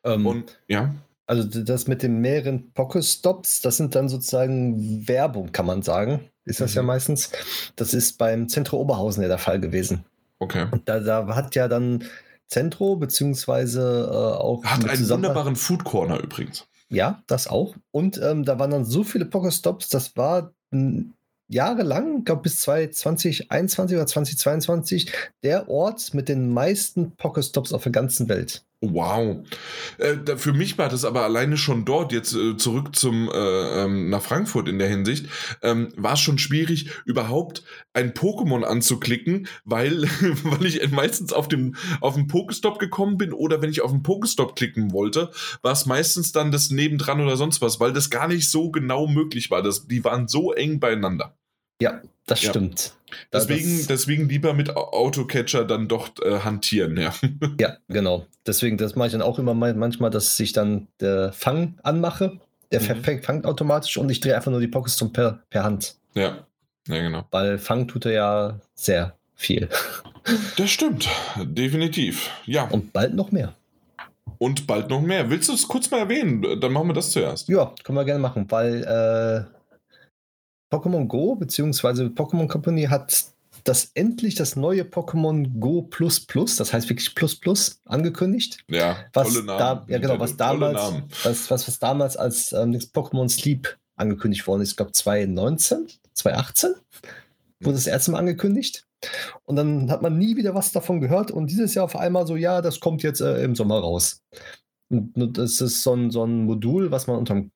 Ähm, 0.04 0.26
Und 0.26 0.60
ja. 0.68 0.96
Also 1.28 1.62
das 1.62 1.88
mit 1.88 2.04
den 2.04 2.22
mehreren 2.22 2.72
Pokestops, 2.72 3.62
das 3.62 3.78
sind 3.78 3.96
dann 3.96 4.08
sozusagen 4.08 5.08
Werbung, 5.08 5.52
kann 5.52 5.66
man 5.66 5.84
sagen. 5.84 6.22
Ist 6.46 6.62
das 6.62 6.72
mhm. 6.72 6.78
ja 6.78 6.84
meistens. 6.84 7.32
Das 7.76 7.94
ist 7.94 8.18
beim 8.18 8.48
Zentro 8.48 8.78
Oberhausen 8.78 9.22
ja 9.22 9.28
der 9.28 9.38
Fall 9.38 9.60
gewesen. 9.60 10.06
Okay. 10.40 10.68
Da, 10.86 11.00
da 11.00 11.36
hat 11.36 11.56
ja 11.56 11.68
dann 11.68 12.04
Centro, 12.48 12.96
beziehungsweise 12.96 14.10
äh, 14.10 14.16
auch. 14.16 14.64
Hat 14.64 14.88
einen 14.88 15.10
wunderbaren 15.10 15.56
Food 15.56 15.84
Corner 15.84 16.20
übrigens. 16.20 16.68
Ja, 16.90 17.22
das 17.28 17.48
auch. 17.48 17.76
Und 17.92 18.20
ähm, 18.22 18.46
da 18.46 18.60
waren 18.60 18.72
dann 18.72 18.86
so 18.86 19.04
viele 19.04 19.26
Pokestops, 19.26 19.90
das 19.90 20.16
war 20.16 20.54
jahrelang, 21.50 22.20
ich 22.20 22.26
glaube 22.26 22.44
bis 22.44 22.62
2021 22.62 23.98
oder 23.98 24.08
2022, 24.08 25.12
der 25.44 25.70
Ort 25.70 26.14
mit 26.14 26.30
den 26.30 26.54
meisten 26.54 27.16
Pokestops 27.16 27.74
auf 27.74 27.84
der 27.84 27.92
ganzen 27.92 28.30
Welt. 28.30 28.66
Wow. 28.82 29.44
Äh, 29.98 30.38
für 30.38 30.54
mich 30.54 30.78
war 30.78 30.88
das 30.88 31.04
aber 31.04 31.24
alleine 31.24 31.58
schon 31.58 31.84
dort, 31.84 32.12
jetzt 32.12 32.36
äh, 32.36 32.58
zurück 32.58 32.96
zum 32.96 33.28
äh, 33.28 33.84
ähm, 33.84 34.10
nach 34.10 34.22
Frankfurt 34.22 34.68
in 34.68 34.78
der 34.78 34.88
Hinsicht, 34.88 35.26
ähm, 35.64 35.90
war 35.96 36.14
es 36.14 36.20
schon 36.20 36.38
schwierig, 36.38 36.92
überhaupt 37.06 37.64
ein 37.94 38.14
Pokémon 38.14 38.64
anzuklicken, 38.64 39.48
weil, 39.66 40.04
weil 40.44 40.66
ich 40.68 40.92
meistens 40.92 41.34
auf 41.34 41.48
dem, 41.48 41.76
auf 42.02 42.14
den 42.14 42.28
Pokestop 42.28 42.78
gekommen 42.78 43.18
bin 43.18 43.34
oder 43.34 43.64
wenn 43.64 43.72
ich 43.72 43.82
auf 43.82 43.90
den 43.90 44.04
Pokestop 44.04 44.56
klicken 44.56 44.92
wollte, 44.92 45.32
war 45.64 45.72
es 45.72 45.88
meistens 45.88 46.32
dann 46.32 46.52
das 46.52 46.70
nebendran 46.70 47.20
oder 47.20 47.36
sonst 47.36 47.62
was, 47.62 47.80
weil 47.80 47.94
das 47.94 48.12
gar 48.12 48.28
nicht 48.28 48.48
so 48.48 48.70
genau 48.70 49.08
möglich 49.08 49.50
war. 49.50 49.64
Das, 49.64 49.88
die 49.88 50.04
waren 50.04 50.28
so 50.28 50.54
eng 50.54 50.80
beieinander. 50.80 51.36
Ja, 51.82 52.02
das 52.26 52.44
ja. 52.44 52.50
stimmt. 52.50 52.94
Deswegen, 53.32 53.78
das, 53.78 53.88
deswegen 53.88 54.28
lieber 54.28 54.54
mit 54.54 54.76
Autocatcher 54.76 55.66
dann 55.66 55.88
doch 55.88 56.10
äh, 56.24 56.40
hantieren, 56.40 56.98
ja. 56.98 57.14
Ja, 57.60 57.78
genau. 57.88 58.26
Deswegen, 58.46 58.78
das 58.78 58.96
mache 58.96 59.08
ich 59.08 59.12
dann 59.14 59.22
auch 59.22 59.40
immer 59.40 59.54
manchmal, 59.54 60.10
dass 60.10 60.40
ich 60.40 60.54
dann 60.54 60.88
der 61.00 61.32
Fang 61.34 61.78
anmache. 61.84 62.40
Der 62.72 62.82
mhm. 62.82 63.04
fängt 63.04 63.46
automatisch 63.46 63.98
und 63.98 64.10
ich 64.10 64.20
drehe 64.20 64.36
einfach 64.36 64.52
nur 64.52 64.60
die 64.60 64.68
Pockets 64.68 64.98
zum 64.98 65.14
per, 65.14 65.40
per 65.50 65.64
Hand. 65.64 65.96
Ja. 66.16 66.46
ja, 66.88 67.02
genau. 67.02 67.26
Weil 67.32 67.58
Fang 67.58 67.88
tut 67.88 68.06
er 68.06 68.12
ja 68.12 68.60
sehr 68.76 69.16
viel. 69.36 69.70
Das 70.58 70.70
stimmt, 70.70 71.08
definitiv. 71.38 72.30
Ja. 72.46 72.64
Und 72.64 72.92
bald 72.92 73.14
noch 73.14 73.32
mehr. 73.32 73.54
Und 74.40 74.68
bald 74.68 74.90
noch 74.90 75.00
mehr. 75.00 75.30
Willst 75.30 75.48
du 75.48 75.54
es 75.54 75.66
kurz 75.66 75.90
mal 75.90 76.00
erwähnen? 76.00 76.60
Dann 76.60 76.74
machen 76.74 76.88
wir 76.90 76.94
das 76.94 77.12
zuerst. 77.12 77.48
Ja, 77.48 77.74
können 77.86 77.98
wir 77.98 78.04
gerne 78.04 78.20
machen, 78.20 78.46
weil 78.50 78.84
äh, 78.84 79.57
Pokémon 80.72 81.08
Go 81.08 81.36
bzw. 81.36 82.10
Pokémon 82.10 82.48
Company 82.48 82.84
hat 82.84 83.26
das 83.64 83.92
endlich 83.96 84.36
das 84.36 84.56
neue 84.56 84.84
Pokémon 84.84 85.60
Go 85.60 85.82
Plus 85.82 86.22
Plus, 86.22 86.56
das 86.56 86.72
heißt 86.72 86.90
wirklich 86.90 87.14
Plus 87.16 87.36
Plus, 87.36 87.82
angekündigt. 87.86 88.60
Ja, 88.70 88.98
was 89.14 89.28
tolle 89.34 89.46
Namen. 89.46 89.60
Da, 89.60 89.86
ja, 89.88 90.00
genau, 90.00 90.20
was 90.20 90.38
damals, 90.38 90.80
was, 91.24 91.52
was, 91.52 91.68
was 91.68 91.80
damals 91.80 92.18
als 92.18 92.54
ähm, 92.54 92.74
Pokémon 92.74 93.30
Sleep 93.30 93.78
angekündigt 93.96 94.48
worden 94.48 94.62
ist. 94.62 94.72
Ich 94.72 94.78
glaube 94.78 94.92
2019, 94.94 95.88
2018 96.14 96.76
wurde 97.62 97.76
das 97.76 97.88
erste 97.88 98.12
Mal 98.12 98.20
angekündigt. 98.20 98.86
Und 99.44 99.58
dann 99.58 99.92
hat 99.92 100.02
man 100.02 100.18
nie 100.18 100.36
wieder 100.38 100.56
was 100.56 100.72
davon 100.72 101.02
gehört. 101.02 101.32
Und 101.32 101.52
dieses 101.52 101.76
Jahr 101.76 101.86
auf 101.86 101.96
einmal 101.96 102.26
so, 102.26 102.36
ja, 102.36 102.62
das 102.62 102.80
kommt 102.80 103.04
jetzt 103.04 103.22
äh, 103.22 103.44
im 103.44 103.56
Sommer 103.56 103.80
raus. 103.80 104.22
Und 104.90 105.38
das 105.38 105.62
ist 105.62 105.84
so 105.84 105.94
ein, 105.94 106.12
so 106.12 106.24
ein 106.24 106.46
Modul, 106.46 106.92
was 106.92 107.08
man 107.08 107.18
unterm 107.18 107.52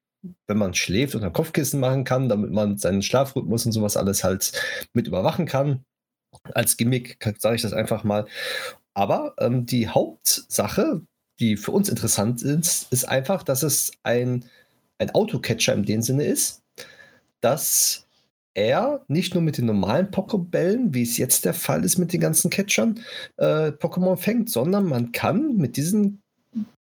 wenn 0.47 0.57
man 0.57 0.73
schläft, 0.73 1.15
unter 1.15 1.31
Kopfkissen 1.31 1.79
machen 1.79 2.03
kann, 2.03 2.29
damit 2.29 2.51
man 2.51 2.77
seinen 2.77 3.01
Schlafrhythmus 3.01 3.65
und 3.65 3.71
sowas 3.71 3.97
alles 3.97 4.23
halt 4.23 4.51
mit 4.93 5.07
überwachen 5.07 5.45
kann. 5.45 5.83
Als 6.53 6.77
Gimmick 6.77 7.17
sage 7.39 7.55
ich 7.55 7.61
das 7.61 7.73
einfach 7.73 8.03
mal. 8.03 8.25
Aber 8.93 9.33
ähm, 9.39 9.65
die 9.65 9.87
Hauptsache, 9.87 11.01
die 11.39 11.57
für 11.57 11.71
uns 11.71 11.89
interessant 11.89 12.41
ist, 12.41 12.91
ist 12.91 13.05
einfach, 13.05 13.43
dass 13.43 13.63
es 13.63 13.91
ein, 14.03 14.45
ein 14.97 15.11
Autocatcher 15.11 15.73
in 15.73 15.83
dem 15.83 16.01
Sinne 16.01 16.25
ist, 16.25 16.61
dass 17.41 18.07
er 18.53 19.03
nicht 19.07 19.33
nur 19.33 19.41
mit 19.41 19.57
den 19.57 19.65
normalen 19.65 20.11
Pokébällen, 20.11 20.93
wie 20.93 21.03
es 21.03 21.17
jetzt 21.17 21.45
der 21.45 21.53
Fall 21.53 21.85
ist 21.85 21.97
mit 21.97 22.11
den 22.11 22.19
ganzen 22.19 22.49
Catchern, 22.49 22.99
äh, 23.37 23.69
Pokémon 23.69 24.17
fängt, 24.17 24.49
sondern 24.49 24.85
man 24.85 25.11
kann 25.13 25.55
mit 25.55 25.77
diesen 25.77 26.20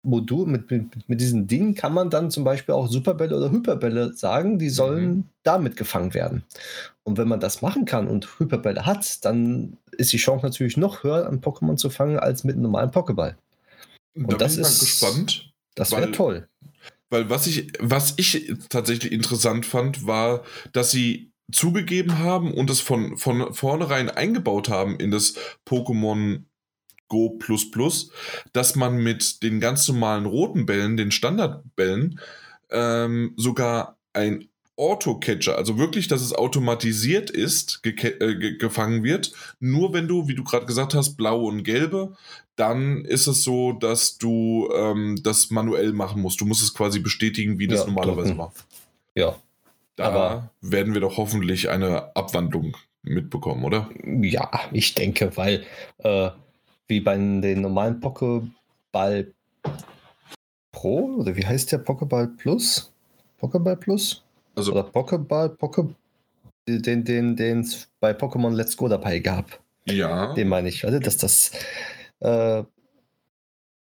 Modul, 0.07 0.47
mit, 0.47 0.71
mit, 0.71 1.09
mit 1.09 1.21
diesen 1.21 1.47
Dingen 1.47 1.75
kann 1.75 1.93
man 1.93 2.11
dann 2.11 2.31
zum 2.31 2.45
Beispiel 2.45 2.75
auch 2.75 2.89
Superbälle 2.89 3.37
oder 3.37 3.51
Hyperbälle 3.51 4.15
sagen, 4.15 4.59
die 4.59 4.71
sollen 4.71 5.09
mhm. 5.09 5.25
damit 5.43 5.77
gefangen 5.77 6.15
werden. 6.15 6.45
Und 7.03 7.19
wenn 7.19 7.29
man 7.29 7.41
das 7.41 7.63
machen 7.63 7.85
kann 7.85 8.09
und 8.09 8.39
Hyperbälle 8.39 8.87
hat, 8.87 9.25
dann 9.25 9.77
ist 9.93 10.13
die 10.13 10.19
Chance 10.19 10.45
natürlich 10.45 10.77
noch 10.77 11.03
höher, 11.03 11.27
an 11.27 11.41
Pokémon 11.41 11.77
zu 11.77 11.91
fangen, 11.91 12.19
als 12.19 12.45
mit 12.45 12.55
einem 12.55 12.63
normalen 12.63 12.91
Pokéball. 12.91 13.35
Und 14.15 14.33
da 14.33 14.37
das 14.37 14.55
bin 14.55 14.65
ich 14.65 14.71
ist 14.71 14.81
gespannt. 14.81 15.53
Das 15.75 15.93
wäre 15.93 16.11
toll. 16.11 16.49
Weil 17.11 17.31
was 17.31 17.47
ich, 17.47 17.73
was 17.79 18.15
ich 18.17 18.55
tatsächlich 18.69 19.13
interessant 19.13 19.67
fand, 19.67 20.07
war, 20.07 20.43
dass 20.73 20.91
sie 20.91 21.31
zugegeben 21.53 22.19
haben 22.19 22.53
und 22.53 22.71
es 22.71 22.81
von, 22.81 23.17
von 23.19 23.55
vornherein 23.55 24.11
eingebaut 24.11 24.69
haben 24.69 24.97
in 24.97 25.11
das 25.11 25.35
Pokémon 25.67 26.43
Go 27.09 27.39
dass 28.53 28.77
man 28.77 28.97
mit 28.99 29.43
den 29.43 29.61
ganz 29.61 29.87
normalen 29.89 30.27
roten 30.27 30.67
Bällen, 30.67 30.97
den 30.97 31.11
Standardbällen, 31.11 32.21
ähm, 32.71 33.33
sogar 33.37 33.97
ein 34.13 34.49
Auto-Catcher, 34.77 35.57
also 35.57 35.79
wirklich, 35.79 36.07
dass 36.07 36.21
es 36.21 36.35
automatisiert 36.35 37.31
ist, 37.31 37.81
äh, 37.85 38.57
gefangen 38.57 39.03
wird. 39.05 39.33
Nur 39.59 39.95
wenn 39.95 40.07
du, 40.07 40.29
wie 40.29 40.35
du 40.35 40.45
gerade 40.45 40.67
gesagt 40.67 40.95
hast, 40.95 41.17
blaue 41.17 41.47
und 41.47 41.63
gelbe, 41.63 42.15
dann 42.57 43.05
ist 43.05 43.27
es 43.27 43.43
so, 43.43 43.73
dass 43.73 44.19
du 44.19 44.69
ähm, 44.75 45.19
das 45.23 45.51
manuell 45.51 45.93
machen 45.93 46.21
musst. 46.21 46.41
Du 46.41 46.47
musst 46.47 46.63
es 46.63 46.75
quasi 46.75 47.01
bestätigen, 47.01 47.59
wie 47.59 47.69
das 47.69 47.81
ja, 47.81 47.87
normalerweise 47.87 48.37
war. 48.37 48.53
Ja. 49.15 49.37
Da 49.97 50.05
Aber 50.05 50.51
werden 50.61 50.93
wir 50.93 51.01
doch 51.01 51.17
hoffentlich 51.17 51.71
eine 51.71 52.15
Abwandlung 52.15 52.77
mitbekommen, 53.03 53.65
oder? 53.65 53.89
Ja, 54.05 54.51
ich 54.73 54.95
denke, 54.95 55.35
weil 55.37 55.65
äh, 55.99 56.31
wie 56.89 57.01
bei 57.01 57.17
den 57.17 57.61
normalen 57.61 58.01
Pokéball 58.01 59.33
Pro 60.73 61.17
oder 61.17 61.35
wie 61.37 61.47
heißt 61.47 61.73
der 61.73 61.85
Pokéball 61.85 62.29
Plus? 62.37 62.93
Pokéball 63.41 63.77
Plus? 63.77 64.23
Also 64.55 64.73
oder 64.73 64.85
Pokéball, 64.85 65.51
Poké, 65.51 65.89
den 66.69 67.05
den 67.05 67.37
den 67.37 67.61
es 67.61 67.89
bei 68.01 68.13
Pokémon 68.13 68.55
Let's 68.55 68.77
Go 68.77 68.89
dabei 68.89 69.19
gab. 69.19 69.59
Ja. 69.87 70.35
Den 70.35 70.49
meine 70.49 70.69
ich, 70.69 70.85
also 70.85 70.99
dass 70.99 71.17
das 71.17 71.53
äh, 72.21 72.63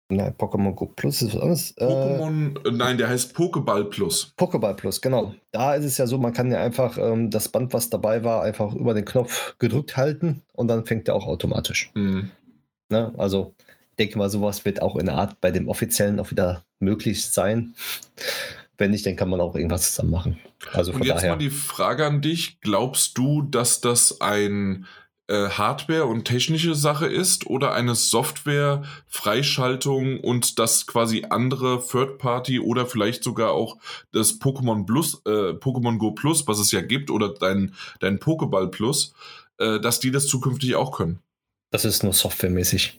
Nein, 0.08 0.34
Pokémon 0.38 0.72
Go 0.72 0.86
Plus 0.86 1.20
ist 1.22 1.34
was 1.34 1.42
anderes. 1.42 1.70
Äh, 1.78 1.84
Pokémon, 1.84 2.68
äh, 2.68 2.70
nein, 2.70 2.96
der 2.96 3.08
heißt 3.08 3.36
Pokéball 3.36 3.84
Plus. 3.84 4.32
Pokéball 4.36 4.74
Plus, 4.74 5.00
genau. 5.00 5.34
Da 5.50 5.74
ist 5.74 5.84
es 5.84 5.98
ja 5.98 6.06
so, 6.06 6.16
man 6.16 6.32
kann 6.32 6.50
ja 6.52 6.62
einfach 6.62 6.96
ähm, 6.96 7.28
das 7.30 7.48
Band, 7.48 7.72
was 7.72 7.90
dabei 7.90 8.22
war, 8.22 8.42
einfach 8.42 8.72
über 8.72 8.94
den 8.94 9.04
Knopf 9.04 9.56
gedrückt 9.58 9.96
halten 9.96 10.42
und 10.52 10.68
dann 10.68 10.86
fängt 10.86 11.08
er 11.08 11.16
auch 11.16 11.26
automatisch. 11.26 11.90
Mhm. 11.94 12.30
Ne? 12.88 13.14
Also 13.16 13.55
ich 13.90 13.96
denke 13.99 14.18
mal, 14.18 14.31
sowas 14.31 14.64
wird 14.64 14.83
auch 14.83 14.96
in 14.96 15.07
der 15.07 15.16
Art 15.16 15.40
bei 15.40 15.51
dem 15.51 15.68
offiziellen 15.68 16.20
auch 16.20 16.31
wieder 16.31 16.64
möglich 16.81 17.25
sein. 17.25 17.75
Wenn 18.79 18.90
nicht, 18.90 19.07
dann 19.07 19.16
kann 19.16 19.31
man 19.31 19.40
auch 19.40 19.55
irgendwas 19.55 19.94
zusammen 19.94 20.11
machen. 20.11 20.38
Also 20.72 20.92
Und 20.92 21.05
jetzt 21.05 21.18
daher. 21.18 21.33
mal 21.33 21.38
die 21.38 21.51
Frage 21.51 22.05
an 22.05 22.20
dich: 22.20 22.61
Glaubst 22.61 23.16
du, 23.16 23.43
dass 23.43 23.80
das 23.80 24.20
ein 24.20 24.87
äh, 25.28 25.49
Hardware 25.49 26.07
und 26.07 26.24
technische 26.24 26.74
Sache 26.74 27.07
ist 27.07 27.47
oder 27.47 27.72
eine 27.72 27.95
Software-Freischaltung 27.95 30.18
und 30.20 30.59
das 30.59 30.87
quasi 30.87 31.24
andere 31.30 31.82
Third-Party 31.84 32.61
oder 32.61 32.84
vielleicht 32.87 33.24
sogar 33.24 33.53
auch 33.53 33.78
das 34.12 34.41
Pokémon 34.41 34.87
Plus, 34.87 35.20
äh, 35.26 35.55
Pokémon 35.55 35.99
Go 35.99 36.12
Plus, 36.12 36.47
was 36.47 36.61
es 36.61 36.70
ja 36.70 36.80
gibt, 36.80 37.11
oder 37.11 37.34
dein, 37.34 37.74
dein 38.01 38.20
Pokéball 38.20 38.68
Plus, 38.68 39.12
äh, 39.59 39.80
dass 39.80 40.01
die 40.01 40.11
das 40.11 40.26
zukünftig 40.26 40.76
auch 40.76 40.93
können. 40.93 41.20
Das 41.77 41.85
ist 41.85 42.03
nur 42.03 42.14
softwaremäßig. 42.14 42.99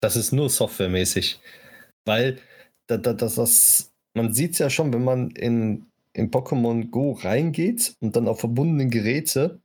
Das 0.00 0.16
ist 0.16 0.32
nur 0.32 0.48
softwaremäßig. 0.48 1.42
Weil 2.06 2.38
da, 2.86 2.96
da, 2.96 3.12
das, 3.12 3.34
das, 3.34 3.92
man 4.14 4.32
sieht 4.32 4.52
es 4.52 4.60
ja 4.60 4.70
schon, 4.70 4.94
wenn 4.94 5.04
man 5.04 5.28
in, 5.32 5.84
in 6.14 6.30
Pokémon 6.30 6.88
Go 6.88 7.12
reingeht 7.12 7.96
und 8.00 8.16
dann 8.16 8.26
auf 8.26 8.40
verbundene 8.40 8.88
Geräte 8.88 9.60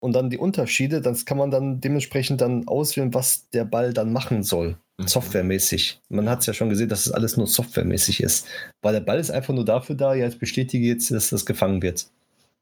und 0.00 0.14
dann 0.14 0.28
die 0.28 0.38
Unterschiede, 0.38 1.00
das 1.00 1.24
kann 1.24 1.38
man 1.38 1.52
dann 1.52 1.80
dementsprechend 1.80 2.40
dann 2.40 2.66
auswählen, 2.66 3.14
was 3.14 3.48
der 3.50 3.64
Ball 3.64 3.92
dann 3.92 4.12
machen 4.12 4.42
soll. 4.42 4.76
Mhm. 4.98 5.06
Softwaremäßig. 5.06 6.00
Man 6.08 6.28
hat 6.28 6.40
es 6.40 6.46
ja 6.46 6.52
schon 6.52 6.68
gesehen, 6.68 6.88
dass 6.88 7.06
es 7.06 7.12
alles 7.12 7.36
nur 7.36 7.46
softwaremäßig 7.46 8.24
ist. 8.24 8.48
Weil 8.82 8.94
der 8.94 9.02
Ball 9.02 9.20
ist 9.20 9.30
einfach 9.30 9.54
nur 9.54 9.64
dafür 9.64 9.94
da, 9.94 10.16
ja, 10.16 10.26
ich 10.26 10.40
bestätige 10.40 10.84
jetzt, 10.88 11.12
dass 11.12 11.30
das 11.30 11.46
gefangen 11.46 11.80
wird. 11.80 12.08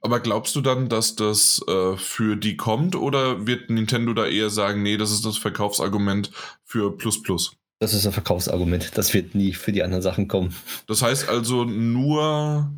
Aber 0.04 0.20
glaubst 0.20 0.54
du 0.54 0.60
dann, 0.60 0.90
dass 0.90 1.16
das 1.16 1.64
äh, 1.66 1.96
für 1.96 2.36
die 2.36 2.58
kommt 2.58 2.94
oder 2.94 3.46
wird 3.46 3.70
Nintendo 3.70 4.12
da 4.12 4.26
eher 4.26 4.50
sagen, 4.50 4.82
nee, 4.82 4.98
das 4.98 5.10
ist 5.10 5.24
das 5.24 5.38
Verkaufsargument 5.38 6.30
für 6.62 6.94
Plus 6.94 7.22
Plus? 7.22 7.56
Das 7.78 7.94
ist 7.94 8.04
ein 8.04 8.12
Verkaufsargument. 8.12 8.98
Das 8.98 9.14
wird 9.14 9.34
nie 9.34 9.54
für 9.54 9.72
die 9.72 9.82
anderen 9.82 10.02
Sachen 10.02 10.28
kommen. 10.28 10.54
Das 10.86 11.00
heißt 11.00 11.30
also 11.30 11.64
nur, 11.64 12.70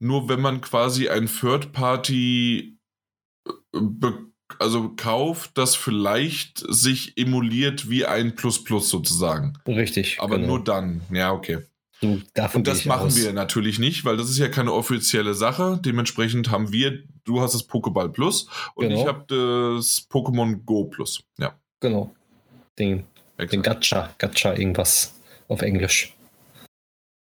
nur 0.00 0.28
wenn 0.30 0.40
man 0.40 0.62
quasi 0.62 1.10
ein 1.10 1.26
Third 1.26 1.72
Party 1.72 2.78
äh, 3.74 4.10
also 4.58 4.88
kauft, 4.96 5.58
das 5.58 5.76
vielleicht 5.76 6.64
sich 6.66 7.18
emuliert 7.18 7.90
wie 7.90 8.06
ein 8.06 8.36
Plus 8.36 8.64
Plus 8.64 8.88
sozusagen. 8.88 9.58
Richtig. 9.66 10.16
Aber 10.18 10.36
genau. 10.36 10.48
nur 10.48 10.64
dann. 10.64 11.02
Ja, 11.12 11.32
okay. 11.32 11.58
So, 12.04 12.42
und 12.54 12.66
das 12.66 12.84
machen 12.84 13.06
aus. 13.06 13.16
wir 13.16 13.32
natürlich 13.32 13.78
nicht, 13.78 14.04
weil 14.04 14.16
das 14.16 14.28
ist 14.30 14.38
ja 14.38 14.48
keine 14.48 14.72
offizielle 14.72 15.34
Sache. 15.34 15.78
Dementsprechend 15.84 16.50
haben 16.50 16.72
wir, 16.72 17.02
du 17.24 17.40
hast 17.40 17.54
das 17.54 17.68
Pokéball 17.68 18.08
Plus 18.08 18.48
und 18.74 18.88
genau. 18.88 19.00
ich 19.00 19.06
habe 19.06 19.24
das 19.28 20.06
Pokémon 20.10 20.64
Go 20.64 20.84
Plus. 20.84 21.22
Ja. 21.38 21.54
Genau. 21.80 22.14
Den, 22.78 23.04
den 23.38 23.62
Gacha, 23.62 24.10
Gacha 24.18 24.54
irgendwas 24.54 25.14
auf 25.48 25.62
Englisch. 25.62 26.14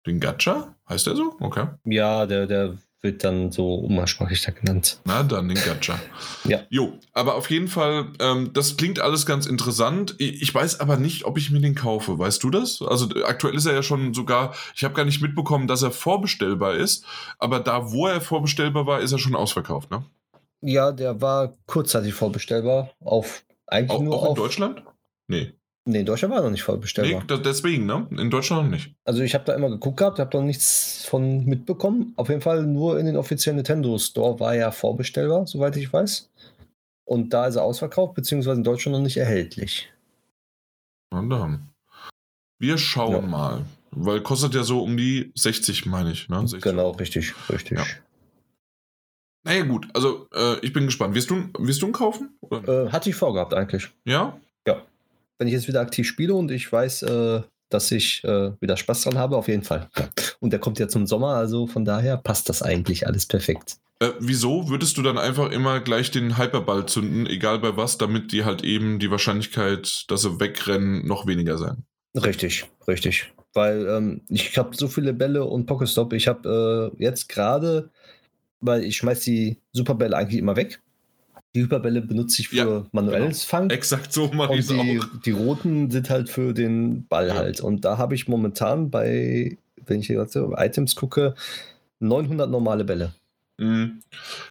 Den 0.07 0.21
Gacha? 0.21 0.75
Heißt 0.89 1.07
der 1.07 1.17
so? 1.17 1.35
Okay. 1.41 1.67
Ja, 1.85 2.27
der, 2.27 2.47
der 2.47 2.77
wird 3.07 3.23
dann 3.23 3.53
so 3.53 3.77
umgangssprachlich 3.77 4.43
da 4.43 4.51
genannt. 4.51 4.99
Na 5.05 5.23
dann 5.23 5.49
den 5.49 5.57
Gacha. 5.57 5.99
ja. 6.45 6.65
Jo, 6.69 6.99
aber 7.13 7.37
auf 7.37 7.49
jeden 7.51 7.69
Fall, 7.69 8.09
ähm, 8.19 8.51
das 8.53 8.77
klingt 8.77 9.01
alles 9.01 9.25
ganz 9.25 9.47
interessant. 9.47 10.17
Ich 10.19 10.53
weiß 10.53 10.81
aber 10.81 10.97
nicht, 10.97 11.25
ob 11.25 11.39
ich 11.39 11.51
mir 11.51 11.61
den 11.61 11.77
kaufe. 11.77 12.19
Weißt 12.19 12.43
du 12.43 12.51
das? 12.51 12.83
Also 12.83 13.09
aktuell 13.25 13.55
ist 13.55 13.67
er 13.67 13.75
ja 13.75 13.83
schon 13.83 14.13
sogar, 14.13 14.55
ich 14.75 14.83
habe 14.83 14.95
gar 14.95 15.05
nicht 15.05 15.23
mitbekommen, 15.23 15.69
dass 15.69 15.83
er 15.83 15.93
vorbestellbar 15.93 16.75
ist, 16.75 17.05
aber 17.39 17.61
da, 17.61 17.93
wo 17.93 18.09
er 18.09 18.21
vorbestellbar 18.21 18.87
war, 18.87 19.01
ist 19.01 19.13
er 19.13 19.19
schon 19.19 19.37
ausverkauft, 19.37 19.91
ne? 19.91 20.05
Ja, 20.61 20.91
der 20.91 21.21
war 21.21 21.55
kurzzeitig 21.67 22.13
vorbestellbar 22.15 22.91
auf 23.01 23.45
eigentlich 23.67 23.91
auch, 23.91 24.03
nur 24.03 24.15
auch 24.15 24.25
in 24.25 24.29
auf 24.31 24.37
Deutschland? 24.37 24.83
Nee. 25.29 25.53
Nee, 25.89 26.01
in 26.01 26.07
Deutschland 26.07 26.33
war 26.33 26.41
er 26.41 26.45
noch 26.45 26.51
nicht 26.51 26.65
vollbestellbar. 26.65 27.23
Nee, 27.31 27.43
deswegen, 27.45 27.87
ne? 27.87 28.09
In 28.11 28.29
Deutschland 28.29 28.65
noch 28.65 28.71
nicht. 28.71 28.93
Also 29.05 29.23
ich 29.23 29.35
habe 29.35 29.45
da 29.45 29.55
immer 29.55 29.71
geguckt 29.71 29.99
gehabt, 29.99 30.19
habe 30.19 30.31
da 30.31 30.43
nichts 30.43 31.07
von 31.07 31.45
mitbekommen. 31.45 32.13
Auf 32.17 32.29
jeden 32.29 32.41
Fall 32.41 32.65
nur 32.65 32.99
in 32.99 33.07
den 33.07 33.17
offiziellen 33.17 33.57
Nintendo 33.57 33.97
Store 33.97 34.41
war 34.41 34.53
er 34.53 34.73
vorbestellbar, 34.73 35.47
soweit 35.47 35.77
ich 35.77 35.93
weiß. 35.93 36.29
Und 37.05 37.33
da 37.33 37.47
ist 37.47 37.55
er 37.55 37.63
ausverkauft, 37.63 38.15
beziehungsweise 38.15 38.57
in 38.57 38.65
Deutschland 38.65 38.97
noch 38.97 39.03
nicht 39.03 39.17
erhältlich. 39.17 39.89
Und 41.11 41.31
dann. 41.31 41.69
Wir 42.59 42.79
schauen 42.79 43.13
ja. 43.13 43.21
mal. 43.21 43.65
Weil 43.93 44.23
kostet 44.23 44.55
ja 44.55 44.65
so 44.65 44.83
um 44.83 44.97
die 44.97 45.31
60, 45.37 45.87
meine 45.87 46.11
ich. 46.11 46.29
Ne? 46.29 46.41
60. 46.41 46.63
Genau, 46.63 46.91
richtig, 46.91 47.33
richtig. 47.49 47.79
Ja. 47.79 47.85
Naja, 49.45 49.63
gut, 49.63 49.87
also 49.95 50.27
äh, 50.35 50.59
ich 50.63 50.73
bin 50.73 50.87
gespannt. 50.87 51.15
Wirst 51.15 51.31
du, 51.31 51.49
wirst 51.59 51.81
du 51.81 51.87
ihn 51.87 51.93
kaufen? 51.93 52.37
Äh, 52.51 52.89
hatte 52.89 53.09
ich 53.09 53.15
vorgehabt, 53.15 53.55
eigentlich. 53.55 53.89
Ja? 54.05 54.37
Ja 54.67 54.83
wenn 55.39 55.49
ich 55.49 55.55
jetzt 55.55 55.69
wieder 55.69 55.81
aktiv 55.81 56.07
spiele 56.07 56.35
und 56.35 56.51
ich 56.51 56.71
weiß, 56.71 57.03
äh, 57.03 57.43
dass 57.69 57.91
ich 57.91 58.23
äh, 58.25 58.53
wieder 58.61 58.77
Spaß 58.77 59.03
dran 59.03 59.19
habe, 59.19 59.37
auf 59.37 59.49
jeden 59.49 59.65
Fall. 59.65 59.89
Und 60.41 60.53
der 60.53 60.61
kommt 60.61 60.79
ja 60.79 60.89
zum 60.89 61.07
Sommer, 61.07 61.35
also 61.35 61.67
von 61.67 61.85
daher 61.85 62.17
passt 62.17 62.49
das 62.49 62.63
eigentlich 62.63 63.07
alles 63.07 63.27
perfekt. 63.27 63.79
Äh, 63.99 64.11
wieso 64.21 64.69
würdest 64.69 64.99
du 64.99 65.03
dann 65.03 65.19
einfach 65.19 65.51
immer 65.51 65.81
gleich 65.81 66.11
den 66.11 66.39
Hyperball 66.39 66.87
zünden, 66.87 67.27
egal 67.27 67.59
bei 67.59 67.77
was, 67.77 67.97
damit 67.99 68.33
die 68.33 68.45
halt 68.45 68.63
eben 68.63 68.99
die 68.99 69.11
Wahrscheinlichkeit, 69.11 70.05
dass 70.09 70.23
sie 70.23 70.39
wegrennen, 70.39 71.07
noch 71.07 71.27
weniger 71.27 71.57
sein? 71.57 71.85
Richtig, 72.15 72.67
richtig. 72.87 73.33
Weil 73.55 73.87
ähm, 73.89 74.23
ich 74.29 74.57
habe 74.59 74.77
so 74.77 74.89
viele 74.89 75.15
Bälle 75.15 75.45
und 75.45 75.67
Pokestop. 75.67 76.13
Ich 76.13 76.29
habe 76.29 76.93
äh, 76.99 77.03
jetzt 77.03 77.29
gerade, 77.29 77.91
weil 78.61 78.85
ich 78.85 78.99
schmeiß 78.99 79.21
die 79.21 79.61
Superbälle 79.73 80.17
eigentlich 80.17 80.41
immer 80.41 80.57
weg. 80.57 80.83
Die 81.55 81.63
Hyperbälle 81.63 82.03
benutze 82.03 82.43
ich 82.43 82.49
für 82.49 82.57
ja, 82.57 82.87
manuelles 82.93 83.41
genau. 83.41 83.49
Fangen. 83.49 83.71
Exakt 83.71 84.13
so 84.13 84.29
mache 84.33 84.55
ich 84.55 84.61
es 84.61 84.71
auch. 84.71 85.21
Die 85.25 85.31
roten 85.31 85.91
sind 85.91 86.11
halt 86.11 86.29
für 86.29 86.53
den 86.53 87.07
Ball 87.07 87.29
ja. 87.29 87.35
halt. 87.35 87.61
Und 87.61 87.85
da 87.85 87.97
habe 87.97 88.15
ich 88.15 88.29
momentan 88.29 88.91
bei, 88.91 89.57
wenn 89.87 90.01
ich 90.01 90.09
hier 90.09 90.23
auf 90.23 90.35
Items 90.35 90.97
gucke, 90.97 91.35
900 92.01 92.51
normale 92.51 92.85
Bälle. 92.85 93.13
Mhm. 93.59 94.03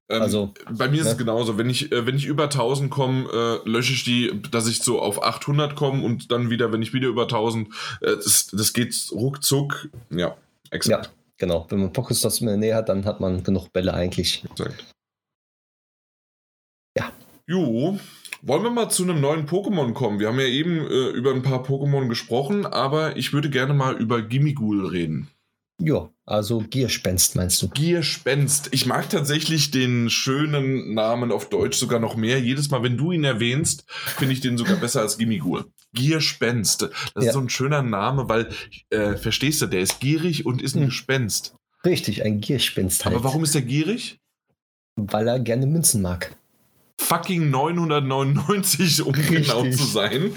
Ähm, 0.10 0.22
also 0.22 0.54
bei 0.72 0.88
mir 0.88 1.02
ist 1.02 1.06
ne? 1.06 1.12
es 1.12 1.18
genauso. 1.18 1.58
Wenn 1.58 1.70
ich, 1.70 1.92
äh, 1.92 2.06
wenn 2.06 2.16
ich 2.16 2.26
über 2.26 2.46
1000 2.46 2.90
komme, 2.90 3.30
äh, 3.32 3.70
lösche 3.70 3.94
ich 3.94 4.04
die, 4.04 4.42
dass 4.50 4.68
ich 4.68 4.82
so 4.82 5.00
auf 5.00 5.24
800 5.24 5.76
komme 5.76 6.04
und 6.04 6.32
dann 6.32 6.50
wieder, 6.50 6.72
wenn 6.72 6.82
ich 6.82 6.94
wieder 6.94 7.08
über 7.08 7.24
1000, 7.24 7.68
äh, 8.02 8.16
das, 8.16 8.48
das 8.52 8.74
geht 8.74 8.96
ruckzuck. 9.12 9.90
Ja, 10.10 10.36
exakt. 10.72 11.06
Ja, 11.06 11.12
genau. 11.38 11.68
Wenn 11.70 11.80
man 11.80 11.94
Pokéstops 11.94 12.24
das 12.24 12.42
in 12.42 12.48
der 12.48 12.58
Nähe 12.58 12.76
hat, 12.76 12.90
dann 12.90 13.06
hat 13.06 13.20
man 13.20 13.44
genug 13.44 13.72
Bälle 13.72 13.94
eigentlich. 13.94 14.44
Exakt. 14.50 14.95
Jo, 17.48 18.00
wollen 18.42 18.64
wir 18.64 18.72
mal 18.72 18.90
zu 18.90 19.04
einem 19.04 19.22
neuen 19.22 19.48
Pokémon 19.48 19.94
kommen? 19.94 20.20
Wir 20.20 20.30
haben 20.30 20.40
ja 20.40 20.48
eben 20.48 20.80
äh, 20.80 21.10
über 21.10 21.32
ein 21.32 21.44
paar 21.44 21.64
Pokémon 21.64 22.08
gesprochen, 22.08 22.66
aber 22.66 23.18
ich 23.18 23.34
würde 23.34 23.52
gerne 23.52 23.76
mal 23.76 23.96
über 23.96 24.24
Gimmighoul 24.24 24.88
reden. 24.88 25.28
Ja, 25.80 26.10
also 26.26 26.64
Gierspenst 26.68 27.36
meinst 27.36 27.62
du? 27.62 27.70
Gierspenst. 27.70 28.70
Ich 28.72 28.88
mag 28.88 29.10
tatsächlich 29.10 29.70
den 29.70 30.10
schönen 30.10 30.96
Namen 30.96 31.32
auf 31.32 31.50
Deutsch 31.50 31.78
sogar 31.78 32.00
noch 32.00 32.16
mehr. 32.16 32.40
Jedes 32.40 32.72
Mal, 32.72 32.82
wenn 32.82 32.98
du 32.98 33.12
ihn 33.12 33.26
erwähnst, 33.26 33.84
finde 33.88 34.34
ich 34.34 34.42
den 34.42 34.58
sogar 34.58 34.78
besser 34.78 35.02
als 35.02 35.20
Gimmighoul. 35.20 35.66
Gierspenst. 35.94 36.82
Das 36.82 36.92
ja. 37.16 37.22
ist 37.24 37.34
so 37.34 37.42
ein 37.42 37.50
schöner 37.50 37.84
Name, 37.84 38.28
weil, 38.28 38.50
äh, 38.90 39.18
verstehst 39.18 39.62
du, 39.62 39.68
der 39.68 39.82
ist 39.82 40.00
gierig 40.00 40.48
und 40.48 40.64
ist 40.64 40.76
ein 40.76 40.84
hm. 40.84 40.90
Gespenst. 40.90 41.56
Richtig, 41.86 42.24
ein 42.24 42.42
Gierspenst 42.42 43.06
halt. 43.06 43.14
Aber 43.14 43.24
warum 43.24 43.44
ist 43.44 43.54
er 43.54 43.62
gierig? 43.62 44.20
Weil 44.96 45.28
er 45.28 45.40
gerne 45.40 45.68
Münzen 45.68 46.02
mag 46.02 46.36
fucking 47.00 47.50
999, 47.50 49.06
um 49.06 49.14
Richtig. 49.14 49.48
genau 49.48 49.64
zu 49.70 49.84
sein. 49.84 50.34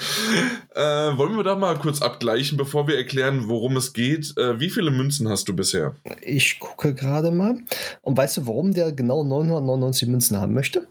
Äh, 0.75 1.17
wollen 1.17 1.37
wir 1.37 1.45
da 1.45 1.57
mal 1.57 1.77
kurz 1.79 2.03
abgleichen, 2.03 2.59
bevor 2.59 2.87
wir 2.87 2.97
erklären, 2.97 3.49
worum 3.49 3.77
es 3.77 3.93
geht? 3.93 4.37
Äh, 4.37 4.61
wie 4.61 4.71
viele 4.71 4.91
Münzen 4.91 5.29
hast 5.29 5.49
du 5.49 5.57
bisher? 5.57 5.97
Ich 6.23 6.59
gucke 6.59 6.95
gerade 6.95 7.31
mal. 7.31 7.59
Und 8.03 8.17
weißt 8.17 8.39
du, 8.39 8.47
warum 8.47 8.75
der 8.75 8.93
genau 8.93 9.25
999 9.25 10.09
Münzen 10.09 10.39
haben 10.39 10.55
möchte? 10.55 10.89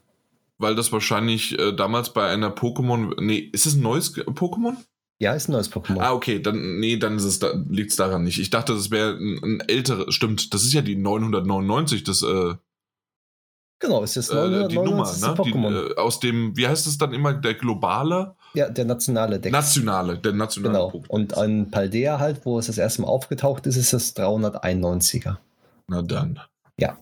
Weil 0.57 0.75
das 0.75 0.91
wahrscheinlich 0.91 1.57
äh, 1.59 1.73
damals 1.73 2.13
bei 2.13 2.27
einer 2.27 2.49
Pokémon. 2.49 3.21
Nee, 3.21 3.37
ist 3.37 3.65
es 3.65 3.75
ein 3.75 3.81
neues 3.81 4.15
Pokémon? 4.15 4.75
Ja, 5.19 5.33
ist 5.33 5.49
ein 5.49 5.53
neues 5.53 5.71
Pokémon. 5.71 5.99
Ah, 5.99 6.13
okay, 6.13 6.39
dann, 6.39 6.79
nee, 6.79 6.97
dann 6.97 7.17
ist 7.17 7.23
es, 7.23 7.39
da, 7.39 7.51
liegt 7.69 7.91
es 7.91 7.95
daran 7.95 8.23
nicht. 8.23 8.39
Ich 8.39 8.51
dachte, 8.51 8.73
das 8.73 8.91
wäre 8.91 9.17
ein, 9.17 9.39
ein 9.43 9.59
älteres, 9.61 10.13
stimmt, 10.13 10.53
das 10.53 10.63
ist 10.63 10.73
ja 10.73 10.81
die 10.81 10.95
999, 10.95 12.03
das, 12.03 12.21
äh, 12.21 12.53
Genau, 13.79 14.03
es 14.03 14.17
ist 14.17 14.29
äh, 14.31 14.67
die 14.67 14.75
Nummer, 14.75 15.05
ne? 15.05 15.35
Die, 15.45 15.51
äh, 15.51 15.95
aus 15.97 16.19
dem, 16.19 16.57
wie 16.57 16.67
heißt 16.67 16.87
es 16.87 16.97
dann 16.97 17.13
immer, 17.13 17.33
der 17.33 17.53
globale? 17.53 18.35
Ja, 18.55 18.69
der 18.69 18.85
nationale 18.85 19.39
Deck. 19.39 19.51
Nationale, 19.51 20.17
der 20.17 20.33
nationale 20.33 20.73
Genau. 20.73 20.89
Punkt. 20.89 21.09
Und 21.09 21.37
an 21.37 21.69
Paldea 21.69 22.19
halt, 22.19 22.43
wo 22.43 22.57
es 22.57 22.65
das 22.67 22.79
erste 22.79 23.03
Mal 23.03 23.07
aufgetaucht 23.09 23.67
ist, 23.67 23.77
ist 23.77 23.93
es 23.93 24.15
391er. 24.15 25.37
Na 25.87 26.01
dann. 26.01 26.39
Ja. 26.79 26.97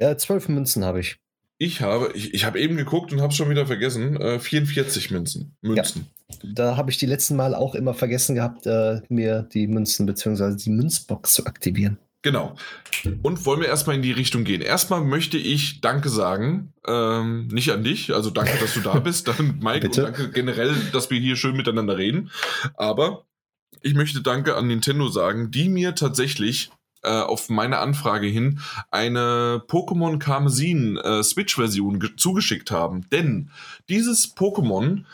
Ja, 0.00 0.16
zwölf 0.16 0.48
Münzen 0.48 0.84
habe 0.84 1.00
ich. 1.00 1.18
Ich 1.58 1.82
habe, 1.82 2.10
ich, 2.14 2.32
ich 2.32 2.46
habe 2.46 2.58
eben 2.58 2.78
geguckt 2.78 3.12
und 3.12 3.20
habe 3.20 3.32
es 3.32 3.36
schon 3.36 3.50
wieder 3.50 3.66
vergessen, 3.66 4.16
äh, 4.18 4.38
44 4.38 5.10
Münzen. 5.10 5.54
Münzen. 5.60 6.06
Ja. 6.30 6.36
Da 6.54 6.76
habe 6.78 6.90
ich 6.90 6.96
die 6.96 7.04
letzten 7.04 7.36
Mal 7.36 7.54
auch 7.54 7.74
immer 7.74 7.92
vergessen 7.92 8.34
gehabt, 8.34 8.66
äh, 8.66 9.02
mir 9.10 9.42
die 9.52 9.66
Münzen 9.66 10.06
bzw. 10.06 10.56
die 10.56 10.70
Münzbox 10.70 11.34
zu 11.34 11.44
aktivieren. 11.44 11.98
Genau. 12.22 12.54
Und 13.22 13.46
wollen 13.46 13.60
wir 13.60 13.68
erstmal 13.68 13.96
in 13.96 14.02
die 14.02 14.12
Richtung 14.12 14.44
gehen. 14.44 14.60
Erstmal 14.60 15.00
möchte 15.00 15.38
ich 15.38 15.80
Danke 15.80 16.10
sagen. 16.10 16.74
Ähm, 16.86 17.48
nicht 17.48 17.72
an 17.72 17.82
dich, 17.82 18.12
also 18.12 18.30
danke, 18.30 18.58
dass 18.58 18.74
du 18.74 18.80
da 18.80 18.98
bist, 19.00 19.28
dann 19.28 19.58
Mike 19.62 19.88
Bitte? 19.88 20.06
und 20.06 20.18
danke 20.18 20.30
generell, 20.30 20.74
dass 20.92 21.10
wir 21.10 21.18
hier 21.18 21.36
schön 21.36 21.56
miteinander 21.56 21.96
reden. 21.96 22.30
Aber 22.76 23.24
ich 23.82 23.94
möchte 23.94 24.20
Danke 24.20 24.56
an 24.56 24.66
Nintendo 24.66 25.08
sagen, 25.08 25.50
die 25.50 25.68
mir 25.68 25.94
tatsächlich 25.94 26.70
äh, 27.02 27.08
auf 27.08 27.48
meine 27.48 27.78
Anfrage 27.78 28.26
hin 28.26 28.60
eine 28.90 29.62
Pokémon 29.66 30.18
Karmesin 30.18 30.98
äh, 30.98 31.22
Switch-Version 31.22 32.12
zugeschickt 32.18 32.70
haben. 32.70 33.08
Denn 33.10 33.50
dieses 33.88 34.36
Pokémon 34.36 35.04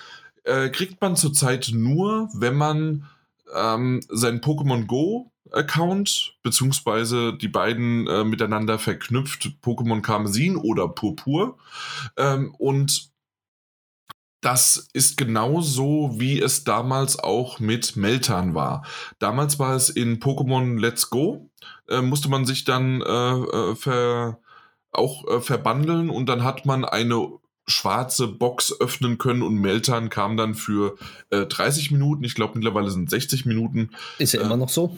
äh, 0.43 0.69
kriegt 0.71 1.01
man 1.01 1.15
zurzeit 1.15 1.71
nur, 1.73 2.29
wenn 2.35 2.55
man 2.55 3.07
ähm, 3.55 4.01
sein 4.09 4.41
Pokémon 4.41 4.87
Go 4.87 5.33
Account, 5.53 6.37
beziehungsweise 6.43 7.35
die 7.35 7.49
beiden 7.49 8.07
äh, 8.07 8.25
miteinander 8.25 8.79
verknüpft, 8.79 9.51
Pokémon 9.63 10.03
Karmesin 10.03 10.57
oder 10.57 10.89
Purpur. 10.89 11.57
Ähm, 12.17 12.55
und 12.59 13.11
das 14.41 14.89
ist 14.93 15.17
genauso, 15.17 16.21
wie 16.21 16.41
es 16.41 16.65
damals 16.65 17.19
auch 17.19 17.59
mit 17.59 17.97
Meltan 17.97 18.55
war. 18.55 18.85
Damals 19.19 19.59
war 19.59 19.75
es 19.75 19.89
in 19.89 20.21
Pokémon 20.21 20.79
Let's 20.79 21.11
Go, 21.11 21.51
äh, 21.89 22.01
musste 22.01 22.29
man 22.29 22.45
sich 22.45 22.65
dann 22.65 23.03
äh, 23.03 23.35
äh 23.35 23.75
ver, 23.75 24.39
auch 24.93 25.27
äh, 25.29 25.41
verbandeln 25.41 26.11
und 26.11 26.27
dann 26.29 26.45
hat 26.45 26.65
man 26.67 26.85
eine 26.85 27.29
schwarze 27.67 28.29
Box 28.29 28.75
öffnen 28.81 29.19
können 29.19 29.43
und 29.43 29.57
Meltan 29.57 30.09
kam 30.09 30.37
dann 30.37 30.55
für 30.55 30.97
äh, 31.31 31.47
30 31.47 31.91
Minuten. 31.91 32.25
Ich 32.25 32.35
glaube, 32.35 32.55
mittlerweile 32.55 32.91
sind 32.91 33.11
60 33.11 33.45
Minuten. 33.45 33.91
Ist 34.19 34.33
ja 34.33 34.41
äh, 34.41 34.45
immer 34.45 34.57
noch 34.57 34.69
so. 34.69 34.97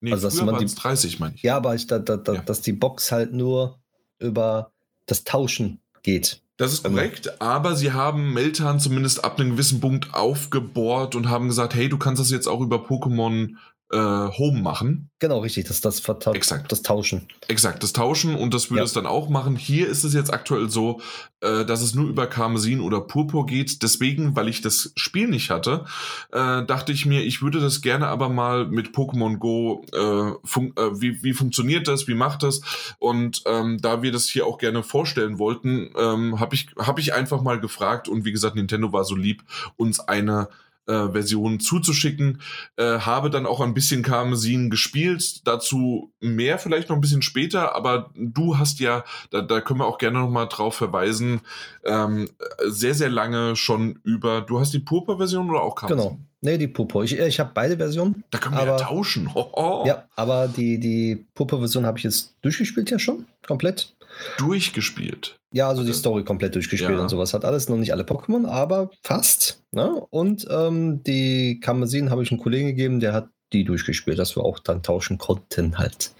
Nee, 0.00 0.12
also, 0.12 0.30
früher 0.30 0.46
waren 0.46 0.64
es 0.64 0.74
30, 0.74 1.20
meine 1.20 1.34
ich. 1.34 1.42
Ja, 1.42 1.56
aber 1.56 1.74
ich, 1.74 1.86
da, 1.86 1.98
da, 1.98 2.16
da, 2.16 2.34
ja. 2.34 2.42
dass 2.42 2.62
die 2.62 2.72
Box 2.72 3.12
halt 3.12 3.32
nur 3.32 3.78
über 4.18 4.72
das 5.06 5.24
Tauschen 5.24 5.80
geht. 6.02 6.40
Das 6.56 6.74
ist 6.74 6.84
korrekt, 6.84 7.40
aber 7.40 7.74
sie 7.74 7.92
haben 7.92 8.34
Meltan 8.34 8.80
zumindest 8.80 9.24
ab 9.24 9.40
einem 9.40 9.52
gewissen 9.52 9.80
Punkt 9.80 10.12
aufgebohrt 10.12 11.14
und 11.14 11.30
haben 11.30 11.48
gesagt, 11.48 11.74
hey, 11.74 11.88
du 11.88 11.96
kannst 11.96 12.20
das 12.20 12.30
jetzt 12.30 12.48
auch 12.48 12.60
über 12.60 12.76
Pokémon 12.76 13.54
äh, 13.90 13.96
Home 13.96 14.60
machen. 14.60 15.10
Genau, 15.18 15.40
richtig, 15.40 15.66
das 15.66 15.80
das 15.80 16.00
Exakt. 16.32 16.70
das 16.70 16.82
Tauschen. 16.82 17.26
Exakt, 17.48 17.82
das 17.82 17.92
Tauschen 17.92 18.34
und 18.36 18.54
das 18.54 18.70
würde 18.70 18.80
ja. 18.80 18.84
es 18.84 18.92
dann 18.92 19.06
auch 19.06 19.28
machen. 19.28 19.56
Hier 19.56 19.88
ist 19.88 20.04
es 20.04 20.14
jetzt 20.14 20.32
aktuell 20.32 20.70
so, 20.70 21.00
äh, 21.40 21.64
dass 21.64 21.82
es 21.82 21.94
nur 21.94 22.08
über 22.08 22.26
Karmesin 22.26 22.80
oder 22.80 23.00
Purpur 23.00 23.46
geht. 23.46 23.82
Deswegen, 23.82 24.36
weil 24.36 24.48
ich 24.48 24.62
das 24.62 24.92
Spiel 24.96 25.28
nicht 25.28 25.50
hatte, 25.50 25.84
äh, 26.32 26.64
dachte 26.64 26.92
ich 26.92 27.04
mir, 27.04 27.22
ich 27.22 27.42
würde 27.42 27.60
das 27.60 27.82
gerne 27.82 28.06
aber 28.06 28.28
mal 28.28 28.66
mit 28.66 28.94
Pokémon 28.94 29.38
Go, 29.38 29.84
äh, 29.92 29.98
äh, 29.98 31.00
wie, 31.00 31.22
wie 31.22 31.32
funktioniert 31.32 31.88
das, 31.88 32.06
wie 32.06 32.14
macht 32.14 32.44
das? 32.44 32.60
Und 32.98 33.42
ähm, 33.46 33.78
da 33.80 34.02
wir 34.02 34.12
das 34.12 34.26
hier 34.26 34.46
auch 34.46 34.58
gerne 34.58 34.82
vorstellen 34.82 35.38
wollten, 35.38 35.90
ähm, 35.98 36.38
habe 36.38 36.54
ich, 36.54 36.68
hab 36.78 36.98
ich 36.98 37.12
einfach 37.12 37.42
mal 37.42 37.58
gefragt 37.58 38.08
und 38.08 38.24
wie 38.24 38.32
gesagt, 38.32 38.54
Nintendo 38.54 38.92
war 38.92 39.04
so 39.04 39.16
lieb, 39.16 39.42
uns 39.76 40.00
eine 40.00 40.48
äh, 40.90 41.12
Version 41.12 41.60
zuzuschicken. 41.60 42.40
Äh, 42.76 42.98
habe 42.98 43.30
dann 43.30 43.46
auch 43.46 43.60
ein 43.60 43.74
bisschen 43.74 44.02
Karmesin 44.02 44.70
gespielt, 44.70 45.46
dazu 45.46 46.12
mehr 46.20 46.58
vielleicht 46.58 46.88
noch 46.88 46.96
ein 46.96 47.00
bisschen 47.00 47.22
später, 47.22 47.74
aber 47.74 48.10
du 48.14 48.58
hast 48.58 48.80
ja, 48.80 49.04
da, 49.30 49.40
da 49.40 49.60
können 49.60 49.80
wir 49.80 49.86
auch 49.86 49.98
gerne 49.98 50.18
noch 50.18 50.30
mal 50.30 50.46
drauf 50.46 50.74
verweisen, 50.74 51.40
ähm, 51.84 52.28
sehr, 52.66 52.94
sehr 52.94 53.10
lange 53.10 53.56
schon 53.56 54.00
über, 54.02 54.40
du 54.40 54.58
hast 54.58 54.74
die 54.74 54.80
Purpur-Version 54.80 55.48
oder 55.48 55.62
auch 55.62 55.76
Karmesin? 55.76 56.02
Genau. 56.02 56.18
Nee, 56.42 56.56
die 56.56 56.68
Purpur. 56.68 57.04
Ich, 57.04 57.18
ich 57.18 57.38
habe 57.38 57.50
beide 57.52 57.76
Versionen. 57.76 58.24
Da 58.30 58.38
können 58.38 58.54
wir 58.54 58.62
aber, 58.62 58.70
ja 58.72 58.76
tauschen. 58.78 59.30
Oh, 59.34 59.46
oh. 59.52 59.84
Ja, 59.86 60.04
aber 60.16 60.48
die, 60.48 60.80
die 60.80 61.26
Purpur-Version 61.34 61.84
habe 61.84 61.98
ich 61.98 62.04
jetzt 62.04 62.34
durchgespielt 62.42 62.90
ja 62.90 62.98
schon, 62.98 63.26
komplett. 63.46 63.94
Durchgespielt? 64.38 65.36
Ja, 65.52 65.68
also 65.68 65.84
die 65.84 65.92
Story 65.92 66.24
komplett 66.24 66.54
durchgespielt 66.54 66.92
ja. 66.92 67.00
und 67.00 67.08
sowas. 67.08 67.34
Hat 67.34 67.44
alles 67.44 67.68
noch 67.68 67.76
nicht 67.76 67.92
alle 67.92 68.04
Pokémon, 68.04 68.46
aber 68.46 68.90
fast. 69.02 69.62
Ne? 69.72 69.90
Und 70.10 70.46
ähm, 70.50 71.02
die 71.02 71.60
Kamezin 71.60 72.10
habe 72.10 72.22
ich 72.22 72.30
einem 72.30 72.40
Kollegen 72.40 72.68
gegeben, 72.68 73.00
der 73.00 73.12
hat 73.12 73.28
die 73.52 73.64
durchgespielt, 73.64 74.18
dass 74.18 74.36
wir 74.36 74.44
auch 74.44 74.60
dann 74.60 74.82
tauschen 74.82 75.18
konnten 75.18 75.78
halt. 75.78 76.12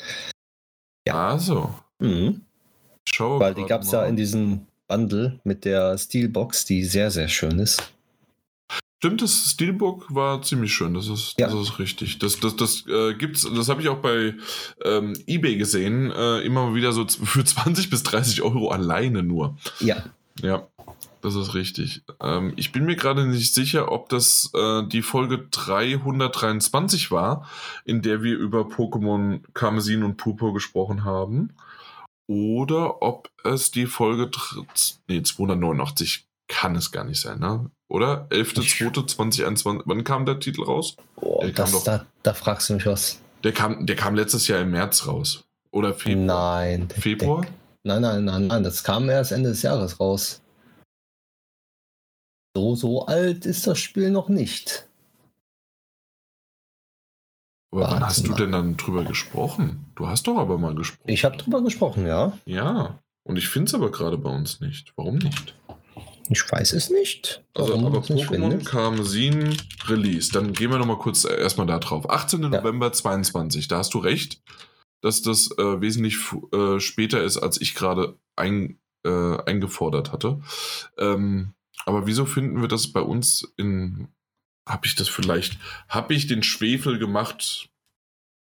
Ja. 1.07 1.31
Also. 1.31 1.75
Mhm. 2.01 2.43
Schau 3.09 3.41
Weil 3.41 3.55
die 3.55 3.65
gab 3.65 3.83
es 3.83 3.93
ja 3.93 4.05
in 4.05 4.17
diesem 4.17 4.67
Bundle 4.89 5.41
mit 5.45 5.65
der 5.65 5.97
Steelbox, 5.97 6.65
die 6.65 6.85
sehr, 6.85 7.11
sehr 7.11 7.29
schön 7.29 7.59
ist. 7.59 7.93
Stimmt, 9.01 9.23
das 9.23 9.33
Steelbook 9.53 10.15
war 10.15 10.43
ziemlich 10.43 10.75
schön, 10.75 10.93
das 10.93 11.09
ist, 11.09 11.35
ja. 11.41 11.47
das 11.47 11.59
ist 11.59 11.79
richtig. 11.79 12.19
Das, 12.19 12.39
das, 12.39 12.55
das 12.57 12.85
äh, 12.87 13.15
gibt's, 13.15 13.49
das 13.51 13.71
habe 13.71 13.81
ich 13.81 13.89
auch 13.89 14.01
bei 14.01 14.35
ähm, 14.85 15.15
Ebay 15.27 15.57
gesehen, 15.57 16.11
äh, 16.11 16.41
immer 16.41 16.75
wieder 16.75 16.93
so 16.93 17.07
für 17.25 17.43
20 17.43 17.89
bis 17.89 18.03
30 18.03 18.43
Euro 18.43 18.69
alleine 18.69 19.23
nur. 19.23 19.57
Ja. 19.79 20.05
Ja, 20.43 20.69
das 21.23 21.35
ist 21.35 21.55
richtig. 21.55 22.03
Ähm, 22.21 22.53
ich 22.57 22.73
bin 22.73 22.85
mir 22.85 22.95
gerade 22.95 23.27
nicht 23.27 23.55
sicher, 23.55 23.91
ob 23.91 24.11
das 24.11 24.51
äh, 24.53 24.83
die 24.87 25.01
Folge 25.01 25.49
323 25.51 27.11
war, 27.11 27.49
in 27.87 28.03
der 28.03 28.23
wir 28.23 28.37
über 28.37 28.67
Pokémon 28.67 29.41
Karmesin 29.55 30.03
und 30.03 30.19
Purpur 30.19 30.53
gesprochen 30.53 31.07
haben. 31.07 31.55
Oder 32.27 33.01
ob 33.01 33.31
es 33.45 33.71
die 33.71 33.87
Folge 33.87 34.31
nee, 35.09 35.23
289 35.23 36.27
kann 36.51 36.75
es 36.77 36.91
gar 36.91 37.05
nicht 37.05 37.21
sein, 37.21 37.39
ne? 37.39 37.71
Oder? 37.89 38.27
11.02.2021. 38.31 39.83
Wann 39.87 40.05
kam 40.05 40.27
der 40.27 40.41
Titel 40.41 40.65
raus? 40.65 40.97
Oh, 41.17 41.43
das, 41.55 41.73
doch, 41.73 41.85
da, 41.85 42.05
da, 42.23 42.35
fragst 42.35 42.69
du 42.69 42.75
mich 42.75 42.87
was. 42.87 43.21
Der 43.45 43.53
kam, 43.53 43.87
der 43.87 43.97
kam 43.97 44.15
letztes 44.15 44.49
Jahr 44.49 44.61
im 44.61 44.73
März 44.73 45.07
raus. 45.07 45.45
Oder 45.71 45.95
Februar? 45.95 46.61
Nein. 46.61 46.89
Februar? 46.91 47.43
Der, 47.43 47.51
nein, 47.85 48.03
nein, 48.03 48.25
nein, 48.25 48.47
nein. 48.49 48.63
Das 48.63 48.85
kam 48.85 49.09
erst 49.09 49.33
Ende 49.33 49.51
des 49.51 49.63
Jahres 49.63 49.99
raus. 50.01 50.43
So, 52.55 52.75
so 52.75 53.07
alt 53.07 53.47
ist 53.47 53.67
das 53.67 53.79
Spiel 53.79 54.11
noch 54.11 54.29
nicht. 54.29 54.89
Aber 57.73 57.83
Warte 57.83 57.95
wann 57.95 58.05
hast 58.05 58.27
mal. 58.27 58.37
du 58.37 58.43
denn 58.43 58.53
dann 58.53 58.77
drüber 58.77 59.05
gesprochen? 59.05 59.87
Du 59.95 60.09
hast 60.09 60.27
doch 60.27 60.37
aber 60.37 60.59
mal 60.59 60.75
gesprochen. 60.75 61.09
Ich 61.09 61.25
habe 61.25 61.37
drüber 61.37 61.63
gesprochen, 61.63 62.07
ja. 62.07 62.37
Ja. 62.45 62.99
Und 63.23 63.37
ich 63.37 63.49
finde 63.49 63.69
es 63.69 63.75
aber 63.75 63.93
gerade 63.93 64.19
bei 64.19 64.31
uns 64.31 64.61
nicht. 64.61 64.93
Warum 64.97 65.19
nicht? 65.19 65.55
Ich 66.33 66.51
weiß 66.51 66.75
es 66.75 66.91
nicht. 66.91 67.43
Also, 67.55 67.75
aber 67.75 67.99
Pokémon 67.99 68.65
kam 68.65 69.03
7 69.03 69.57
Release. 69.89 70.31
Dann 70.31 70.53
gehen 70.53 70.71
wir 70.71 70.79
nochmal 70.79 70.99
kurz 70.99 71.25
erstmal 71.25 71.67
da 71.67 71.81
drauf. 71.81 72.09
18. 72.09 72.45
Ja. 72.45 72.49
November 72.51 72.93
22. 72.93 73.67
Da 73.67 73.79
hast 73.79 73.95
du 73.95 73.99
recht, 73.99 74.41
dass 75.01 75.23
das 75.23 75.51
äh, 75.59 75.81
wesentlich 75.81 76.19
äh, 76.53 76.79
später 76.79 77.25
ist, 77.25 77.37
als 77.37 77.61
ich 77.61 77.75
gerade 77.75 78.17
ein, 78.37 78.79
äh, 79.05 79.39
eingefordert 79.45 80.13
hatte. 80.13 80.41
Ähm, 80.99 81.55
aber 81.85 82.07
wieso 82.07 82.27
finden 82.27 82.61
wir 82.61 82.69
das 82.69 82.93
bei 82.93 83.01
uns 83.01 83.53
in. 83.57 84.07
Habe 84.69 84.87
ich 84.87 84.95
das 84.95 85.09
vielleicht. 85.09 85.59
Habe 85.89 86.15
ich 86.15 86.29
den 86.29 86.45
Schwefel 86.45 87.01
gemacht 87.01 87.71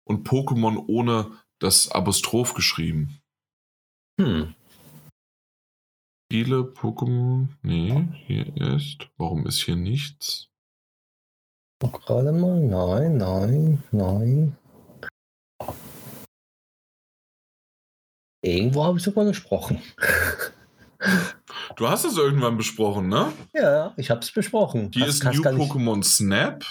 und 0.04 0.28
Pokémon 0.28 0.84
ohne 0.88 1.30
das 1.60 1.92
Apostroph 1.92 2.56
geschrieben? 2.56 3.22
Hm. 4.20 4.56
Viele 6.30 6.64
Pokémon. 6.64 7.48
Nee, 7.62 8.08
hier 8.26 8.56
ist. 8.58 9.08
Warum 9.18 9.46
ist 9.48 9.62
hier 9.62 9.78
nichts? 9.78 10.50
Gerade 11.80 12.34
mal. 12.34 12.60
Nein, 12.60 13.18
nein, 13.18 13.84
nein. 13.92 14.58
Irgendwo 18.44 18.84
habe 18.84 18.98
ich 18.98 19.04
sogar 19.04 19.26
gesprochen. 19.26 19.82
Du 21.76 21.88
hast 21.88 22.06
es 22.06 22.18
irgendwann 22.18 22.58
besprochen, 22.58 23.08
ne? 23.08 23.32
Ja, 23.54 23.94
ich 23.98 24.10
habe 24.10 24.22
es 24.22 24.32
besprochen. 24.32 24.90
Hier 24.92 25.06
ist 25.06 25.24
New 25.24 25.44
Pokémon 25.44 26.04
Snap. 26.04 26.66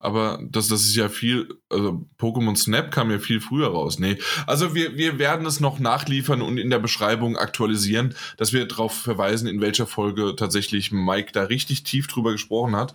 Aber 0.00 0.38
das, 0.48 0.68
das 0.68 0.82
ist 0.82 0.94
ja 0.94 1.08
viel, 1.08 1.48
also 1.70 2.06
Pokémon 2.18 2.56
Snap 2.56 2.92
kam 2.92 3.10
ja 3.10 3.18
viel 3.18 3.40
früher 3.40 3.68
raus. 3.68 3.98
Nee, 3.98 4.18
also 4.46 4.74
wir, 4.74 4.96
wir 4.96 5.18
werden 5.18 5.46
es 5.46 5.58
noch 5.58 5.80
nachliefern 5.80 6.40
und 6.40 6.58
in 6.58 6.70
der 6.70 6.78
Beschreibung 6.78 7.36
aktualisieren, 7.36 8.14
dass 8.36 8.52
wir 8.52 8.66
darauf 8.66 8.92
verweisen, 8.94 9.48
in 9.48 9.60
welcher 9.60 9.86
Folge 9.86 10.36
tatsächlich 10.36 10.92
Mike 10.92 11.32
da 11.32 11.44
richtig 11.44 11.82
tief 11.82 12.06
drüber 12.06 12.32
gesprochen 12.32 12.76
hat. 12.76 12.94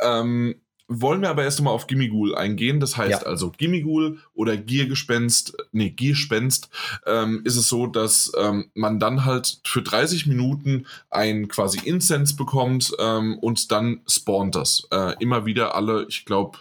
Ähm, 0.00 0.54
wollen 0.88 1.20
wir 1.20 1.28
aber 1.28 1.44
erst 1.44 1.58
einmal 1.58 1.74
auf 1.74 1.86
Gimmighoul 1.86 2.34
eingehen. 2.34 2.80
Das 2.80 2.96
heißt 2.96 3.22
ja. 3.22 3.28
also 3.28 3.52
Gimmighoul 3.56 4.18
oder 4.34 4.56
Giergespenst, 4.56 5.56
nee, 5.70 5.90
Gierspenst, 5.90 6.70
ähm, 7.06 7.42
ist 7.44 7.56
es 7.56 7.68
so, 7.68 7.86
dass 7.86 8.32
ähm, 8.38 8.70
man 8.74 8.98
dann 8.98 9.24
halt 9.24 9.60
für 9.64 9.82
30 9.82 10.26
Minuten 10.26 10.86
ein 11.10 11.48
quasi 11.48 11.78
Incense 11.84 12.34
bekommt 12.36 12.92
ähm, 12.98 13.38
und 13.38 13.70
dann 13.70 14.00
spawnt 14.08 14.54
das. 14.54 14.88
Äh, 14.90 15.14
immer 15.20 15.44
wieder 15.44 15.74
alle, 15.74 16.06
ich 16.08 16.24
glaube, 16.24 16.58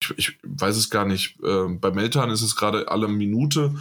ich, 0.00 0.14
ich, 0.16 0.38
weiß 0.42 0.76
es 0.76 0.90
gar 0.90 1.04
nicht. 1.04 1.38
Äh, 1.42 1.68
bei 1.68 1.90
Meltan 1.90 2.30
ist 2.30 2.42
es 2.42 2.56
gerade 2.56 2.88
alle 2.88 3.08
Minute. 3.08 3.74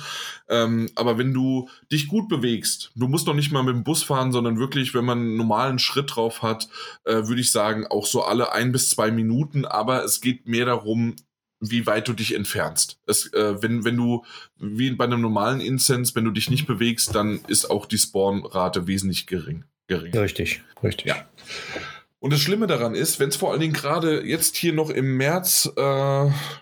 Ähm, 0.49 0.89
aber 0.95 1.17
wenn 1.17 1.33
du 1.33 1.69
dich 1.91 2.07
gut 2.07 2.27
bewegst, 2.29 2.91
du 2.95 3.07
musst 3.07 3.27
noch 3.27 3.33
nicht 3.33 3.51
mal 3.51 3.63
mit 3.63 3.75
dem 3.75 3.83
Bus 3.83 4.03
fahren, 4.03 4.31
sondern 4.31 4.59
wirklich, 4.59 4.93
wenn 4.93 5.05
man 5.05 5.19
einen 5.19 5.37
normalen 5.37 5.79
Schritt 5.79 6.15
drauf 6.15 6.41
hat, 6.41 6.67
äh, 7.05 7.27
würde 7.27 7.41
ich 7.41 7.51
sagen, 7.51 7.85
auch 7.87 8.05
so 8.05 8.23
alle 8.23 8.53
ein 8.53 8.71
bis 8.71 8.89
zwei 8.89 9.11
Minuten. 9.11 9.65
Aber 9.65 10.03
es 10.03 10.21
geht 10.21 10.47
mehr 10.47 10.65
darum, 10.65 11.15
wie 11.59 11.85
weit 11.85 12.07
du 12.07 12.13
dich 12.13 12.35
entfernst. 12.35 12.99
Es, 13.05 13.31
äh, 13.33 13.61
wenn, 13.61 13.83
wenn 13.83 13.97
du, 13.97 14.23
wie 14.57 14.91
bei 14.91 15.05
einem 15.05 15.21
normalen 15.21 15.59
Incense, 15.59 16.15
wenn 16.15 16.25
du 16.25 16.31
dich 16.31 16.49
nicht 16.49 16.67
bewegst, 16.67 17.15
dann 17.15 17.39
ist 17.47 17.69
auch 17.69 17.85
die 17.85 17.97
Spawnrate 17.97 18.87
wesentlich 18.87 19.27
gering. 19.27 19.63
gering. 19.87 20.15
Richtig, 20.15 20.61
richtig. 20.83 21.07
Ja. 21.07 21.27
Und 22.19 22.33
das 22.33 22.39
Schlimme 22.39 22.65
daran 22.65 22.95
ist, 22.95 23.19
wenn 23.19 23.29
es 23.29 23.35
vor 23.35 23.51
allen 23.51 23.59
Dingen 23.59 23.73
gerade 23.73 24.25
jetzt 24.25 24.55
hier 24.55 24.73
noch 24.73 24.89
im 24.89 25.17
März, 25.17 25.71
äh, 25.77 25.81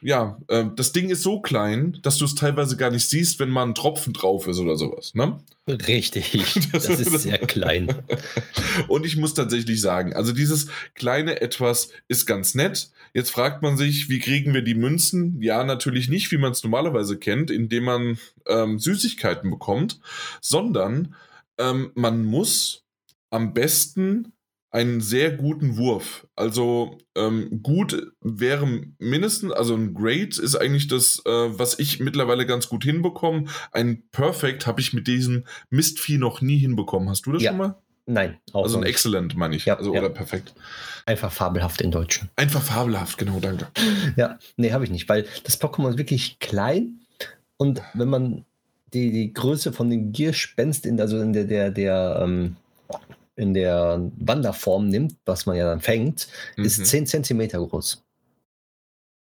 ja, 0.02 0.38
äh, 0.50 0.66
das 0.76 0.92
Ding 0.92 1.10
ist 1.10 1.24
so 1.24 1.40
klein, 1.40 1.98
dass 2.02 2.18
du 2.18 2.26
es 2.26 2.36
teilweise 2.36 2.76
gar 2.76 2.92
nicht 2.92 3.08
siehst, 3.08 3.40
wenn 3.40 3.50
mal 3.50 3.64
ein 3.64 3.74
Tropfen 3.74 4.12
drauf 4.12 4.48
ist 4.48 4.60
oder 4.60 4.76
sowas, 4.76 5.16
ne? 5.16 5.38
Richtig, 5.66 6.34
das 6.74 6.90
ist 6.90 7.22
sehr 7.22 7.38
klein. 7.38 7.88
Und 8.90 9.06
ich 9.06 9.16
muss 9.16 9.34
tatsächlich 9.34 9.80
sagen, 9.80 10.14
also 10.14 10.34
dieses 10.34 10.68
kleine 10.94 11.40
Etwas 11.40 11.90
ist 12.10 12.26
ganz 12.26 12.54
nett. 12.54 12.90
Jetzt 13.14 13.32
fragt 13.32 13.62
man 13.62 13.78
sich, 13.78 14.10
wie 14.10 14.20
kriegen 14.20 14.54
wir 14.54 14.62
die 14.62 14.76
Münzen? 14.76 15.42
Ja, 15.42 15.64
natürlich 15.64 16.10
nicht, 16.10 16.32
wie 16.34 16.38
man 16.38 16.52
es 16.52 16.64
normalerweise 16.64 17.18
kennt, 17.18 17.50
indem 17.50 17.86
man 17.86 18.20
ähm, 18.46 18.78
Süßigkeiten 18.78 19.50
bekommt, 19.50 20.02
sondern 20.42 21.16
ähm, 21.58 21.92
man 21.96 22.26
muss 22.26 22.84
am 23.30 23.54
besten 23.54 24.34
einen 24.76 25.00
sehr 25.00 25.32
guten 25.32 25.78
Wurf. 25.78 26.28
Also 26.36 26.98
ähm, 27.16 27.62
gut 27.64 28.12
wäre 28.20 28.68
mindestens, 29.00 29.54
also 29.54 29.74
ein 29.74 29.94
Great 29.94 30.38
ist 30.38 30.56
eigentlich 30.56 30.90
das, 30.90 31.22
äh, 31.26 31.30
was 31.30 31.80
ich 31.80 32.02
mittlerweile 32.02 32.46
ganz 32.46 32.68
gut 32.68 32.84
hinbekomme. 32.84 33.46
Ein 33.72 34.04
Perfect 34.12 34.68
habe 34.68 34.82
ich 34.82 34.92
mit 34.92 35.08
diesem 35.08 35.46
Mistvieh 35.70 36.18
noch 36.18 36.42
nie 36.42 36.58
hinbekommen. 36.58 37.08
Hast 37.10 37.26
du 37.26 37.32
das 37.32 37.42
Ja. 37.42 37.52
schon 37.52 37.58
mal? 37.58 37.76
Nein, 38.06 38.38
auch 38.52 38.64
Also 38.64 38.78
ein 38.78 38.82
nicht. 38.82 38.90
Excellent, 38.90 39.36
meine 39.38 39.56
ich. 39.56 39.66
Ja, 39.66 39.78
also, 39.78 39.94
ja. 39.94 40.00
Oder 40.02 40.10
perfekt. 40.10 40.54
Einfach 41.06 41.32
fabelhaft 41.32 41.80
in 41.82 41.90
Deutschen. 41.92 42.30
Einfach 42.36 42.62
fabelhaft, 42.62 43.18
genau, 43.18 43.40
danke. 43.40 43.68
Ja, 44.18 44.38
nee, 44.58 44.74
habe 44.74 44.84
ich 44.84 44.92
nicht, 44.92 45.08
weil 45.08 45.26
das 45.46 45.60
Pokémon 45.60 45.90
ist 45.90 45.98
wirklich 45.98 46.38
klein 46.40 47.00
und 47.56 47.82
wenn 47.94 48.10
man 48.10 48.44
die, 48.94 49.12
die 49.12 49.32
Größe 49.34 49.72
von 49.72 49.90
den 49.90 50.12
Gierspenst 50.12 50.86
in, 50.86 51.00
also 51.00 51.20
in 51.22 51.32
der, 51.32 51.46
der, 51.46 51.72
der, 51.72 52.20
ähm, 52.22 52.58
in 53.36 53.54
der 53.54 54.12
Wanderform 54.18 54.88
nimmt, 54.88 55.16
was 55.26 55.46
man 55.46 55.58
ja 55.58 55.66
dann 55.66 55.82
fängt, 55.82 56.28
ist 56.56 56.80
Mhm. 56.80 56.86
10 56.86 57.08
Zentimeter 57.08 57.60
groß. 57.60 58.02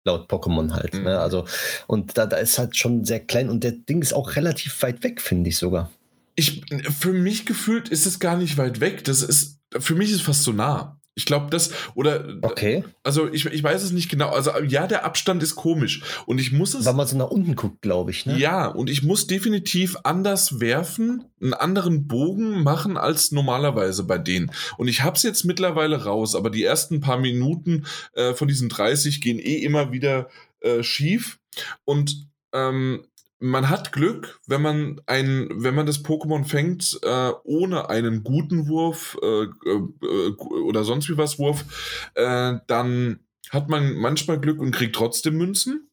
Laut 0.06 0.30
Pokémon 0.32 0.72
halt. 0.72 0.94
Mhm. 0.94 1.04
Ne? 1.04 1.20
Also, 1.20 1.46
und 1.88 2.18
da, 2.18 2.26
da 2.26 2.38
ist 2.38 2.58
halt 2.60 2.78
schon 2.78 3.04
sehr 3.06 3.20
klein 3.20 3.50
und 3.50 3.64
der 3.64 3.72
Ding 3.74 4.02
ist 4.02 4.14
auch 4.14 4.36
relativ 4.36 4.82
weit 4.82 5.04
weg, 5.04 5.22
finde 5.22 5.50
ich 5.50 5.58
sogar. 5.58 5.92
Ich, 6.36 6.62
für 6.98 7.14
mich 7.14 7.46
gefühlt 7.46 7.90
ist 7.90 8.06
es 8.06 8.20
gar 8.20 8.38
nicht 8.38 8.58
weit 8.58 8.80
weg. 8.80 9.04
Das 9.04 9.24
ist, 9.24 9.60
für 9.78 9.96
mich 9.96 10.12
ist 10.12 10.18
es 10.18 10.22
fast 10.22 10.44
so 10.44 10.54
nah. 10.54 10.97
Ich 11.18 11.26
glaube, 11.26 11.48
das, 11.50 11.72
oder, 11.96 12.38
Okay. 12.44 12.84
also 13.02 13.28
ich, 13.28 13.48
ich 13.48 13.64
weiß 13.64 13.82
es 13.82 13.92
nicht 13.92 14.08
genau. 14.08 14.30
Also 14.30 14.52
ja, 14.62 14.86
der 14.86 15.04
Abstand 15.04 15.42
ist 15.42 15.56
komisch. 15.56 16.04
Und 16.28 16.40
ich 16.40 16.52
muss 16.52 16.76
es. 16.76 16.86
Weil 16.86 16.94
man 16.94 17.08
so 17.08 17.18
nach 17.18 17.32
unten 17.32 17.56
guckt, 17.56 17.82
glaube 17.82 18.12
ich. 18.12 18.28
Ne? 18.28 18.38
Ja, 18.38 18.68
und 18.68 18.88
ich 18.88 19.02
muss 19.02 19.26
definitiv 19.26 19.98
anders 20.04 20.60
werfen, 20.60 21.26
einen 21.42 21.56
anderen 21.56 22.08
Bogen 22.08 22.62
machen 22.62 22.98
als 22.98 23.32
normalerweise 23.32 24.04
bei 24.04 24.20
denen. 24.20 24.52
Und 24.78 24.90
ich 24.90 25.02
hab's 25.02 25.24
jetzt 25.24 25.44
mittlerweile 25.44 26.04
raus, 26.04 26.36
aber 26.36 26.52
die 26.52 26.64
ersten 26.64 27.02
paar 27.02 27.18
Minuten 27.18 27.88
äh, 28.14 28.36
von 28.36 28.48
diesen 28.48 28.70
30 28.70 29.20
gehen 29.20 29.40
eh 29.40 29.56
immer 29.64 29.92
wieder 29.92 30.30
äh, 30.60 30.84
schief. 30.84 31.40
Und 31.84 32.28
ähm, 32.54 33.06
man 33.40 33.70
hat 33.70 33.92
Glück, 33.92 34.40
wenn 34.48 34.62
man 34.62 35.02
ein, 35.06 35.50
wenn 35.54 35.76
man 35.76 35.86
das 35.86 36.04
Pokémon 36.04 36.46
fängt, 36.46 37.00
äh, 37.04 37.32
ohne 37.44 37.90
einen 37.90 38.24
guten 38.24 38.68
Wurf 38.68 39.18
äh, 39.22 39.44
äh, 39.44 40.32
oder 40.40 40.84
sonst 40.84 41.10
wie 41.10 41.18
was 41.18 41.38
Wurf, 41.38 42.12
äh, 42.16 42.56
dann 42.68 43.20
hat 43.50 43.70
man 43.70 43.96
manchmal 43.96 44.40
Glück 44.40 44.60
und 44.60 44.72
kriegt 44.72 44.96
trotzdem 44.96 45.38
Münzen. 45.38 45.90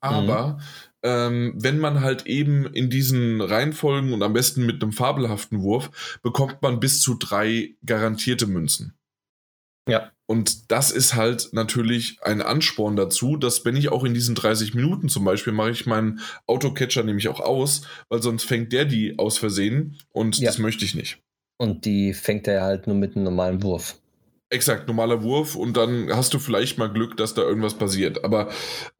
Aber 0.00 0.58
ähm, 1.02 1.52
wenn 1.56 1.78
man 1.78 2.00
halt 2.00 2.26
eben 2.26 2.66
in 2.66 2.88
diesen 2.88 3.42
Reihenfolgen 3.42 4.12
und 4.14 4.22
am 4.22 4.32
besten 4.32 4.64
mit 4.64 4.82
einem 4.82 4.92
fabelhaften 4.92 5.60
Wurf, 5.62 6.18
bekommt 6.22 6.62
man 6.62 6.80
bis 6.80 7.00
zu 7.00 7.14
drei 7.14 7.76
garantierte 7.84 8.46
Münzen. 8.46 8.94
Ja. 9.88 10.10
Und 10.26 10.70
das 10.70 10.90
ist 10.90 11.14
halt 11.14 11.50
natürlich 11.52 12.18
ein 12.22 12.40
Ansporn 12.40 12.96
dazu, 12.96 13.36
dass 13.36 13.64
wenn 13.66 13.76
ich 13.76 13.90
auch 13.90 14.04
in 14.04 14.14
diesen 14.14 14.34
30 14.34 14.74
Minuten 14.74 15.10
zum 15.10 15.24
Beispiel 15.24 15.52
mache 15.52 15.70
ich 15.70 15.84
meinen 15.84 16.20
Autocatcher 16.46 17.02
nämlich 17.02 17.28
auch 17.28 17.40
aus, 17.40 17.82
weil 18.08 18.22
sonst 18.22 18.44
fängt 18.44 18.72
der 18.72 18.86
die 18.86 19.18
aus 19.18 19.36
Versehen 19.36 19.98
und 20.12 20.38
Ja. 20.38 20.46
das 20.48 20.58
möchte 20.58 20.84
ich 20.86 20.94
nicht. 20.94 21.18
Und 21.58 21.84
die 21.84 22.14
fängt 22.14 22.48
er 22.48 22.62
halt 22.62 22.86
nur 22.86 22.96
mit 22.96 23.14
einem 23.14 23.24
normalen 23.24 23.62
Wurf. 23.62 23.98
Exakt, 24.54 24.86
normaler 24.86 25.24
Wurf 25.24 25.56
und 25.56 25.76
dann 25.76 26.14
hast 26.14 26.32
du 26.32 26.38
vielleicht 26.38 26.78
mal 26.78 26.86
Glück, 26.86 27.16
dass 27.16 27.34
da 27.34 27.42
irgendwas 27.42 27.74
passiert, 27.74 28.22
aber 28.22 28.50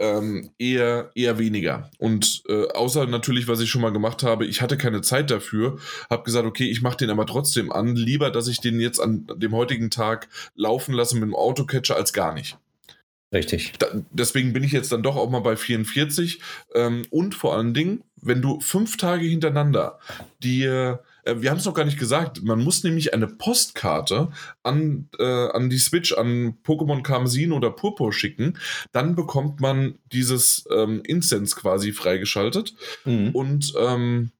ähm, 0.00 0.50
eher, 0.58 1.12
eher 1.14 1.38
weniger. 1.38 1.92
Und 1.98 2.42
äh, 2.48 2.66
außer 2.72 3.06
natürlich, 3.06 3.46
was 3.46 3.60
ich 3.60 3.70
schon 3.70 3.80
mal 3.80 3.92
gemacht 3.92 4.24
habe, 4.24 4.46
ich 4.46 4.62
hatte 4.62 4.76
keine 4.76 5.00
Zeit 5.00 5.30
dafür, 5.30 5.78
habe 6.10 6.24
gesagt, 6.24 6.44
okay, 6.44 6.68
ich 6.68 6.82
mache 6.82 6.96
den 6.96 7.10
aber 7.10 7.24
trotzdem 7.24 7.70
an, 7.70 7.94
lieber, 7.94 8.32
dass 8.32 8.48
ich 8.48 8.60
den 8.60 8.80
jetzt 8.80 8.98
an 8.98 9.28
dem 9.36 9.52
heutigen 9.52 9.90
Tag 9.90 10.28
laufen 10.56 10.92
lasse 10.92 11.14
mit 11.14 11.22
dem 11.22 11.36
Autocatcher 11.36 11.94
als 11.94 12.12
gar 12.12 12.34
nicht. 12.34 12.58
Richtig. 13.32 13.74
Da, 13.78 13.86
deswegen 14.10 14.52
bin 14.52 14.64
ich 14.64 14.72
jetzt 14.72 14.90
dann 14.90 15.04
doch 15.04 15.14
auch 15.14 15.30
mal 15.30 15.38
bei 15.38 15.54
44 15.54 16.40
ähm, 16.74 17.02
und 17.10 17.36
vor 17.36 17.54
allen 17.54 17.74
Dingen, 17.74 18.02
wenn 18.20 18.42
du 18.42 18.58
fünf 18.58 18.96
Tage 18.96 19.24
hintereinander 19.24 20.00
dir 20.42 21.04
äh, 21.24 21.40
wir 21.40 21.50
haben 21.50 21.58
es 21.58 21.64
noch 21.64 21.74
gar 21.74 21.84
nicht 21.84 21.98
gesagt. 21.98 22.42
Man 22.42 22.62
muss 22.62 22.84
nämlich 22.84 23.14
eine 23.14 23.26
Postkarte 23.26 24.30
an, 24.62 25.08
äh, 25.18 25.48
an 25.48 25.70
die 25.70 25.78
Switch, 25.78 26.12
an 26.12 26.58
Pokémon 26.64 27.02
Karmesin 27.02 27.52
oder 27.52 27.70
Purpur 27.70 28.12
schicken. 28.12 28.58
Dann 28.92 29.14
bekommt 29.14 29.60
man 29.60 29.98
dieses 30.12 30.64
ähm, 30.70 31.02
Instance 31.04 31.56
quasi 31.56 31.92
freigeschaltet. 31.92 32.74
Mhm. 33.04 33.30
Und 33.30 33.72
ähm, 33.78 34.30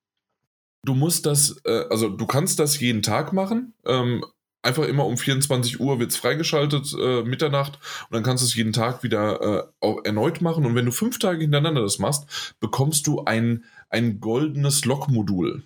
du 0.84 0.94
musst 0.94 1.26
das, 1.26 1.56
äh, 1.64 1.84
also 1.90 2.08
du 2.08 2.26
kannst 2.26 2.58
das 2.58 2.78
jeden 2.80 3.02
Tag 3.02 3.32
machen. 3.32 3.74
Ähm, 3.84 4.24
einfach 4.62 4.84
immer 4.84 5.06
um 5.06 5.16
24 5.16 5.78
Uhr 5.78 6.00
wird 6.00 6.10
es 6.10 6.16
freigeschaltet, 6.16 6.94
äh, 6.98 7.22
Mitternacht. 7.22 7.78
Und 8.08 8.14
dann 8.14 8.22
kannst 8.22 8.42
du 8.42 8.46
es 8.46 8.54
jeden 8.54 8.72
Tag 8.72 9.02
wieder 9.02 9.70
äh, 9.80 9.94
erneut 10.04 10.40
machen. 10.40 10.64
Und 10.64 10.74
wenn 10.74 10.86
du 10.86 10.92
fünf 10.92 11.18
Tage 11.18 11.40
hintereinander 11.40 11.82
das 11.82 11.98
machst, 11.98 12.54
bekommst 12.60 13.06
du 13.06 13.24
ein, 13.24 13.64
ein 13.90 14.20
goldenes 14.20 14.84
Lokmodul. 14.84 15.64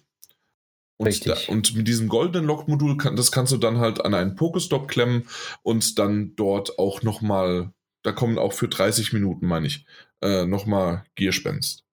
Und, 0.99 1.27
da, 1.29 1.37
und 1.49 1.75
mit 1.77 1.87
diesem 1.89 2.09
goldenen 2.09 2.47
Lokmodul, 2.47 2.97
kann, 2.97 3.15
das 3.17 3.31
kannst 3.33 3.53
du 3.53 3.57
dann 3.57 3.79
halt 3.79 4.05
an 4.05 4.15
einen 4.15 4.35
Pokestop 4.35 4.89
klemmen 4.89 5.29
und 5.63 5.99
dann 5.99 6.35
dort 6.35 6.79
auch 6.79 7.03
nochmal, 7.03 7.73
da 8.03 8.13
kommen 8.13 8.37
auch 8.39 8.53
für 8.53 8.69
30 8.69 9.13
Minuten, 9.13 9.47
meine 9.47 9.69
ich, 9.69 9.87
äh, 10.23 10.45
nochmal 10.45 11.05
Gierspenst. 11.15 11.85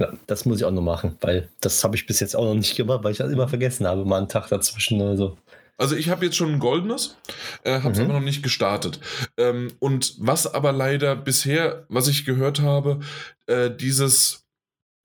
Ja, 0.00 0.12
das 0.26 0.44
muss 0.44 0.58
ich 0.58 0.64
auch 0.64 0.70
noch 0.72 0.82
machen, 0.82 1.16
weil 1.20 1.50
das 1.60 1.84
habe 1.84 1.94
ich 1.94 2.06
bis 2.06 2.20
jetzt 2.20 2.34
auch 2.34 2.44
noch 2.44 2.54
nicht 2.54 2.74
gemacht, 2.74 3.04
weil 3.04 3.12
ich 3.12 3.18
das 3.18 3.30
immer 3.30 3.48
vergessen 3.48 3.86
habe, 3.86 4.04
mal 4.04 4.18
einen 4.18 4.28
Tag 4.28 4.48
dazwischen 4.48 5.00
oder 5.00 5.16
so. 5.16 5.38
Also 5.76 5.94
ich 5.96 6.08
habe 6.10 6.24
jetzt 6.24 6.36
schon 6.36 6.52
ein 6.52 6.58
goldenes, 6.58 7.16
äh, 7.64 7.80
habe 7.80 7.92
es 7.92 7.98
Mhm. 7.98 8.04
aber 8.06 8.14
noch 8.14 8.20
nicht 8.24 8.42
gestartet. 8.42 8.98
Ähm, 9.36 9.72
und 9.78 10.14
was 10.18 10.52
aber 10.52 10.72
leider 10.72 11.16
bisher, 11.16 11.84
was 11.88 12.08
ich 12.08 12.24
gehört 12.24 12.60
habe, 12.60 13.00
äh, 13.46 13.70
dieses 13.70 14.46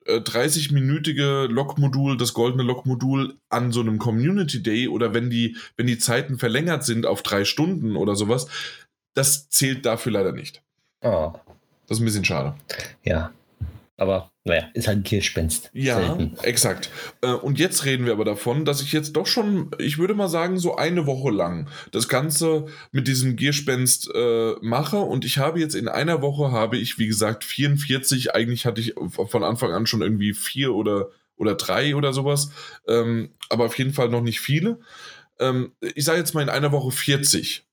30-minütige 0.07 1.47
Lokmodul, 1.47 2.17
das 2.17 2.33
goldene 2.33 2.63
Lokmodul 2.63 3.37
an 3.49 3.71
so 3.71 3.81
einem 3.81 3.97
Community 3.97 4.61
Day 4.61 4.87
oder 4.87 5.13
wenn 5.13 5.29
die, 5.29 5.57
wenn 5.77 5.87
die 5.87 5.97
Zeiten 5.97 6.37
verlängert 6.37 6.83
sind 6.83 7.05
auf 7.05 7.23
drei 7.23 7.45
Stunden 7.45 7.95
oder 7.95 8.15
sowas, 8.15 8.47
das 9.13 9.49
zählt 9.49 9.85
dafür 9.85 10.11
leider 10.11 10.31
nicht. 10.31 10.61
Ah, 11.01 11.33
Das 11.87 11.97
ist 11.97 12.01
ein 12.01 12.05
bisschen 12.05 12.25
schade. 12.25 12.55
ja. 13.03 13.31
Aber 13.97 14.31
naja, 14.43 14.67
ist 14.73 14.87
halt 14.87 14.97
ein 14.99 15.03
Gespenst. 15.03 15.69
Ja, 15.73 15.95
Selten. 15.97 16.37
exakt. 16.43 16.89
Äh, 17.21 17.31
Und 17.31 17.59
jetzt 17.59 17.85
reden 17.85 18.05
wir 18.05 18.11
aber 18.11 18.25
davon, 18.25 18.65
dass 18.65 18.81
ich 18.81 18.91
jetzt 18.91 19.13
doch 19.13 19.25
schon, 19.25 19.71
ich 19.79 19.97
würde 19.97 20.13
mal 20.13 20.27
sagen, 20.27 20.59
so 20.59 20.75
eine 20.75 21.05
Woche 21.05 21.31
lang 21.31 21.69
das 21.91 22.09
Ganze 22.09 22.65
mit 22.91 23.07
diesem 23.07 23.37
Gierspenst 23.37 24.11
äh, 24.13 24.53
mache. 24.61 24.97
Und 24.97 25.23
ich 25.23 25.37
habe 25.37 25.61
jetzt 25.61 25.75
in 25.75 25.87
einer 25.87 26.21
Woche, 26.21 26.51
habe 26.51 26.77
ich, 26.77 26.99
wie 26.99 27.07
gesagt, 27.07 27.45
44. 27.45 28.35
Eigentlich 28.35 28.65
hatte 28.65 28.81
ich 28.81 28.95
von 29.27 29.43
Anfang 29.43 29.71
an 29.71 29.87
schon 29.87 30.01
irgendwie 30.01 30.33
vier 30.33 30.73
oder, 30.75 31.09
oder 31.37 31.55
drei 31.55 31.95
oder 31.95 32.11
sowas. 32.11 32.51
Ähm, 32.87 33.29
aber 33.49 33.65
auf 33.65 33.77
jeden 33.77 33.93
Fall 33.93 34.09
noch 34.09 34.21
nicht 34.21 34.41
viele. 34.41 34.79
Ähm, 35.39 35.71
ich 35.81 36.03
sage 36.03 36.19
jetzt 36.19 36.33
mal 36.33 36.41
in 36.41 36.49
einer 36.49 36.71
Woche 36.71 36.91
40. 36.91 37.64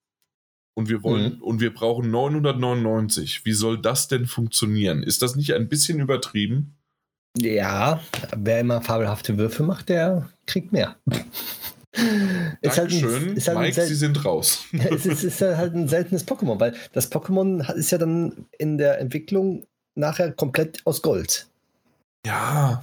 Und 0.74 0.88
wir 0.88 1.02
wollen, 1.02 1.40
und 1.42 1.60
wir 1.60 1.72
brauchen 1.74 2.10
999. 2.10 3.44
Wie 3.44 3.52
soll 3.52 3.80
das 3.80 4.08
denn 4.08 4.26
funktionieren? 4.26 5.02
Ist 5.02 5.20
das 5.22 5.36
nicht 5.36 5.52
ein 5.54 5.68
bisschen 5.68 6.00
übertrieben? 6.00 6.76
Ja, 7.36 8.00
wer 8.36 8.60
immer 8.60 8.80
fabelhafte 8.82 9.36
Würfe 9.38 9.62
macht, 9.62 9.88
der 9.90 10.30
kriegt 10.46 10.72
mehr. 10.72 10.96
Ist 12.62 12.78
halt 12.78 12.90
ein- 12.92 13.36
ist 13.36 13.48
halt 13.48 13.58
Mike, 13.58 13.86
Sie 13.86 13.94
sind 13.94 14.24
raus. 14.24 14.64
es 14.72 15.04
ist, 15.04 15.24
ist 15.24 15.40
halt 15.42 15.74
ein 15.74 15.88
seltenes 15.88 16.26
Pokémon, 16.26 16.58
weil 16.58 16.74
das 16.92 17.12
Pokémon 17.12 17.70
ist 17.74 17.90
ja 17.90 17.98
dann 17.98 18.46
in 18.58 18.78
der 18.78 18.98
Entwicklung 18.98 19.66
nachher 19.94 20.32
komplett 20.32 20.80
aus 20.86 21.02
Gold. 21.02 21.48
Ja. 22.26 22.82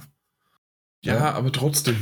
Ja, 1.04 1.14
Ja. 1.14 1.32
aber 1.32 1.50
trotzdem. 1.50 1.96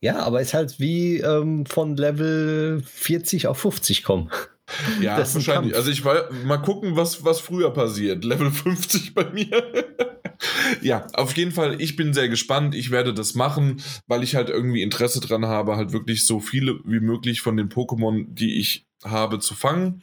Ja, 0.00 0.18
aber 0.20 0.40
ist 0.40 0.54
halt 0.54 0.80
wie 0.80 1.18
ähm, 1.18 1.64
von 1.66 1.96
Level 1.96 2.82
40 2.84 3.46
auf 3.46 3.58
50 3.58 4.02
kommen. 4.04 4.30
Ja, 5.00 5.16
Das 5.16 5.34
wahrscheinlich. 5.34 5.74
Also 5.74 5.90
ich 5.90 6.04
war 6.04 6.32
mal 6.44 6.58
gucken, 6.58 6.96
was, 6.96 7.24
was 7.24 7.40
früher 7.40 7.70
passiert. 7.70 8.24
Level 8.24 8.50
50 8.50 9.14
bei 9.14 9.24
mir. 9.30 9.94
ja, 10.82 11.06
auf 11.14 11.36
jeden 11.36 11.52
Fall, 11.52 11.80
ich 11.80 11.96
bin 11.96 12.14
sehr 12.14 12.28
gespannt. 12.28 12.74
Ich 12.74 12.90
werde 12.90 13.14
das 13.14 13.34
machen, 13.34 13.82
weil 14.06 14.22
ich 14.22 14.34
halt 14.34 14.50
irgendwie 14.50 14.82
Interesse 14.82 15.20
dran 15.20 15.46
habe, 15.46 15.76
halt 15.76 15.92
wirklich 15.92 16.26
so 16.26 16.40
viele 16.40 16.80
wie 16.84 17.00
möglich 17.00 17.40
von 17.40 17.56
den 17.56 17.68
Pokémon, 17.68 18.26
die 18.28 18.58
ich 18.58 18.86
habe, 19.04 19.38
zu 19.38 19.54
fangen. 19.54 20.02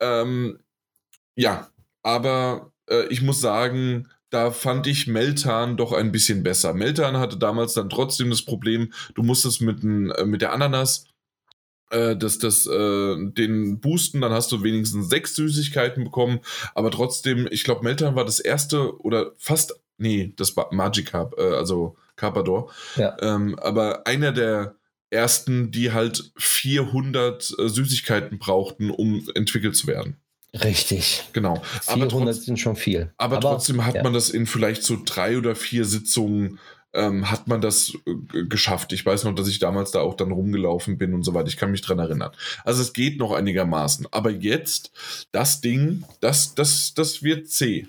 Ähm, 0.00 0.58
ja, 1.36 1.68
aber 2.02 2.72
äh, 2.88 3.06
ich 3.08 3.22
muss 3.22 3.40
sagen, 3.40 4.08
da 4.30 4.50
fand 4.50 4.86
ich 4.86 5.06
Meltan 5.06 5.76
doch 5.76 5.92
ein 5.92 6.10
bisschen 6.10 6.42
besser. 6.42 6.74
Meltan 6.74 7.18
hatte 7.18 7.36
damals 7.36 7.74
dann 7.74 7.88
trotzdem 7.88 8.30
das 8.30 8.42
Problem, 8.42 8.92
du 9.14 9.22
musstest 9.22 9.60
mit, 9.60 9.84
äh, 9.84 10.24
mit 10.24 10.42
der 10.42 10.52
Ananas 10.52 11.06
äh, 11.94 12.16
das, 12.16 12.38
das, 12.38 12.66
äh, 12.66 13.16
den 13.18 13.80
boosten, 13.80 14.20
dann 14.20 14.32
hast 14.32 14.50
du 14.52 14.62
wenigstens 14.62 15.08
sechs 15.08 15.34
Süßigkeiten 15.36 16.04
bekommen, 16.04 16.40
aber 16.74 16.90
trotzdem, 16.90 17.48
ich 17.50 17.64
glaube, 17.64 17.84
Meltan 17.84 18.16
war 18.16 18.24
das 18.24 18.40
erste 18.40 18.98
oder 19.00 19.32
fast, 19.38 19.80
nee, 19.98 20.32
das 20.36 20.56
war 20.56 20.68
Magikarp, 20.74 21.34
äh, 21.38 21.42
also 21.54 21.96
Carpador, 22.16 22.70
Ja. 22.96 23.16
ähm, 23.20 23.58
aber 23.58 24.06
einer 24.06 24.32
der 24.32 24.76
ersten, 25.10 25.70
die 25.70 25.92
halt 25.92 26.32
400 26.36 27.54
äh, 27.58 27.68
Süßigkeiten 27.68 28.38
brauchten, 28.38 28.90
um 28.90 29.28
entwickelt 29.34 29.76
zu 29.76 29.86
werden. 29.86 30.16
Richtig. 30.52 31.24
Genau. 31.32 31.62
Aber 31.86 32.08
400 32.08 32.10
trotz- 32.36 32.44
sind 32.44 32.58
schon 32.60 32.76
viel. 32.76 33.12
aber, 33.16 33.40
trotzdem 33.40 33.84
hat 33.84 33.96
ja. 33.96 34.02
man 34.04 34.12
das 34.12 34.30
in 34.30 34.46
vielleicht 34.46 34.82
so 34.84 34.96
drei 35.04 35.36
oder 35.36 35.56
vier 35.56 35.84
Sitzungen 35.84 36.58
ähm, 36.94 37.30
hat 37.30 37.48
man 37.48 37.60
das 37.60 37.92
äh, 38.06 38.44
geschafft. 38.44 38.92
Ich 38.92 39.04
weiß 39.04 39.24
noch, 39.24 39.34
dass 39.34 39.48
ich 39.48 39.58
damals 39.58 39.90
da 39.90 40.00
auch 40.00 40.14
dann 40.14 40.32
rumgelaufen 40.32 40.96
bin 40.98 41.12
und 41.12 41.24
so 41.24 41.34
weiter. 41.34 41.48
Ich 41.48 41.56
kann 41.56 41.70
mich 41.70 41.82
dran 41.82 41.98
erinnern. 41.98 42.32
Also 42.64 42.82
es 42.82 42.92
geht 42.92 43.18
noch 43.18 43.32
einigermaßen. 43.32 44.06
Aber 44.10 44.30
jetzt, 44.30 44.92
das 45.32 45.60
Ding, 45.60 46.04
das, 46.20 46.54
das, 46.54 46.94
das 46.94 47.22
wird 47.22 47.48
zäh. 47.48 47.86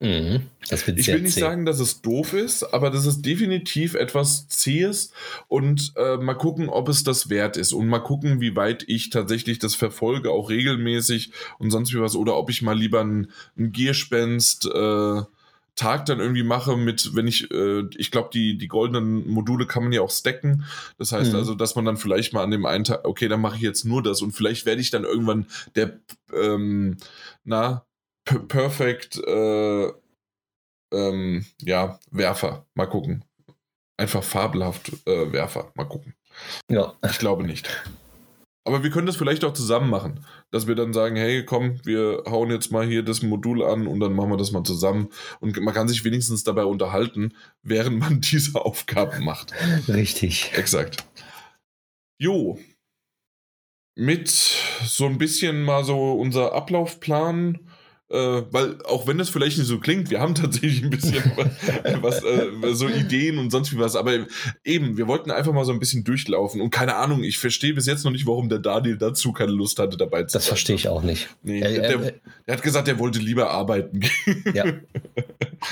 Mhm. 0.00 0.42
Das 0.68 0.84
wird 0.88 0.98
Ich 0.98 1.06
will 1.06 1.20
nicht 1.20 1.34
zäh. 1.34 1.40
sagen, 1.40 1.64
dass 1.64 1.78
es 1.78 2.02
doof 2.02 2.32
ist, 2.32 2.64
aber 2.64 2.90
das 2.90 3.06
ist 3.06 3.22
definitiv 3.22 3.94
etwas 3.94 4.48
zähes 4.48 5.12
und 5.46 5.92
äh, 5.96 6.16
mal 6.16 6.34
gucken, 6.34 6.68
ob 6.68 6.88
es 6.88 7.04
das 7.04 7.30
wert 7.30 7.56
ist 7.56 7.72
und 7.72 7.86
mal 7.86 8.00
gucken, 8.00 8.40
wie 8.40 8.56
weit 8.56 8.82
ich 8.88 9.10
tatsächlich 9.10 9.60
das 9.60 9.76
verfolge, 9.76 10.32
auch 10.32 10.50
regelmäßig 10.50 11.30
und 11.60 11.70
sonst 11.70 11.94
wie 11.94 12.00
was 12.00 12.16
oder 12.16 12.36
ob 12.36 12.50
ich 12.50 12.62
mal 12.62 12.76
lieber 12.76 13.00
ein, 13.00 13.30
ein 13.56 13.70
Gierspenst 13.70 14.66
äh, 14.66 15.22
Tag 15.74 16.04
dann 16.06 16.20
irgendwie 16.20 16.42
mache 16.42 16.76
mit, 16.76 17.14
wenn 17.14 17.26
ich, 17.26 17.50
äh, 17.50 17.84
ich 17.96 18.10
glaube, 18.10 18.30
die, 18.32 18.58
die 18.58 18.68
goldenen 18.68 19.28
Module 19.30 19.66
kann 19.66 19.82
man 19.84 19.92
ja 19.92 20.02
auch 20.02 20.10
stacken. 20.10 20.64
Das 20.98 21.12
heißt 21.12 21.32
Mhm. 21.32 21.38
also, 21.38 21.54
dass 21.54 21.74
man 21.76 21.84
dann 21.86 21.96
vielleicht 21.96 22.32
mal 22.34 22.42
an 22.44 22.50
dem 22.50 22.66
einen 22.66 22.84
Tag, 22.84 23.06
okay, 23.06 23.28
dann 23.28 23.40
mache 23.40 23.56
ich 23.56 23.62
jetzt 23.62 23.84
nur 23.84 24.02
das 24.02 24.20
und 24.22 24.32
vielleicht 24.32 24.66
werde 24.66 24.80
ich 24.82 24.90
dann 24.90 25.04
irgendwann 25.04 25.46
der, 25.74 25.98
ähm, 26.34 26.98
na, 27.44 27.86
p- 28.24 28.38
perfect, 28.40 29.16
äh, 29.26 29.90
ähm, 30.92 31.46
ja, 31.60 31.98
Werfer. 32.10 32.66
Mal 32.74 32.86
gucken. 32.86 33.24
Einfach 33.96 34.22
fabelhaft 34.22 34.92
äh, 35.06 35.32
Werfer. 35.32 35.72
Mal 35.74 35.84
gucken. 35.84 36.14
Ja. 36.70 36.94
Ich 37.08 37.18
glaube 37.18 37.44
nicht. 37.44 37.68
Aber 38.64 38.82
wir 38.82 38.90
können 38.90 39.06
das 39.06 39.16
vielleicht 39.16 39.44
auch 39.44 39.54
zusammen 39.54 39.90
machen, 39.90 40.24
dass 40.52 40.68
wir 40.68 40.74
dann 40.76 40.92
sagen, 40.92 41.16
hey, 41.16 41.44
komm, 41.44 41.80
wir 41.84 42.22
hauen 42.28 42.50
jetzt 42.50 42.70
mal 42.70 42.86
hier 42.86 43.02
das 43.02 43.22
Modul 43.22 43.64
an 43.64 43.86
und 43.86 43.98
dann 44.00 44.12
machen 44.12 44.30
wir 44.30 44.36
das 44.36 44.52
mal 44.52 44.62
zusammen. 44.62 45.08
Und 45.40 45.58
man 45.60 45.74
kann 45.74 45.88
sich 45.88 46.04
wenigstens 46.04 46.44
dabei 46.44 46.64
unterhalten, 46.64 47.32
während 47.62 47.98
man 47.98 48.20
diese 48.32 48.60
Aufgaben 48.60 49.24
macht. 49.24 49.52
Richtig. 49.88 50.52
Exakt. 50.54 51.04
Jo. 52.18 52.58
Mit 53.96 54.28
so 54.28 55.06
ein 55.06 55.18
bisschen 55.18 55.64
mal 55.64 55.84
so 55.84 56.12
unser 56.12 56.52
Ablaufplan, 56.52 57.58
äh, 58.12 58.42
weil 58.52 58.78
auch 58.84 59.06
wenn 59.06 59.18
das 59.18 59.30
vielleicht 59.30 59.58
nicht 59.58 59.66
so 59.66 59.78
klingt, 59.80 60.10
wir 60.10 60.20
haben 60.20 60.34
tatsächlich 60.34 60.82
ein 60.84 60.90
bisschen 60.90 61.22
was, 62.02 62.22
äh, 62.22 62.46
so 62.74 62.88
Ideen 62.88 63.38
und 63.38 63.50
sonst 63.50 63.72
wie 63.72 63.78
was, 63.78 63.96
aber 63.96 64.26
eben, 64.64 64.96
wir 64.96 65.06
wollten 65.08 65.30
einfach 65.30 65.52
mal 65.52 65.64
so 65.64 65.72
ein 65.72 65.78
bisschen 65.80 66.04
durchlaufen 66.04 66.60
und 66.60 66.70
keine 66.70 66.96
Ahnung, 66.96 67.24
ich 67.24 67.38
verstehe 67.38 67.74
bis 67.74 67.86
jetzt 67.86 68.04
noch 68.04 68.12
nicht, 68.12 68.26
warum 68.26 68.48
der 68.48 68.58
Daniel 68.58 68.98
dazu 68.98 69.32
keine 69.32 69.52
Lust 69.52 69.78
hatte, 69.78 69.96
dabei 69.96 70.24
zu 70.24 70.34
Das 70.38 70.46
verstehe 70.46 70.76
ich 70.76 70.88
auch 70.88 71.02
nicht. 71.02 71.28
Nee, 71.42 71.60
Äh, 71.60 71.74
der, 71.80 71.90
äh, 72.00 72.12
der 72.46 72.54
hat 72.56 72.62
gesagt, 72.62 72.86
er 72.88 72.98
wollte 72.98 73.18
lieber 73.18 73.50
arbeiten 73.50 74.00
gehen. 74.00 74.44
ja. 74.54 74.64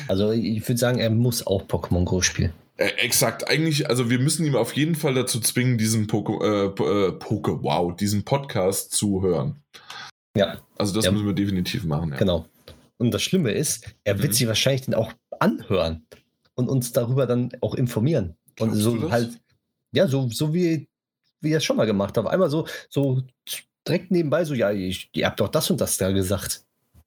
Also 0.07 0.30
ich 0.30 0.66
würde 0.68 0.78
sagen, 0.78 0.99
er 1.01 1.11
muss 1.11 1.45
auch 1.47 1.62
Pokémon 1.66 2.05
Go 2.05 2.20
spielen. 2.22 2.53
Äh, 2.76 2.91
exakt, 2.99 3.49
eigentlich, 3.49 3.88
also 3.91 4.09
wir 4.09 4.20
müssen 4.20 4.47
ihm 4.47 4.55
auf 4.55 4.72
jeden 4.74 4.95
Fall 4.95 5.14
dazu 5.14 5.41
zwingen, 5.41 5.78
diesen 5.78 6.07
Poke, 6.07 6.70
Po- 6.76 7.09
äh, 7.09 7.12
Poke, 7.12 7.62
wow, 7.62 7.95
diesen 7.95 8.22
Podcast 8.24 8.93
zu 8.93 9.20
hören. 9.22 9.57
Ja, 10.36 10.58
Also 10.78 10.94
das 10.94 11.04
Ja. 11.04 11.10
müssen 11.12 11.26
wir 11.26 11.32
definitiv 11.34 11.84
machen. 11.84 12.10
Ja. 12.12 12.16
genau. 12.16 12.46
Und 12.98 13.12
das 13.12 13.22
Schlimme 13.22 13.50
ist, 13.52 13.84
er 14.04 14.18
wird 14.18 14.28
Mhm. 14.32 14.36
sich 14.36 14.46
wahrscheinlich 14.46 14.82
dann 14.82 14.94
auch 14.94 15.12
anhören 15.38 16.06
und 16.54 16.68
uns 16.68 16.92
darüber 16.92 17.26
dann 17.26 17.50
auch 17.62 17.74
informieren. 17.74 18.36
Und 18.58 18.68
Glaubst 18.72 18.80
so 18.82 18.94
du 18.96 19.00
das? 19.02 19.10
halt, 19.10 19.40
ja, 19.92 20.06
so, 20.06 20.28
so 20.30 20.52
wie, 20.54 20.86
wie 21.40 21.52
er 21.52 21.58
es 21.58 21.64
schon 21.64 21.76
mal 21.76 21.86
gemacht 21.86 22.16
hat. 22.16 22.26
Auf 22.26 22.30
einmal 22.30 22.50
so, 22.50 22.66
so 22.90 23.22
direkt 23.88 24.10
nebenbei, 24.10 24.44
so, 24.44 24.54
ja, 24.54 24.70
ich, 24.70 25.08
ihr 25.14 25.26
habt 25.26 25.40
doch 25.40 25.48
das 25.48 25.70
und 25.70 25.80
das 25.80 25.96
da 25.96 26.12
gesagt. 26.12 26.62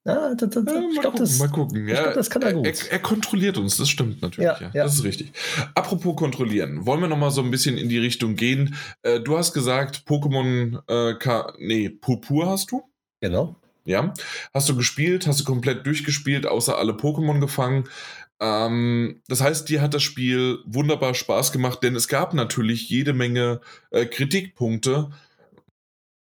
Ja, 0.06 0.34
das, 0.34 0.50
das, 0.50 0.64
Ja, 0.66 0.72
ich 0.72 0.96
mal, 0.96 1.00
glaube, 1.00 1.02
gucken, 1.02 1.18
das. 1.20 1.38
mal 1.38 1.48
gucken. 1.48 1.88
ich 1.88 1.94
Ja, 1.94 2.02
glaub, 2.02 2.14
das 2.14 2.28
kann 2.28 2.42
er 2.42 2.52
gut. 2.52 2.66
Er, 2.66 2.92
er 2.92 2.98
kontrolliert 2.98 3.56
uns, 3.56 3.76
das 3.78 3.88
stimmt 3.88 4.20
natürlich. 4.20 4.50
Ja, 4.60 4.70
Ja. 4.74 4.84
Das 4.84 4.96
ist 4.96 5.04
richtig. 5.04 5.32
Apropos 5.74 6.14
kontrollieren, 6.16 6.84
wollen 6.84 7.00
wir 7.00 7.08
noch 7.08 7.16
mal 7.16 7.30
so 7.30 7.40
ein 7.40 7.50
bisschen 7.50 7.78
in 7.78 7.88
die 7.88 7.98
Richtung 7.98 8.34
gehen? 8.36 8.74
Äh, 9.02 9.20
du 9.20 9.38
hast 9.38 9.54
gesagt, 9.54 10.02
Pokémon, 10.06 10.82
äh, 10.88 11.54
nee, 11.58 11.88
Purpur 11.88 12.50
hast 12.50 12.70
du? 12.72 12.82
Genau. 13.24 13.56
Ja. 13.86 14.12
Hast 14.52 14.68
du 14.68 14.76
gespielt? 14.76 15.26
Hast 15.26 15.40
du 15.40 15.44
komplett 15.44 15.86
durchgespielt, 15.86 16.44
außer 16.44 16.76
alle 16.76 16.92
Pokémon 16.92 17.40
gefangen? 17.40 17.88
Ähm, 18.38 19.22
das 19.28 19.40
heißt, 19.40 19.66
dir 19.66 19.80
hat 19.80 19.94
das 19.94 20.02
Spiel 20.02 20.58
wunderbar 20.66 21.14
Spaß 21.14 21.50
gemacht, 21.50 21.82
denn 21.82 21.96
es 21.96 22.06
gab 22.08 22.34
natürlich 22.34 22.90
jede 22.90 23.14
Menge 23.14 23.62
äh, 23.90 24.04
Kritikpunkte, 24.04 25.08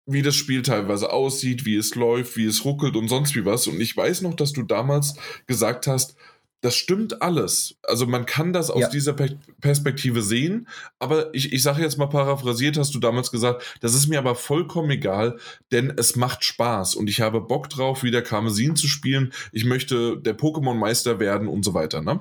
wie 0.06 0.22
das 0.22 0.36
Spiel 0.36 0.62
teilweise 0.62 1.12
aussieht, 1.12 1.64
wie 1.64 1.74
es 1.74 1.96
läuft, 1.96 2.36
wie 2.36 2.46
es 2.46 2.64
ruckelt 2.64 2.94
und 2.94 3.08
sonst 3.08 3.34
wie 3.34 3.44
was. 3.44 3.66
Und 3.66 3.80
ich 3.80 3.96
weiß 3.96 4.22
noch, 4.22 4.34
dass 4.34 4.52
du 4.52 4.62
damals 4.62 5.16
gesagt 5.48 5.88
hast, 5.88 6.14
das 6.62 6.74
stimmt 6.74 7.20
alles. 7.20 7.76
Also 7.82 8.06
man 8.06 8.24
kann 8.24 8.52
das 8.54 8.70
aus 8.70 8.80
Ja. 8.80 8.88
dieser 8.88 9.12
Pe 9.12 9.36
Perspektive 9.60 10.22
sehen, 10.22 10.66
aber 10.98 11.34
ich, 11.34 11.52
ich 11.52 11.62
sage 11.62 11.82
jetzt 11.82 11.98
mal 11.98 12.06
paraphrasiert, 12.06 12.78
hast 12.78 12.94
du 12.94 12.98
damals 13.00 13.30
gesagt, 13.30 13.62
das 13.80 13.94
ist 13.94 14.06
mir 14.08 14.18
aber 14.18 14.34
vollkommen 14.34 14.90
egal, 14.90 15.38
denn 15.72 15.92
es 15.96 16.16
macht 16.16 16.44
Spaß 16.44 16.94
und 16.94 17.10
ich 17.10 17.20
habe 17.20 17.40
Bock 17.42 17.68
drauf, 17.68 18.02
wieder 18.02 18.22
Karmesin 18.22 18.74
zu 18.76 18.88
spielen. 18.88 19.32
Ich 19.52 19.64
möchte 19.64 20.16
der 20.18 20.36
Pokémon-Meister 20.38 21.20
werden 21.20 21.48
und 21.48 21.64
so 21.64 21.74
weiter, 21.74 22.00
ne? 22.00 22.20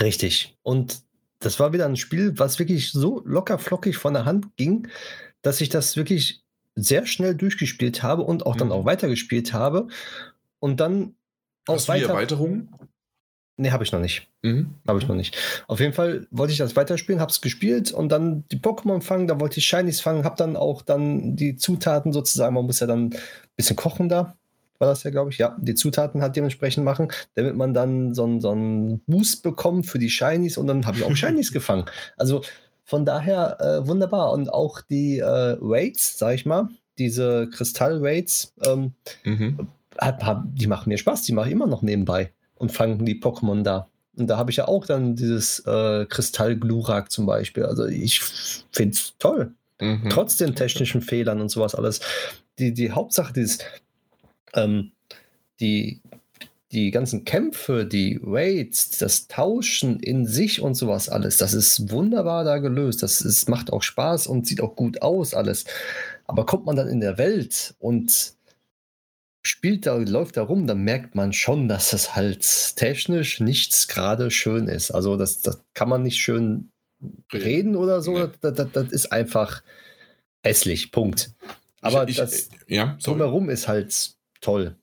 Richtig. 0.00 0.56
Und 0.62 1.02
das 1.40 1.60
war 1.60 1.72
wieder 1.72 1.84
ein 1.86 1.96
Spiel, 1.96 2.38
was 2.38 2.58
wirklich 2.58 2.92
so 2.92 3.20
locker 3.26 3.58
flockig 3.58 3.96
von 3.98 4.14
der 4.14 4.24
Hand 4.24 4.56
ging, 4.56 4.88
dass 5.42 5.60
ich 5.60 5.68
das 5.68 5.96
wirklich 5.96 6.42
sehr 6.76 7.06
schnell 7.06 7.34
durchgespielt 7.34 8.02
habe 8.02 8.22
und 8.22 8.46
auch 8.46 8.56
dann 8.56 8.68
Mhm. 8.68 8.72
auch 8.72 8.84
weitergespielt 8.84 9.52
habe. 9.52 9.88
Und 10.60 10.80
dann 10.80 11.14
auch 11.66 11.74
Hast 11.74 11.88
weiter. 11.88 12.08
Erweiterung? 12.10 12.68
Nee, 13.58 13.70
habe 13.70 13.84
ich 13.84 13.92
noch 13.92 14.00
nicht. 14.00 14.28
Mhm. 14.42 14.74
Habe 14.86 14.98
ich 14.98 15.08
noch 15.08 15.14
nicht. 15.14 15.36
Auf 15.66 15.80
jeden 15.80 15.94
Fall 15.94 16.26
wollte 16.30 16.52
ich 16.52 16.58
das 16.58 16.76
weiterspielen, 16.76 17.20
habe 17.20 17.30
es 17.30 17.40
gespielt 17.40 17.90
und 17.90 18.10
dann 18.10 18.44
die 18.52 18.58
Pokémon 18.58 19.00
fangen, 19.00 19.26
da 19.28 19.40
wollte 19.40 19.58
ich 19.60 19.66
Shinies 19.66 20.00
fangen, 20.00 20.24
habe 20.24 20.36
dann 20.36 20.56
auch 20.56 20.82
dann 20.82 21.36
die 21.36 21.56
Zutaten 21.56 22.12
sozusagen, 22.12 22.54
man 22.54 22.66
muss 22.66 22.80
ja 22.80 22.86
dann 22.86 23.06
ein 23.06 23.18
bisschen 23.56 23.76
kochen 23.76 24.10
da, 24.10 24.36
war 24.78 24.88
das 24.88 25.04
ja, 25.04 25.10
glaube 25.10 25.30
ich. 25.30 25.38
Ja, 25.38 25.56
die 25.58 25.74
Zutaten 25.74 26.20
halt 26.20 26.36
dementsprechend 26.36 26.84
machen, 26.84 27.08
damit 27.34 27.56
man 27.56 27.72
dann 27.72 28.12
so 28.12 28.24
einen 28.24 28.42
so 28.42 28.50
einen 28.50 29.00
Boost 29.06 29.42
bekommt 29.42 29.86
für 29.86 29.98
die 29.98 30.10
Shinies 30.10 30.58
und 30.58 30.66
dann 30.66 30.84
habe 30.86 30.98
ich 30.98 31.04
auch 31.04 31.16
Shinies 31.16 31.50
gefangen. 31.50 31.86
Also 32.18 32.42
von 32.84 33.04
daher 33.06 33.58
äh, 33.60 33.88
wunderbar. 33.88 34.32
Und 34.32 34.52
auch 34.52 34.80
die 34.82 35.18
äh, 35.18 35.56
Raids, 35.60 36.18
sag 36.18 36.34
ich 36.34 36.44
mal, 36.46 36.68
diese 36.98 37.48
Kristall-Raids, 37.50 38.54
ähm, 38.64 38.92
Mhm. 39.24 39.66
die 40.54 40.66
machen 40.66 40.90
mir 40.90 40.98
Spaß, 40.98 41.22
die 41.22 41.32
mache 41.32 41.46
ich 41.48 41.52
immer 41.52 41.66
noch 41.66 41.82
nebenbei 41.82 42.32
und 42.56 42.72
fangen 42.72 43.04
die 43.04 43.20
Pokémon 43.20 43.62
da. 43.62 43.88
Und 44.16 44.28
da 44.28 44.38
habe 44.38 44.50
ich 44.50 44.56
ja 44.56 44.66
auch 44.66 44.86
dann 44.86 45.14
dieses 45.14 45.60
äh, 45.66 46.06
Kristall-Glurak 46.06 47.10
zum 47.10 47.26
Beispiel. 47.26 47.64
Also 47.64 47.84
ich 47.86 48.20
finde 48.72 48.96
es 48.96 49.14
toll. 49.18 49.52
Mhm. 49.80 50.08
Trotz 50.08 50.36
den 50.36 50.54
technischen 50.54 51.02
Fehlern 51.02 51.40
und 51.40 51.50
sowas 51.50 51.74
alles. 51.74 52.00
Die, 52.58 52.72
die 52.72 52.92
Hauptsache, 52.92 53.34
dieses, 53.34 53.58
ähm, 54.54 54.92
die, 55.60 56.00
die 56.72 56.90
ganzen 56.90 57.24
Kämpfe, 57.24 57.84
die 57.84 58.18
Raids, 58.22 58.98
das 58.98 59.28
Tauschen 59.28 60.00
in 60.00 60.26
sich 60.26 60.62
und 60.62 60.74
sowas 60.74 61.10
alles, 61.10 61.36
das 61.36 61.52
ist 61.52 61.90
wunderbar 61.90 62.44
da 62.44 62.58
gelöst. 62.58 63.02
Das 63.02 63.20
ist, 63.20 63.50
macht 63.50 63.70
auch 63.70 63.82
Spaß 63.82 64.26
und 64.28 64.46
sieht 64.46 64.62
auch 64.62 64.76
gut 64.76 65.02
aus 65.02 65.34
alles. 65.34 65.66
Aber 66.24 66.46
kommt 66.46 66.64
man 66.64 66.76
dann 66.76 66.88
in 66.88 67.00
der 67.00 67.18
Welt 67.18 67.74
und 67.78 68.34
spielt 69.46 69.86
da, 69.86 69.96
läuft 69.96 70.36
da 70.36 70.42
rum, 70.42 70.66
dann 70.66 70.82
merkt 70.82 71.14
man 71.14 71.32
schon, 71.32 71.68
dass 71.68 71.92
es 71.92 72.16
halt 72.16 72.76
technisch 72.76 73.40
nichts 73.40 73.88
gerade 73.88 74.30
schön 74.30 74.68
ist. 74.68 74.90
Also 74.90 75.16
das, 75.16 75.40
das 75.40 75.64
kann 75.74 75.88
man 75.88 76.02
nicht 76.02 76.18
schön 76.18 76.70
reden 77.32 77.76
oder 77.76 78.02
so. 78.02 78.18
Nee. 78.18 78.28
Das, 78.40 78.54
das, 78.54 78.72
das 78.72 78.92
ist 78.92 79.12
einfach 79.12 79.62
hässlich. 80.42 80.92
Punkt. 80.92 81.30
Aber 81.80 82.08
ich, 82.08 82.16
das 82.16 82.48
ich, 82.48 82.48
ja, 82.66 82.96
sorry. 82.98 83.18
drumherum 83.18 83.48
ist 83.48 83.68
halt 83.68 84.14
toll. 84.40 84.76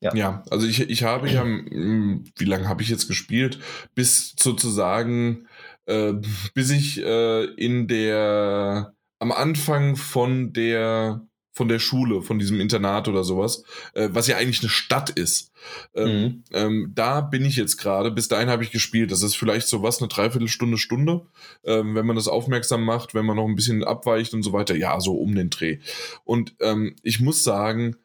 Ja. 0.00 0.14
ja, 0.14 0.42
also 0.50 0.66
ich, 0.66 0.80
ich 0.88 1.02
habe 1.02 1.28
ja, 1.28 1.42
hm, 1.42 2.24
wie 2.36 2.44
lange 2.44 2.68
habe 2.68 2.82
ich 2.82 2.88
jetzt 2.88 3.08
gespielt? 3.08 3.58
Bis 3.94 4.34
sozusagen, 4.38 5.48
äh, 5.86 6.12
bis 6.54 6.70
ich 6.70 7.02
äh, 7.02 7.44
in 7.44 7.88
der, 7.88 8.94
am 9.18 9.32
Anfang 9.32 9.96
von 9.96 10.52
der, 10.52 11.26
von 11.56 11.68
der 11.68 11.78
Schule, 11.78 12.20
von 12.20 12.38
diesem 12.38 12.60
Internat 12.60 13.08
oder 13.08 13.24
sowas, 13.24 13.64
äh, 13.94 14.10
was 14.12 14.26
ja 14.26 14.36
eigentlich 14.36 14.60
eine 14.60 14.68
Stadt 14.68 15.08
ist. 15.08 15.52
Ähm, 15.94 16.20
mhm. 16.20 16.44
ähm, 16.52 16.92
da 16.94 17.22
bin 17.22 17.46
ich 17.46 17.56
jetzt 17.56 17.78
gerade, 17.78 18.10
bis 18.10 18.28
dahin 18.28 18.50
habe 18.50 18.62
ich 18.62 18.72
gespielt. 18.72 19.10
Das 19.10 19.22
ist 19.22 19.36
vielleicht 19.36 19.66
so 19.66 19.82
was, 19.82 20.00
eine 20.00 20.08
Dreiviertelstunde, 20.08 20.76
Stunde, 20.76 21.26
ähm, 21.64 21.94
wenn 21.94 22.04
man 22.04 22.14
das 22.14 22.28
aufmerksam 22.28 22.84
macht, 22.84 23.14
wenn 23.14 23.24
man 23.24 23.36
noch 23.36 23.46
ein 23.46 23.54
bisschen 23.54 23.84
abweicht 23.84 24.34
und 24.34 24.42
so 24.42 24.52
weiter. 24.52 24.76
Ja, 24.76 25.00
so 25.00 25.14
um 25.14 25.34
den 25.34 25.48
Dreh. 25.48 25.78
Und 26.24 26.54
ähm, 26.60 26.94
ich 27.02 27.20
muss 27.20 27.42
sagen, 27.42 27.96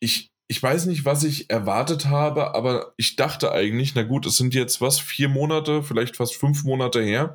ich, 0.00 0.32
ich 0.46 0.62
weiß 0.62 0.86
nicht, 0.86 1.06
was 1.06 1.24
ich 1.24 1.48
erwartet 1.48 2.06
habe, 2.06 2.54
aber 2.54 2.92
ich 2.98 3.16
dachte 3.16 3.52
eigentlich, 3.52 3.94
na 3.94 4.02
gut, 4.02 4.26
es 4.26 4.36
sind 4.36 4.54
jetzt 4.54 4.82
was, 4.82 4.98
vier 4.98 5.30
Monate, 5.30 5.82
vielleicht 5.82 6.16
fast 6.16 6.36
fünf 6.36 6.64
Monate 6.64 7.02
her, 7.02 7.34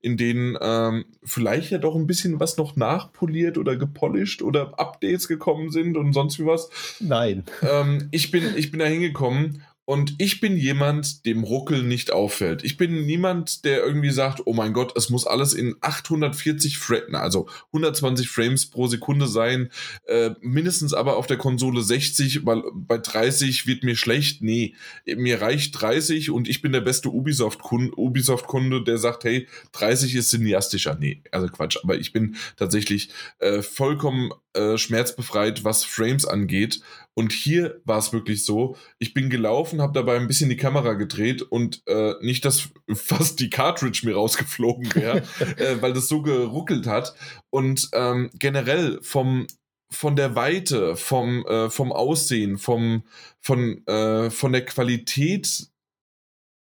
in 0.00 0.16
denen 0.16 0.58
ähm, 0.60 1.04
vielleicht 1.22 1.70
ja 1.70 1.78
doch 1.78 1.94
ein 1.94 2.08
bisschen 2.08 2.40
was 2.40 2.56
noch 2.56 2.74
nachpoliert 2.74 3.58
oder 3.58 3.76
gepolished 3.76 4.42
oder 4.42 4.78
Updates 4.78 5.28
gekommen 5.28 5.70
sind 5.70 5.96
und 5.96 6.12
sonst 6.12 6.40
wie 6.40 6.46
was. 6.46 6.68
Nein. 6.98 7.44
Ähm, 7.62 8.08
ich, 8.10 8.32
bin, 8.32 8.56
ich 8.56 8.72
bin 8.72 8.80
da 8.80 8.86
hingekommen 8.86 9.62
und 9.88 10.16
ich 10.18 10.42
bin 10.42 10.58
jemand, 10.58 11.24
dem 11.24 11.42
Ruckel 11.42 11.82
nicht 11.82 12.12
auffällt. 12.12 12.62
Ich 12.62 12.76
bin 12.76 13.06
niemand, 13.06 13.64
der 13.64 13.82
irgendwie 13.82 14.10
sagt, 14.10 14.42
oh 14.44 14.52
mein 14.52 14.74
Gott, 14.74 14.94
es 14.98 15.08
muss 15.08 15.26
alles 15.26 15.54
in 15.54 15.76
840 15.80 16.76
Frames, 16.76 17.14
also 17.14 17.48
120 17.72 18.28
Frames 18.28 18.68
pro 18.68 18.86
Sekunde 18.86 19.26
sein, 19.26 19.70
äh, 20.04 20.32
mindestens 20.42 20.92
aber 20.92 21.16
auf 21.16 21.26
der 21.26 21.38
Konsole 21.38 21.80
60, 21.80 22.44
weil 22.44 22.64
bei 22.74 22.98
30 22.98 23.66
wird 23.66 23.82
mir 23.82 23.96
schlecht. 23.96 24.42
Nee, 24.42 24.74
mir 25.06 25.40
reicht 25.40 25.80
30 25.80 26.32
und 26.32 26.50
ich 26.50 26.60
bin 26.60 26.72
der 26.72 26.82
beste 26.82 27.08
Ubisoft-Kunde, 27.08 27.96
Ubisoft 27.96 28.44
der 28.86 28.98
sagt, 28.98 29.24
hey, 29.24 29.48
30 29.72 30.16
ist 30.16 30.28
cineastischer. 30.28 30.98
Nee, 31.00 31.22
also 31.32 31.48
Quatsch, 31.48 31.78
aber 31.82 31.96
ich 31.96 32.12
bin 32.12 32.36
tatsächlich 32.58 33.08
äh, 33.38 33.62
vollkommen 33.62 34.32
äh, 34.52 34.76
schmerzbefreit, 34.76 35.64
was 35.64 35.84
Frames 35.84 36.26
angeht 36.26 36.82
und 37.18 37.32
hier 37.32 37.80
war 37.84 37.98
es 37.98 38.12
wirklich 38.12 38.44
so, 38.44 38.76
ich 39.00 39.12
bin 39.12 39.28
gelaufen, 39.28 39.82
habe 39.82 39.92
dabei 39.92 40.14
ein 40.14 40.28
bisschen 40.28 40.50
die 40.50 40.56
Kamera 40.56 40.92
gedreht 40.92 41.42
und 41.42 41.82
äh, 41.88 42.14
nicht, 42.20 42.44
dass 42.44 42.68
fast 42.94 43.40
die 43.40 43.50
Cartridge 43.50 44.02
mir 44.04 44.14
rausgeflogen 44.14 44.94
wäre, 44.94 45.24
äh, 45.56 45.82
weil 45.82 45.94
das 45.94 46.06
so 46.06 46.22
geruckelt 46.22 46.86
hat. 46.86 47.16
Und 47.50 47.88
ähm, 47.92 48.30
generell 48.34 49.00
vom, 49.02 49.48
von 49.90 50.14
der 50.14 50.36
Weite, 50.36 50.94
vom, 50.94 51.44
äh, 51.46 51.70
vom 51.70 51.90
Aussehen, 51.90 52.56
vom, 52.56 53.02
von, 53.40 53.84
äh, 53.88 54.30
von 54.30 54.52
der 54.52 54.64
Qualität 54.64 55.66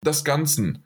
des 0.06 0.24
Ganzen. 0.24 0.86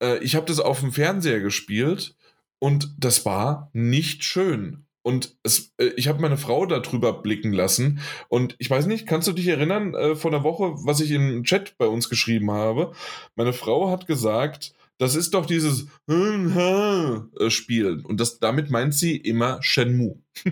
Äh, 0.00 0.18
ich 0.18 0.36
habe 0.36 0.46
das 0.46 0.60
auf 0.60 0.78
dem 0.78 0.92
Fernseher 0.92 1.40
gespielt 1.40 2.14
und 2.60 2.94
das 2.98 3.24
war 3.24 3.68
nicht 3.72 4.22
schön. 4.22 4.86
Und 5.02 5.36
es, 5.42 5.72
äh, 5.78 5.90
ich 5.96 6.08
habe 6.08 6.20
meine 6.20 6.36
Frau 6.36 6.66
darüber 6.66 7.22
blicken 7.22 7.52
lassen. 7.52 8.00
Und 8.28 8.54
ich 8.58 8.70
weiß 8.70 8.86
nicht, 8.86 9.06
kannst 9.06 9.28
du 9.28 9.32
dich 9.32 9.48
erinnern 9.48 9.94
äh, 9.94 10.14
vor 10.14 10.32
einer 10.32 10.44
Woche, 10.44 10.74
was 10.84 11.00
ich 11.00 11.10
im 11.10 11.44
Chat 11.44 11.76
bei 11.78 11.86
uns 11.86 12.08
geschrieben 12.08 12.50
habe? 12.50 12.92
Meine 13.34 13.52
Frau 13.52 13.90
hat 13.90 14.06
gesagt, 14.06 14.74
das 15.02 15.16
ist 15.16 15.34
doch 15.34 15.46
dieses 15.46 15.88
äh, 16.08 17.50
Spiel. 17.50 18.02
Und 18.04 18.20
das, 18.20 18.38
damit 18.38 18.70
meint 18.70 18.94
sie 18.94 19.16
immer 19.16 19.58
Shenmue. 19.60 20.20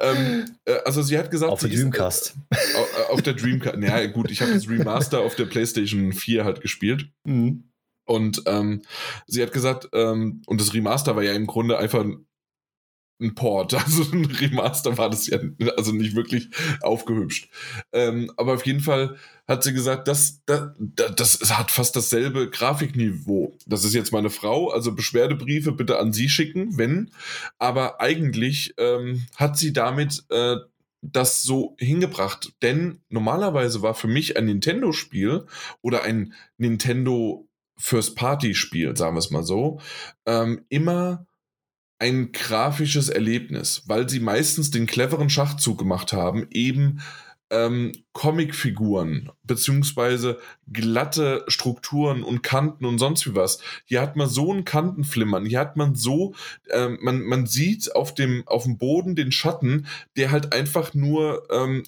ähm, 0.00 0.46
äh, 0.64 0.76
also 0.86 1.02
sie 1.02 1.18
hat 1.18 1.30
gesagt, 1.30 1.52
auf 1.52 1.60
der 1.60 1.68
Dreamcast. 1.68 2.34
Ist, 2.50 2.58
äh, 2.58 3.12
auf 3.12 3.20
der 3.20 3.34
Dreamcast. 3.34 3.76
Ja, 3.82 4.06
gut, 4.06 4.30
ich 4.30 4.40
habe 4.40 4.54
das 4.54 4.68
Remaster 4.68 5.20
auf 5.20 5.34
der 5.34 5.44
PlayStation 5.44 6.14
4 6.14 6.44
halt 6.46 6.62
gespielt. 6.62 7.10
Mhm. 7.24 7.64
Und 8.06 8.42
ähm, 8.46 8.82
sie 9.26 9.42
hat 9.42 9.52
gesagt, 9.52 9.90
ähm, 9.92 10.42
und 10.46 10.60
das 10.60 10.72
Remaster 10.72 11.14
war 11.16 11.22
ja 11.22 11.32
im 11.32 11.46
Grunde 11.46 11.78
einfach 11.78 12.06
ein 13.20 13.34
Port, 13.34 13.74
also 13.84 14.04
ein 14.12 14.24
Remaster 14.24 14.96
war 14.98 15.10
das 15.10 15.26
ja 15.26 15.38
also 15.76 15.92
nicht 15.92 16.14
wirklich 16.14 16.50
aufgehübscht. 16.82 17.48
Ähm, 17.92 18.30
aber 18.36 18.54
auf 18.54 18.66
jeden 18.66 18.80
Fall 18.80 19.16
hat 19.46 19.62
sie 19.62 19.74
gesagt, 19.74 20.08
das, 20.08 20.42
das, 20.46 20.70
das 21.16 21.58
hat 21.58 21.70
fast 21.70 21.94
dasselbe 21.96 22.48
Grafikniveau. 22.48 23.56
Das 23.66 23.84
ist 23.84 23.94
jetzt 23.94 24.12
meine 24.12 24.30
Frau, 24.30 24.70
also 24.70 24.94
Beschwerdebriefe 24.94 25.72
bitte 25.72 25.98
an 25.98 26.12
sie 26.12 26.28
schicken, 26.28 26.78
wenn. 26.78 27.10
Aber 27.58 28.00
eigentlich 28.00 28.74
ähm, 28.78 29.26
hat 29.36 29.58
sie 29.58 29.72
damit 29.72 30.24
äh, 30.30 30.56
das 31.02 31.42
so 31.42 31.76
hingebracht. 31.78 32.54
Denn 32.62 33.00
normalerweise 33.10 33.82
war 33.82 33.94
für 33.94 34.08
mich 34.08 34.36
ein 34.36 34.46
Nintendo-Spiel 34.46 35.44
oder 35.82 36.02
ein 36.02 36.32
Nintendo 36.56 37.46
First-Party-Spiel, 37.76 38.96
sagen 38.96 39.16
wir 39.16 39.18
es 39.18 39.30
mal 39.30 39.42
so, 39.42 39.80
ähm, 40.26 40.64
immer 40.68 41.26
ein 42.04 42.32
grafisches 42.32 43.08
Erlebnis, 43.08 43.82
weil 43.86 44.10
sie 44.10 44.20
meistens 44.20 44.70
den 44.70 44.86
cleveren 44.86 45.30
Schachzug 45.30 45.78
gemacht 45.78 46.12
haben, 46.12 46.46
eben 46.50 47.00
ähm, 47.48 47.92
Comicfiguren 48.12 49.30
beziehungsweise 49.42 50.38
glatte 50.70 51.46
Strukturen 51.48 52.22
und 52.22 52.42
Kanten 52.42 52.84
und 52.84 52.98
sonst 52.98 53.26
wie 53.26 53.34
was. 53.34 53.58
Hier 53.86 54.02
hat 54.02 54.16
man 54.16 54.28
so 54.28 54.52
ein 54.52 54.66
Kantenflimmern, 54.66 55.46
hier 55.46 55.60
hat 55.60 55.78
man 55.78 55.94
so, 55.94 56.34
äh, 56.68 56.88
man, 56.88 57.22
man 57.22 57.46
sieht 57.46 57.96
auf 57.96 58.12
dem, 58.12 58.46
auf 58.46 58.64
dem 58.64 58.76
Boden 58.76 59.16
den 59.16 59.32
Schatten, 59.32 59.86
der 60.18 60.30
halt 60.30 60.52
einfach 60.52 60.92
nur 60.92 61.48
ähm, 61.50 61.84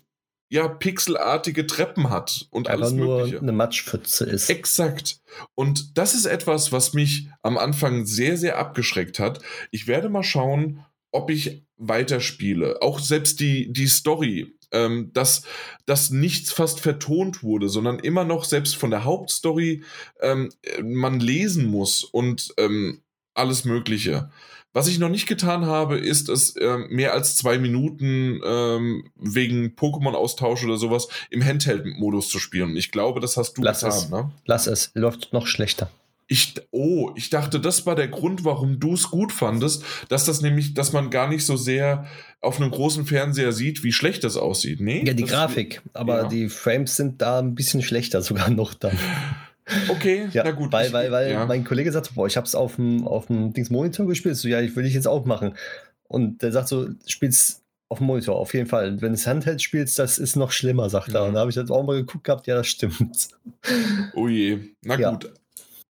ja, 0.49 0.69
pixelartige 0.69 1.67
Treppen 1.67 2.11
hat 2.11 2.47
und 2.51 2.69
Aber 2.69 2.83
alles 2.83 2.93
nur 2.93 3.19
Mögliche. 3.19 3.41
eine 3.41 3.53
Matschpfütze 3.53 4.25
ist. 4.25 4.49
Exakt. 4.49 5.21
Und 5.55 5.99
das 5.99 6.15
ist 6.15 6.27
etwas, 6.27 6.71
was 6.73 6.93
mich 6.93 7.29
am 7.43 7.59
Anfang 7.59 8.07
sehr, 8.07 8.37
sehr 8.37 8.59
abgeschreckt 8.59 9.19
hat. 9.19 9.41
Ich 9.71 9.87
werde 9.87 10.09
mal 10.09 10.23
schauen, 10.23 10.85
ob 11.11 11.31
ich 11.31 11.65
weiterspiele. 11.77 12.81
Auch 12.81 13.01
selbst 13.01 13.41
die, 13.41 13.73
die 13.73 13.89
Story, 13.89 14.55
ähm, 14.71 15.11
dass, 15.13 15.43
dass 15.85 16.11
nichts 16.11 16.53
fast 16.53 16.81
vertont 16.81 17.43
wurde, 17.43 17.69
sondern 17.69 17.99
immer 17.99 18.25
noch 18.25 18.45
selbst 18.45 18.77
von 18.77 18.91
der 18.91 19.05
Hauptstory 19.05 19.83
ähm, 20.21 20.51
man 20.83 21.21
lesen 21.21 21.67
muss 21.67 22.05
und 22.05 22.55
ähm, 22.57 23.03
alles 23.35 23.65
Mögliche. 23.65 24.31
Was 24.77 24.89
ich 24.89 24.99
noch 24.99 25.09
nicht 25.09 25.27
getan 25.27 25.65
habe, 25.65 25.97
ist 25.97 26.29
es 26.29 26.55
äh, 26.55 26.77
mehr 26.91 27.15
als 27.15 27.35
zwei 27.35 27.57
Minuten 27.57 28.43
ähm, 28.45 29.09
wegen 29.17 29.69
Pokémon-Austausch 29.75 30.65
oder 30.67 30.77
sowas 30.77 31.09
im 31.31 31.43
Handheld-Modus 31.43 32.29
zu 32.29 32.39
spielen. 32.39 32.77
Ich 32.77 32.91
glaube, 32.91 33.21
das 33.21 33.39
hast 33.39 33.55
du 33.55 33.63
Lass 33.63 33.81
getan, 33.81 33.97
es. 33.97 34.11
Ne? 34.11 34.31
Lass 34.45 34.67
es, 34.67 34.91
läuft 34.93 35.33
noch 35.33 35.47
schlechter. 35.47 35.89
Ich, 36.27 36.57
oh, 36.73 37.11
ich 37.15 37.31
dachte, 37.31 37.59
das 37.59 37.87
war 37.87 37.95
der 37.95 38.09
Grund, 38.09 38.45
warum 38.45 38.79
du 38.79 38.93
es 38.93 39.11
gut 39.11 39.33
fandest, 39.33 39.83
dass 40.11 40.27
das 40.27 40.43
nämlich, 40.43 40.75
dass 40.75 40.93
man 40.93 41.09
gar 41.09 41.27
nicht 41.27 41.47
so 41.47 41.57
sehr 41.57 42.05
auf 42.43 42.61
einem 42.61 42.71
großen 42.71 43.07
Fernseher 43.07 43.53
sieht, 43.53 43.83
wie 43.83 43.93
schlecht 43.93 44.25
das 44.25 44.37
aussieht. 44.37 44.83
Nee? 44.83 45.05
Ja, 45.07 45.15
die 45.15 45.25
Grafik, 45.25 45.81
aber 45.95 46.25
ja. 46.25 46.29
die 46.29 46.51
Frames 46.51 46.97
sind 46.97 47.23
da 47.23 47.39
ein 47.39 47.55
bisschen 47.55 47.81
schlechter 47.81 48.21
sogar 48.21 48.51
noch 48.51 48.75
dann. 48.75 48.99
Okay, 49.89 50.29
ja, 50.33 50.45
na 50.45 50.53
gut. 50.53 50.73
Weil, 50.73 50.93
weil, 50.93 51.11
weil 51.11 51.33
ja. 51.33 51.47
mein 51.47 51.65
Kollege 51.65 51.91
sagt, 51.91 52.15
boah, 52.15 52.27
ich 52.27 52.37
habe 52.37 52.47
es 52.47 52.55
auf 52.55 52.77
dem, 52.77 53.07
auf 53.07 53.27
dem 53.27 53.53
Dings 53.53 53.71
Monitor 53.71 54.07
gespielt. 54.07 54.37
So, 54.37 54.49
ja, 54.49 54.61
ich 54.61 54.77
will 54.77 54.87
ich 54.87 54.95
jetzt 54.95 55.09
auch 55.09 55.25
machen. 55.25 55.55
Und 56.09 56.43
der 56.43 56.53
sagt 56.53 56.69
so, 56.69 56.89
spielst 57.07 57.63
auf 57.89 57.99
dem 57.99 58.07
Monitor, 58.07 58.37
auf 58.37 58.55
jeden 58.55 58.67
Fall. 58.67 59.01
Wenn 59.01 59.11
du 59.11 59.15
es 59.15 59.27
Handheld 59.27 59.63
spielst, 59.63 59.99
das 59.99 60.19
ist 60.19 60.37
noch 60.37 60.51
schlimmer, 60.51 60.89
sagt 60.91 61.15
er. 61.15 61.25
Und 61.25 61.35
da 61.35 61.41
habe 61.41 61.51
ich 61.51 61.57
jetzt 61.57 61.71
auch 61.71 61.85
mal 61.85 61.97
geguckt 61.97 62.25
gehabt, 62.25 62.47
ja, 62.47 62.57
das 62.57 62.67
stimmt. 62.67 63.29
Oh 64.15 64.29
je, 64.29 64.59
na 64.85 64.99
ja. 64.99 65.11
gut. 65.11 65.33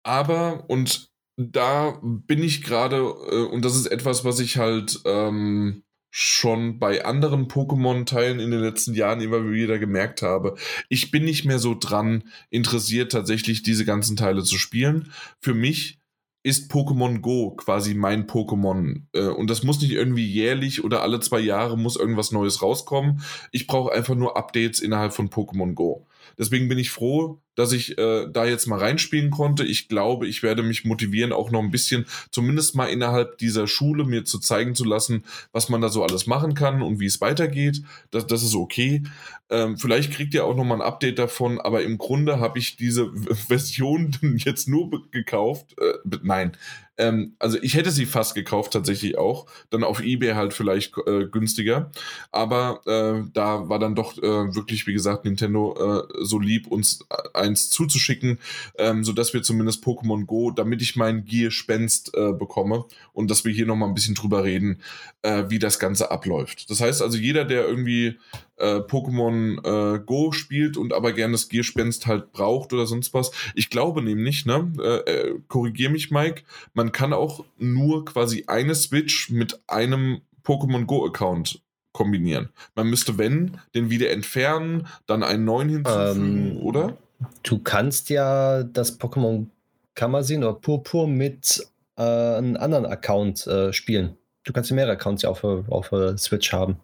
Aber, 0.05 0.65
und 0.69 1.09
da 1.37 1.99
bin 2.03 2.43
ich 2.43 2.63
gerade, 2.63 2.97
äh, 2.97 3.45
und 3.45 3.65
das 3.65 3.77
ist 3.77 3.87
etwas, 3.87 4.25
was 4.25 4.41
ich 4.41 4.59
halt 4.59 5.01
ähm, 5.05 5.84
schon 6.17 6.79
bei 6.79 7.05
anderen 7.05 7.49
Pokémon-Teilen 7.49 8.39
in 8.39 8.53
den 8.53 8.61
letzten 8.61 8.95
Jahren 8.95 9.21
immer 9.21 9.51
wieder 9.51 9.81
gemerkt 9.81 10.23
habe. 10.23 10.55
Ich 10.89 11.11
bin 11.11 11.25
nicht 11.25 11.45
mehr 11.45 11.59
so 11.59 11.75
dran 11.75 12.23
interessiert, 12.51 13.11
tatsächlich 13.11 13.65
diese 13.65 13.85
ganzen 13.85 14.15
Teile 14.15 14.45
zu 14.45 14.57
spielen. 14.57 15.11
Für 15.41 15.55
mich 15.55 15.99
ist 16.45 16.71
Pokémon 16.71 17.19
Go 17.19 17.57
quasi 17.57 17.95
mein 17.95 18.29
Pokémon. 18.29 19.03
Äh, 19.13 19.27
und 19.27 19.51
das 19.51 19.65
muss 19.65 19.81
nicht 19.81 19.91
irgendwie 19.91 20.25
jährlich 20.25 20.85
oder 20.85 21.03
alle 21.03 21.19
zwei 21.19 21.41
Jahre 21.41 21.77
muss 21.77 21.97
irgendwas 21.97 22.31
Neues 22.31 22.63
rauskommen. 22.63 23.23
Ich 23.51 23.67
brauche 23.67 23.93
einfach 23.93 24.15
nur 24.15 24.37
Updates 24.37 24.79
innerhalb 24.79 25.15
von 25.15 25.31
Pokémon 25.31 25.75
Go. 25.75 26.07
Deswegen 26.39 26.69
bin 26.69 26.79
ich 26.79 26.91
froh, 26.91 27.41
dass 27.55 27.73
ich 27.73 27.99
äh, 27.99 28.27
da 28.31 28.45
jetzt 28.45 28.67
mal 28.67 28.79
reinspielen 28.79 29.31
konnte. 29.31 29.65
Ich 29.65 29.89
glaube, 29.89 30.27
ich 30.27 30.43
werde 30.43 30.63
mich 30.63 30.85
motivieren, 30.85 31.33
auch 31.33 31.51
noch 31.51 31.63
ein 31.63 31.71
bisschen, 31.71 32.07
zumindest 32.31 32.75
mal 32.75 32.87
innerhalb 32.87 33.39
dieser 33.39 33.67
Schule, 33.67 34.05
mir 34.05 34.25
zu 34.25 34.39
zeigen 34.39 34.75
zu 34.75 34.85
lassen, 34.85 35.25
was 35.53 35.69
man 35.69 35.81
da 35.81 35.89
so 35.89 36.03
alles 36.03 36.27
machen 36.27 36.55
kann 36.55 36.83
und 36.83 37.01
wie 37.01 37.07
es 37.07 37.21
weitergeht. 37.21 37.83
Das, 38.11 38.27
das 38.27 38.43
ist 38.43 38.55
okay. 38.55 39.03
Ähm, 39.51 39.77
vielleicht 39.77 40.13
kriegt 40.13 40.35
ihr 40.35 40.45
auch 40.45 40.57
noch 40.57 40.65
mal 40.65 40.77
ein 40.77 40.83
Update 40.83 41.19
davon, 41.19 41.61
aber 41.61 41.83
im 41.83 41.99
Grunde 41.99 42.41
habe 42.41 42.59
ich 42.59 42.77
diese 42.77 43.13
Version 43.47 44.17
jetzt 44.37 44.69
nur 44.69 45.11
gekauft. 45.11 45.77
Äh, 45.79 46.19
nein, 46.23 46.53
Ähm, 46.97 47.35
also 47.39 47.59
ich 47.61 47.75
hätte 47.75 47.91
sie 47.91 48.07
fast 48.07 48.35
gekauft, 48.35 48.73
tatsächlich 48.73 49.19
auch. 49.19 49.47
Dann 49.71 49.85
auf 49.85 50.03
Ebay 50.03 50.35
halt 50.35 50.55
vielleicht 50.55 50.95
äh, 51.07 51.27
günstiger. 51.27 51.91
Aber 52.31 52.81
äh, 52.87 53.29
da 53.33 53.69
war 53.69 53.79
dann 53.79 53.95
doch 53.95 54.17
äh, 54.19 54.55
wirklich, 54.55 54.87
wie 54.87 54.93
gesagt, 54.93 55.25
Nintendo 55.25 56.07
äh, 56.09 56.25
so 56.25 56.39
lieb, 56.39 56.69
uns 56.69 57.01
eins 57.33 57.71
zuzuschicken, 57.71 58.39
ähm, 58.79 59.05
sodass 59.05 59.35
wir 59.35 59.43
zumindest 59.43 59.85
Pokémon 59.85 60.25
Go, 60.25 60.51
damit 60.51 60.83
ich 60.83 60.97
mein 60.97 61.25
Gier-Spenst 61.25 62.15
äh, 62.15 62.33
bekomme 62.33 62.85
und 63.13 63.31
dass 63.31 63.45
wir 63.45 63.53
hier 63.53 63.67
nochmal 63.67 63.89
ein 63.89 63.95
bisschen 63.95 64.15
drüber 64.15 64.45
reden, 64.45 64.81
äh, 65.23 65.45
wie 65.49 65.59
das 65.59 65.79
Ganze 65.79 66.11
abläuft. 66.11 66.71
Das 66.71 66.81
heißt 66.81 67.03
also, 67.03 67.19
jeder, 67.19 67.45
der 67.45 67.67
irgendwie 67.67 68.19
äh, 68.57 68.77
Pokémon 68.77 69.59
äh, 69.97 69.99
Go 70.01 70.33
spielt 70.33 70.77
und 70.77 70.93
aber 70.93 71.13
gerne 71.13 71.33
das 71.33 71.49
Gierspenst 71.49 72.07
halt 72.07 72.33
braucht 72.33 72.73
oder 72.73 72.87
sonst 72.87 73.15
was. 73.15 73.31
Ich 73.55 73.71
glaube 73.71 74.03
nämlich, 74.03 74.47
ne, 74.47 74.73
äh, 74.79 75.11
äh, 75.11 75.41
korrigier 75.49 75.91
mich, 75.91 76.11
Mike, 76.11 76.43
man 76.73 76.93
kann 76.93 77.13
auch 77.13 77.45
nur 77.59 78.05
quasi 78.05 78.45
eine 78.47 78.75
Switch 78.75 79.31
mit 79.31 79.61
einem 79.67 80.21
Pokémon 80.45 80.85
Go-Account 80.85 81.61
kombinieren. 81.93 82.51
Man 82.75 82.89
müsste, 82.89 83.19
wenn, 83.19 83.59
den 83.75 83.89
wieder 83.89 84.11
entfernen, 84.11 84.87
dann 85.07 85.23
einen 85.23 85.45
neuen 85.45 85.69
hinzufügen, 85.69 86.51
ähm, 86.51 86.57
oder? 86.59 86.97
Du 87.43 87.59
kannst 87.59 88.11
ja 88.11 88.63
das 88.65 89.01
Pokémon 89.01 89.47
Kamazin 89.95 90.43
oder 90.43 90.55
Purpur 90.55 91.07
mit 91.07 91.67
äh, 91.97 92.03
einem 92.03 92.57
anderen 92.57 92.85
Account 92.87 93.47
äh, 93.47 93.73
spielen. 93.73 94.17
Du 94.43 94.53
kannst 94.53 94.71
mehrere 94.73 94.93
Accounts 94.93 95.23
ja 95.23 95.31
auf, 95.31 95.45
auf 95.45 95.89
der 95.89 96.19
Switch 96.19 96.53
haben. 96.53 96.77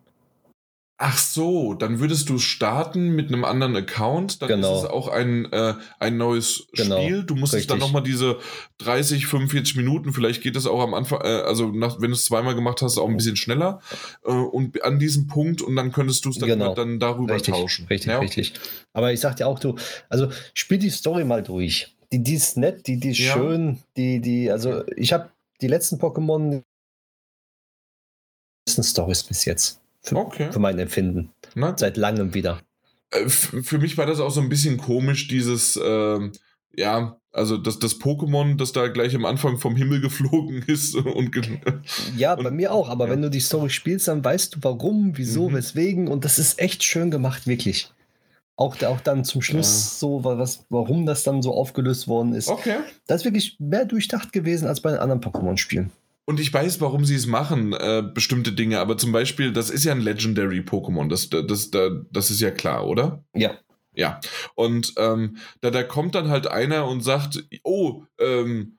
Ach 1.03 1.17
so, 1.17 1.73
dann 1.73 1.99
würdest 1.99 2.29
du 2.29 2.39
starten 2.39 3.17
mit 3.17 3.29
einem 3.29 3.47
anderen 3.47 3.75
Account, 3.75 4.43
dann 4.43 4.49
genau. 4.49 4.77
ist 4.77 4.83
es 4.83 4.91
auch 4.91 5.09
ein, 5.09 5.51
äh, 5.51 5.73
ein 5.99 6.19
neues 6.19 6.67
genau. 6.75 7.01
Spiel. 7.01 7.23
Du 7.25 7.37
musst 7.37 7.71
dann 7.71 7.79
nochmal 7.79 8.03
diese 8.03 8.39
30, 8.79 9.27
45 9.27 9.77
Minuten, 9.77 10.13
vielleicht 10.13 10.43
geht 10.43 10.57
es 10.57 10.67
auch 10.67 10.83
am 10.83 10.93
Anfang, 10.93 11.23
äh, 11.23 11.29
also 11.29 11.69
nach, 11.69 12.03
wenn 12.03 12.11
du 12.11 12.17
es 12.17 12.27
zweimal 12.27 12.55
gemacht 12.55 12.83
hast, 12.83 12.99
auch 12.99 13.09
ein 13.09 13.17
bisschen 13.17 13.37
schneller 13.37 13.81
äh, 14.27 14.31
und 14.31 14.85
an 14.85 14.99
diesem 14.99 15.27
Punkt 15.27 15.63
und 15.63 15.75
dann 15.75 15.91
könntest 15.91 16.27
du 16.27 16.29
es 16.29 16.39
dann, 16.39 16.51
genau. 16.51 16.75
dann 16.75 17.01
darüber 17.01 17.37
richtig, 17.37 17.55
tauschen. 17.55 17.87
Richtig, 17.87 18.11
ja? 18.11 18.19
richtig. 18.19 18.53
Aber 18.93 19.11
ich 19.11 19.21
sag 19.21 19.37
dir 19.37 19.47
auch, 19.47 19.59
du, 19.59 19.77
also 20.11 20.29
spiel 20.53 20.77
die 20.77 20.91
Story 20.91 21.25
mal 21.25 21.43
durch. 21.43 21.97
Die, 22.13 22.23
die 22.23 22.35
ist 22.35 22.59
nett, 22.59 22.87
die, 22.87 23.01
die 23.01 23.13
ist 23.13 23.21
ja. 23.21 23.33
schön, 23.33 23.79
die, 23.97 24.21
die, 24.21 24.51
also 24.51 24.87
ich 24.97 25.15
habe 25.15 25.31
die 25.63 25.69
letzten 25.69 25.97
Pokémon 25.97 26.61
Stories 28.69 29.23
bis 29.23 29.47
jetzt. 29.47 29.80
Für, 30.03 30.17
okay. 30.17 30.51
für 30.51 30.59
mein 30.59 30.79
Empfinden. 30.79 31.31
Na? 31.55 31.77
Seit 31.77 31.97
langem 31.97 32.35
wieder. 32.35 32.61
Äh, 33.11 33.29
für 33.29 33.79
mich 33.79 33.99
war 33.99 34.07
das 34.07 34.21
auch 34.21 34.31
so 34.31 34.41
ein 34.41 34.49
bisschen 34.49 34.79
komisch, 34.79 35.29
dieses, 35.29 35.77
äh, 35.77 36.31
ja, 36.77 37.17
also 37.33 37.57
das, 37.57 37.79
das 37.79 38.01
Pokémon, 38.01 38.57
das 38.57 38.73
da 38.73 38.89
gleich 38.89 39.15
am 39.15 39.25
Anfang 39.25 39.59
vom 39.59 39.77
Himmel 39.77 40.01
geflogen 40.03 40.63
ist. 40.67 40.95
Und 40.95 41.31
ja, 42.17 42.35
bei 42.35 42.51
mir 42.51 42.73
auch, 42.73 42.89
aber 42.89 43.07
ja. 43.07 43.13
wenn 43.13 43.23
du 43.23 43.31
die 43.31 43.41
Story 43.41 43.71
spielst, 43.71 44.09
dann 44.09 44.25
weißt 44.25 44.57
du 44.57 44.59
warum, 44.63 45.13
wieso, 45.17 45.49
mhm. 45.49 45.55
weswegen 45.55 46.09
und 46.09 46.25
das 46.25 46.39
ist 46.39 46.59
echt 46.59 46.83
schön 46.83 47.11
gemacht, 47.11 47.47
wirklich. 47.47 47.93
Auch, 48.57 48.81
auch 48.83 49.01
dann 49.01 49.25
zum 49.25 49.41
Schluss 49.41 49.85
ja. 49.85 49.99
so, 50.01 50.25
was, 50.25 50.67
warum 50.69 51.07
das 51.07 51.23
dann 51.23 51.41
so 51.41 51.55
aufgelöst 51.55 52.09
worden 52.09 52.35
ist. 52.35 52.49
Okay. 52.49 52.77
Das 53.07 53.23
ist 53.23 53.25
wirklich 53.25 53.57
mehr 53.59 53.87
durchdacht 53.87 54.35
gewesen 54.35 54.69
als 54.69 54.81
bei 54.81 54.91
den 54.91 55.01
anderen 55.01 55.23
Pokémon-Spielen. 55.23 55.91
Und 56.27 56.39
ich 56.39 56.53
weiß, 56.53 56.81
warum 56.81 57.05
sie 57.05 57.17
es 57.17 57.27
machen, 57.27 57.73
äh, 57.73 58.03
bestimmte 58.15 58.53
Dinge, 58.53 58.79
aber 58.79 58.97
zum 58.97 59.11
Beispiel, 59.11 59.53
das 59.53 59.71
ist 59.71 59.85
ja 59.85 59.93
ein 59.93 60.01
Legendary 60.01 60.61
Pokémon, 60.61 61.09
das, 61.09 61.29
das, 61.29 61.71
das, 61.71 61.93
das 62.11 62.31
ist 62.31 62.41
ja 62.41 62.51
klar, 62.51 62.87
oder? 62.87 63.25
Ja. 63.35 63.59
Ja. 63.95 64.21
Und 64.55 64.95
ähm, 64.97 65.37
da, 65.61 65.71
da 65.71 65.83
kommt 65.83 66.15
dann 66.15 66.29
halt 66.29 66.47
einer 66.47 66.87
und 66.87 67.03
sagt, 67.03 67.45
oh, 67.65 68.05
ähm, 68.19 68.79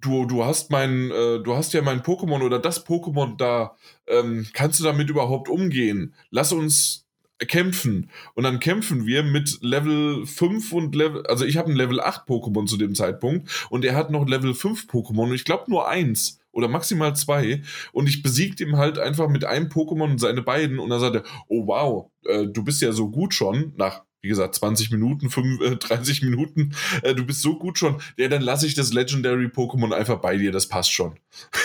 du, 0.00 0.26
du 0.26 0.44
hast 0.44 0.70
mein, 0.70 1.10
äh, 1.10 1.40
du 1.40 1.54
hast 1.54 1.72
ja 1.72 1.82
mein 1.82 2.02
Pokémon 2.02 2.42
oder 2.42 2.58
das 2.58 2.86
Pokémon 2.86 3.36
da, 3.36 3.76
ähm, 4.06 4.46
kannst 4.52 4.80
du 4.80 4.84
damit 4.84 5.10
überhaupt 5.10 5.48
umgehen? 5.48 6.14
Lass 6.30 6.52
uns 6.52 7.06
kämpfen. 7.46 8.10
Und 8.34 8.42
dann 8.44 8.58
kämpfen 8.58 9.06
wir 9.06 9.22
mit 9.22 9.58
Level 9.62 10.26
5 10.26 10.72
und 10.72 10.94
Level, 10.94 11.24
also 11.26 11.44
ich 11.44 11.56
habe 11.56 11.70
ein 11.70 11.76
Level 11.76 12.00
8 12.00 12.26
Pokémon 12.28 12.66
zu 12.66 12.76
dem 12.76 12.94
Zeitpunkt 12.94 13.68
und 13.70 13.84
er 13.84 13.94
hat 13.94 14.10
noch 14.10 14.26
Level 14.26 14.54
5 14.54 14.86
Pokémon 14.86 15.28
und 15.28 15.34
ich 15.34 15.44
glaube 15.44 15.64
nur 15.68 15.88
eins 15.88 16.37
oder 16.52 16.68
maximal 16.68 17.14
zwei 17.14 17.62
und 17.92 18.08
ich 18.08 18.22
besiegte 18.22 18.64
ihm 18.64 18.76
halt 18.76 18.98
einfach 18.98 19.28
mit 19.28 19.44
einem 19.44 19.68
Pokémon 19.68 20.10
und 20.10 20.20
seine 20.20 20.42
beiden 20.42 20.78
und 20.78 20.90
dann 20.90 21.00
sagte 21.00 21.18
er, 21.18 21.24
oh 21.48 21.66
wow, 21.66 22.10
äh, 22.24 22.46
du 22.46 22.64
bist 22.64 22.82
ja 22.82 22.92
so 22.92 23.10
gut 23.10 23.34
schon, 23.34 23.72
nach 23.76 24.02
wie 24.20 24.28
gesagt, 24.28 24.56
20 24.56 24.90
Minuten, 24.90 25.30
5, 25.30 25.78
30 25.78 26.22
äh, 26.22 26.26
Minuten, 26.26 26.74
äh, 27.02 27.14
du 27.14 27.24
bist 27.24 27.40
so 27.40 27.56
gut 27.56 27.78
schon, 27.78 28.00
ja, 28.16 28.28
dann 28.28 28.42
lasse 28.42 28.66
ich 28.66 28.74
das 28.74 28.92
Legendary 28.92 29.46
Pokémon 29.46 29.94
einfach 29.94 30.18
bei 30.18 30.36
dir, 30.36 30.50
das 30.50 30.66
passt 30.66 30.92
schon. 30.92 31.18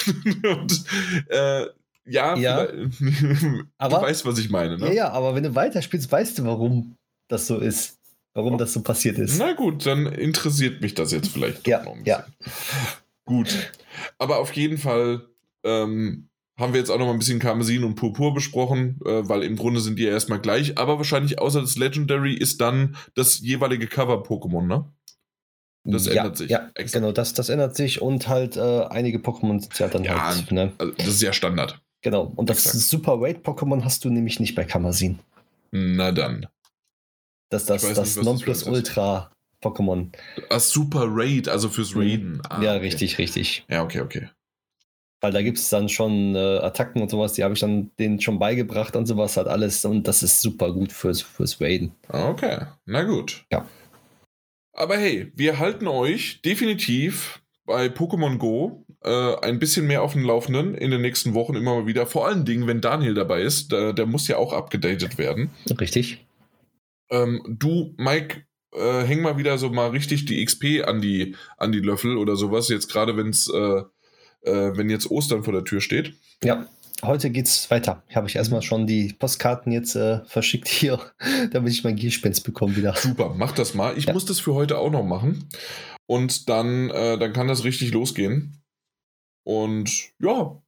und, 0.44 0.84
äh, 1.30 1.66
ja, 2.06 2.36
ja 2.36 2.68
aber, 3.78 3.98
du 3.98 4.04
weißt, 4.04 4.26
was 4.26 4.38
ich 4.38 4.50
meine, 4.50 4.78
ne? 4.78 4.88
Ja, 4.88 4.94
ja, 4.94 5.12
aber 5.12 5.36
wenn 5.36 5.44
du 5.44 5.56
weiterspielst, 5.56 6.12
weißt 6.12 6.40
du, 6.40 6.46
warum 6.46 6.96
das 7.28 7.48
so 7.48 7.58
ist. 7.58 8.00
Warum 8.36 8.58
das 8.58 8.74
so 8.74 8.82
passiert 8.82 9.20
ist. 9.20 9.38
Na 9.38 9.54
gut, 9.54 9.86
dann 9.86 10.08
interessiert 10.08 10.82
mich 10.82 10.96
das 10.96 11.12
jetzt 11.12 11.28
vielleicht. 11.28 11.68
Ja, 11.68 11.86
ja. 12.04 12.26
Gut. 13.26 13.72
Aber 14.18 14.40
auf 14.40 14.54
jeden 14.54 14.78
Fall 14.78 15.28
ähm, 15.64 16.30
haben 16.58 16.74
wir 16.74 16.80
jetzt 16.80 16.90
auch 16.90 17.00
noch 17.00 17.06
mal 17.06 17.14
ein 17.14 17.20
bisschen 17.20 17.40
Karmesin 17.40 17.84
und 17.84 17.96
Purpur 17.96 18.34
besprochen, 18.34 19.00
äh, 19.06 19.28
weil 19.28 19.44
im 19.44 19.56
Grunde 19.56 19.80
sind 19.80 19.98
die 19.98 20.04
ja 20.04 20.12
erstmal 20.12 20.40
gleich. 20.40 20.78
Aber 20.78 20.98
wahrscheinlich 20.98 21.40
außer 21.40 21.62
das 21.62 21.78
Legendary 21.78 22.36
ist 22.36 22.62
dann 22.62 22.96
das 23.16 23.40
jeweilige 23.40 23.88
Cover-Pokémon, 23.88 24.66
ne? 24.68 24.86
Das 25.86 26.06
ja, 26.06 26.14
ändert 26.14 26.38
sich. 26.38 26.50
Ja, 26.50 26.70
Exakt. 26.76 26.94
genau, 26.94 27.12
das, 27.12 27.34
das 27.34 27.50
ändert 27.50 27.76
sich 27.76 28.02
und 28.02 28.30
halt 28.30 28.56
äh, 28.56 28.86
einige 28.86 29.18
Pokémon 29.18 29.60
sind 29.60 29.78
ja 29.78 29.90
dann 29.90 30.04
ja, 30.04 30.28
halt. 30.28 30.52
Ne? 30.52 30.72
Also 30.78 30.94
das 30.94 31.08
ist 31.08 31.22
ja 31.22 31.34
Standard. 31.34 31.82
Genau, 32.02 32.32
und 32.36 32.50
das 32.50 32.66
Exakt. 32.66 32.84
Super 32.86 33.20
Raid-Pokémon 33.20 33.84
hast 33.84 34.06
du 34.06 34.10
nämlich 34.10 34.40
nicht 34.40 34.56
bei 34.56 34.64
Kamazin. 34.64 35.20
Na 35.72 36.12
dann. 36.12 36.48
Das, 37.50 37.66
das, 37.66 37.82
das 37.94 38.16
Nonplusultra 38.16 39.32
Pokémon. 39.64 40.12
Ah, 40.50 40.60
Super 40.60 41.06
Raid, 41.08 41.48
also 41.48 41.70
fürs 41.70 41.96
mhm. 41.96 42.02
Raiden. 42.02 42.42
Ah, 42.50 42.62
ja, 42.62 42.76
okay. 42.76 42.86
richtig, 42.86 43.18
richtig. 43.18 43.66
Ja, 43.70 43.84
okay, 43.84 44.02
okay. 44.02 44.30
Weil 45.22 45.32
da 45.32 45.42
gibt 45.42 45.58
es 45.58 45.70
dann 45.70 45.88
schon 45.88 46.36
äh, 46.36 46.58
Attacken 46.58 47.02
und 47.02 47.10
sowas, 47.10 47.34
die 47.34 47.44
habe 47.44 47.54
ich 47.54 47.62
dann 47.62 47.92
denen 47.98 48.20
schon 48.20 48.40
beigebracht 48.40 48.96
und 48.98 49.06
sowas 49.06 49.38
hat 49.38 49.48
alles 49.48 49.86
und 49.86 50.06
das 50.08 50.22
ist 50.22 50.42
super 50.42 50.74
gut 50.74 50.92
fürs, 50.92 51.22
fürs 51.22 51.62
Raiden. 51.62 51.94
Okay, 52.10 52.66
na 52.86 53.04
gut. 53.04 53.46
Ja. 53.50 53.66
Aber 54.74 54.98
hey, 54.98 55.32
wir 55.36 55.60
halten 55.60 55.88
euch 55.88 56.42
definitiv 56.42 57.42
bei 57.66 57.86
Pokémon 57.86 58.38
Go 58.38 58.86
äh, 59.04 59.36
ein 59.42 59.60
bisschen 59.60 59.88
mehr 59.88 60.02
auf 60.02 60.14
dem 60.14 60.24
Laufenden 60.24 60.76
in 60.76 60.92
den 60.92 61.02
nächsten 61.02 61.34
Wochen 61.34 61.56
immer 61.56 61.76
mal 61.76 61.88
wieder. 61.88 62.06
Vor 62.06 62.28
allen 62.28 62.46
Dingen, 62.46 62.68
wenn 62.68 62.82
Daniel 62.82 63.14
dabei 63.14 63.42
ist, 63.42 63.72
der, 63.72 63.94
der 63.94 64.06
muss 64.06 64.28
ja 64.28 64.38
auch 64.38 64.54
abgedatet 64.54 65.18
werden. 65.18 65.52
Richtig. 65.80 66.26
Ähm, 67.10 67.42
du, 67.48 67.94
Mike, 67.98 68.44
äh, 68.76 69.04
häng 69.04 69.22
mal 69.22 69.38
wieder 69.38 69.58
so 69.58 69.70
mal 69.70 69.90
richtig 69.90 70.26
die 70.26 70.44
XP 70.44 70.86
an 70.86 71.02
die, 71.02 71.36
an 71.58 71.72
die 71.72 71.80
Löffel 71.80 72.18
oder 72.18 72.36
sowas, 72.36 72.70
jetzt 72.70 72.92
gerade 72.92 73.18
wenn 73.18 73.30
es, 73.30 73.48
äh, 73.50 73.84
äh, 74.50 74.78
wenn 74.78 74.90
jetzt 74.90 75.10
Ostern 75.10 75.44
vor 75.44 75.54
der 75.54 75.64
Tür 75.64 75.82
steht. 75.82 76.14
Ja, 76.44 76.68
heute 77.04 77.30
geht's 77.30 77.70
weiter. 77.72 78.04
Ich 78.10 78.16
habe 78.16 78.28
ich 78.28 78.36
erstmal 78.36 78.62
schon 78.62 78.88
die 78.88 79.14
Postkarten 79.14 79.72
jetzt 79.72 79.96
äh, 79.96 80.22
verschickt 80.26 80.68
hier, 80.68 81.00
damit 81.52 81.74
ich 81.74 81.84
mein 81.84 81.96
Gierspens 81.96 82.42
bekomme 82.42 82.76
wieder. 82.76 82.96
Super, 82.96 83.34
mach 83.38 83.52
das 83.52 83.74
mal. 83.74 83.98
Ich 83.98 84.06
ja. 84.06 84.14
muss 84.14 84.26
das 84.26 84.40
für 84.40 84.54
heute 84.54 84.78
auch 84.78 84.92
noch 84.92 85.04
machen. 85.04 85.50
Und 86.06 86.50
dann, 86.50 86.90
äh, 86.90 87.18
dann 87.18 87.34
kann 87.34 87.48
das 87.48 87.64
richtig 87.64 87.94
losgehen. 87.94 88.62
Und 89.46 90.12
ja, 90.20 90.63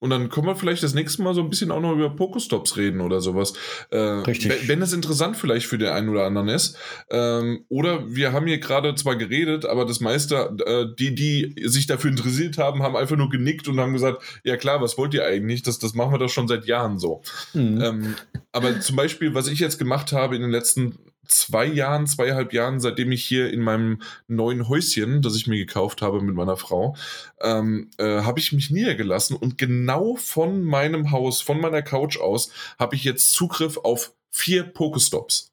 und 0.00 0.10
dann 0.10 0.28
können 0.28 0.46
wir 0.46 0.54
vielleicht 0.54 0.82
das 0.82 0.94
nächste 0.94 1.22
Mal 1.22 1.34
so 1.34 1.40
ein 1.40 1.50
bisschen 1.50 1.70
auch 1.70 1.80
noch 1.80 1.92
über 1.92 2.10
Pokestops 2.10 2.76
reden 2.76 3.00
oder 3.00 3.20
sowas. 3.20 3.54
Äh, 3.90 3.98
Richtig. 3.98 4.68
Wenn 4.68 4.80
es 4.80 4.92
interessant 4.92 5.36
vielleicht 5.36 5.66
für 5.66 5.78
den 5.78 5.88
einen 5.88 6.08
oder 6.08 6.24
anderen 6.24 6.48
ist. 6.48 6.76
Ähm, 7.10 7.64
oder 7.68 8.14
wir 8.14 8.32
haben 8.32 8.46
hier 8.46 8.58
gerade 8.58 8.94
zwar 8.94 9.16
geredet, 9.16 9.66
aber 9.66 9.84
das 9.84 10.00
meiste, 10.00 10.56
äh, 10.66 10.86
die, 10.98 11.14
die 11.14 11.54
sich 11.68 11.86
dafür 11.86 12.10
interessiert 12.10 12.58
haben, 12.58 12.82
haben 12.82 12.96
einfach 12.96 13.16
nur 13.16 13.28
genickt 13.28 13.66
und 13.68 13.80
haben 13.80 13.92
gesagt, 13.92 14.22
ja 14.44 14.56
klar, 14.56 14.80
was 14.80 14.96
wollt 14.98 15.14
ihr 15.14 15.24
eigentlich? 15.24 15.62
Das, 15.62 15.78
das 15.78 15.94
machen 15.94 16.12
wir 16.12 16.18
doch 16.18 16.30
schon 16.30 16.48
seit 16.48 16.66
Jahren 16.66 16.98
so. 16.98 17.22
Mhm. 17.54 17.80
Ähm, 17.80 18.14
aber 18.52 18.80
zum 18.80 18.96
Beispiel, 18.96 19.34
was 19.34 19.48
ich 19.48 19.58
jetzt 19.58 19.78
gemacht 19.78 20.12
habe 20.12 20.36
in 20.36 20.42
den 20.42 20.50
letzten 20.50 20.98
zwei 21.28 21.66
Jahren, 21.66 22.06
zweieinhalb 22.06 22.52
Jahren, 22.52 22.80
seitdem 22.80 23.12
ich 23.12 23.24
hier 23.24 23.52
in 23.52 23.60
meinem 23.60 24.02
neuen 24.26 24.68
Häuschen, 24.68 25.22
das 25.22 25.36
ich 25.36 25.46
mir 25.46 25.58
gekauft 25.58 26.02
habe 26.02 26.20
mit 26.20 26.34
meiner 26.34 26.56
Frau, 26.56 26.96
ähm, 27.40 27.90
äh, 27.98 28.22
habe 28.22 28.40
ich 28.40 28.52
mich 28.52 28.70
niedergelassen 28.70 29.36
und 29.36 29.58
genau 29.58 30.16
von 30.16 30.62
meinem 30.62 31.10
Haus, 31.10 31.40
von 31.40 31.60
meiner 31.60 31.82
Couch 31.82 32.18
aus, 32.18 32.50
habe 32.78 32.96
ich 32.96 33.04
jetzt 33.04 33.32
Zugriff 33.32 33.78
auf 33.78 34.14
vier 34.30 34.64
Pokestops. 34.64 35.52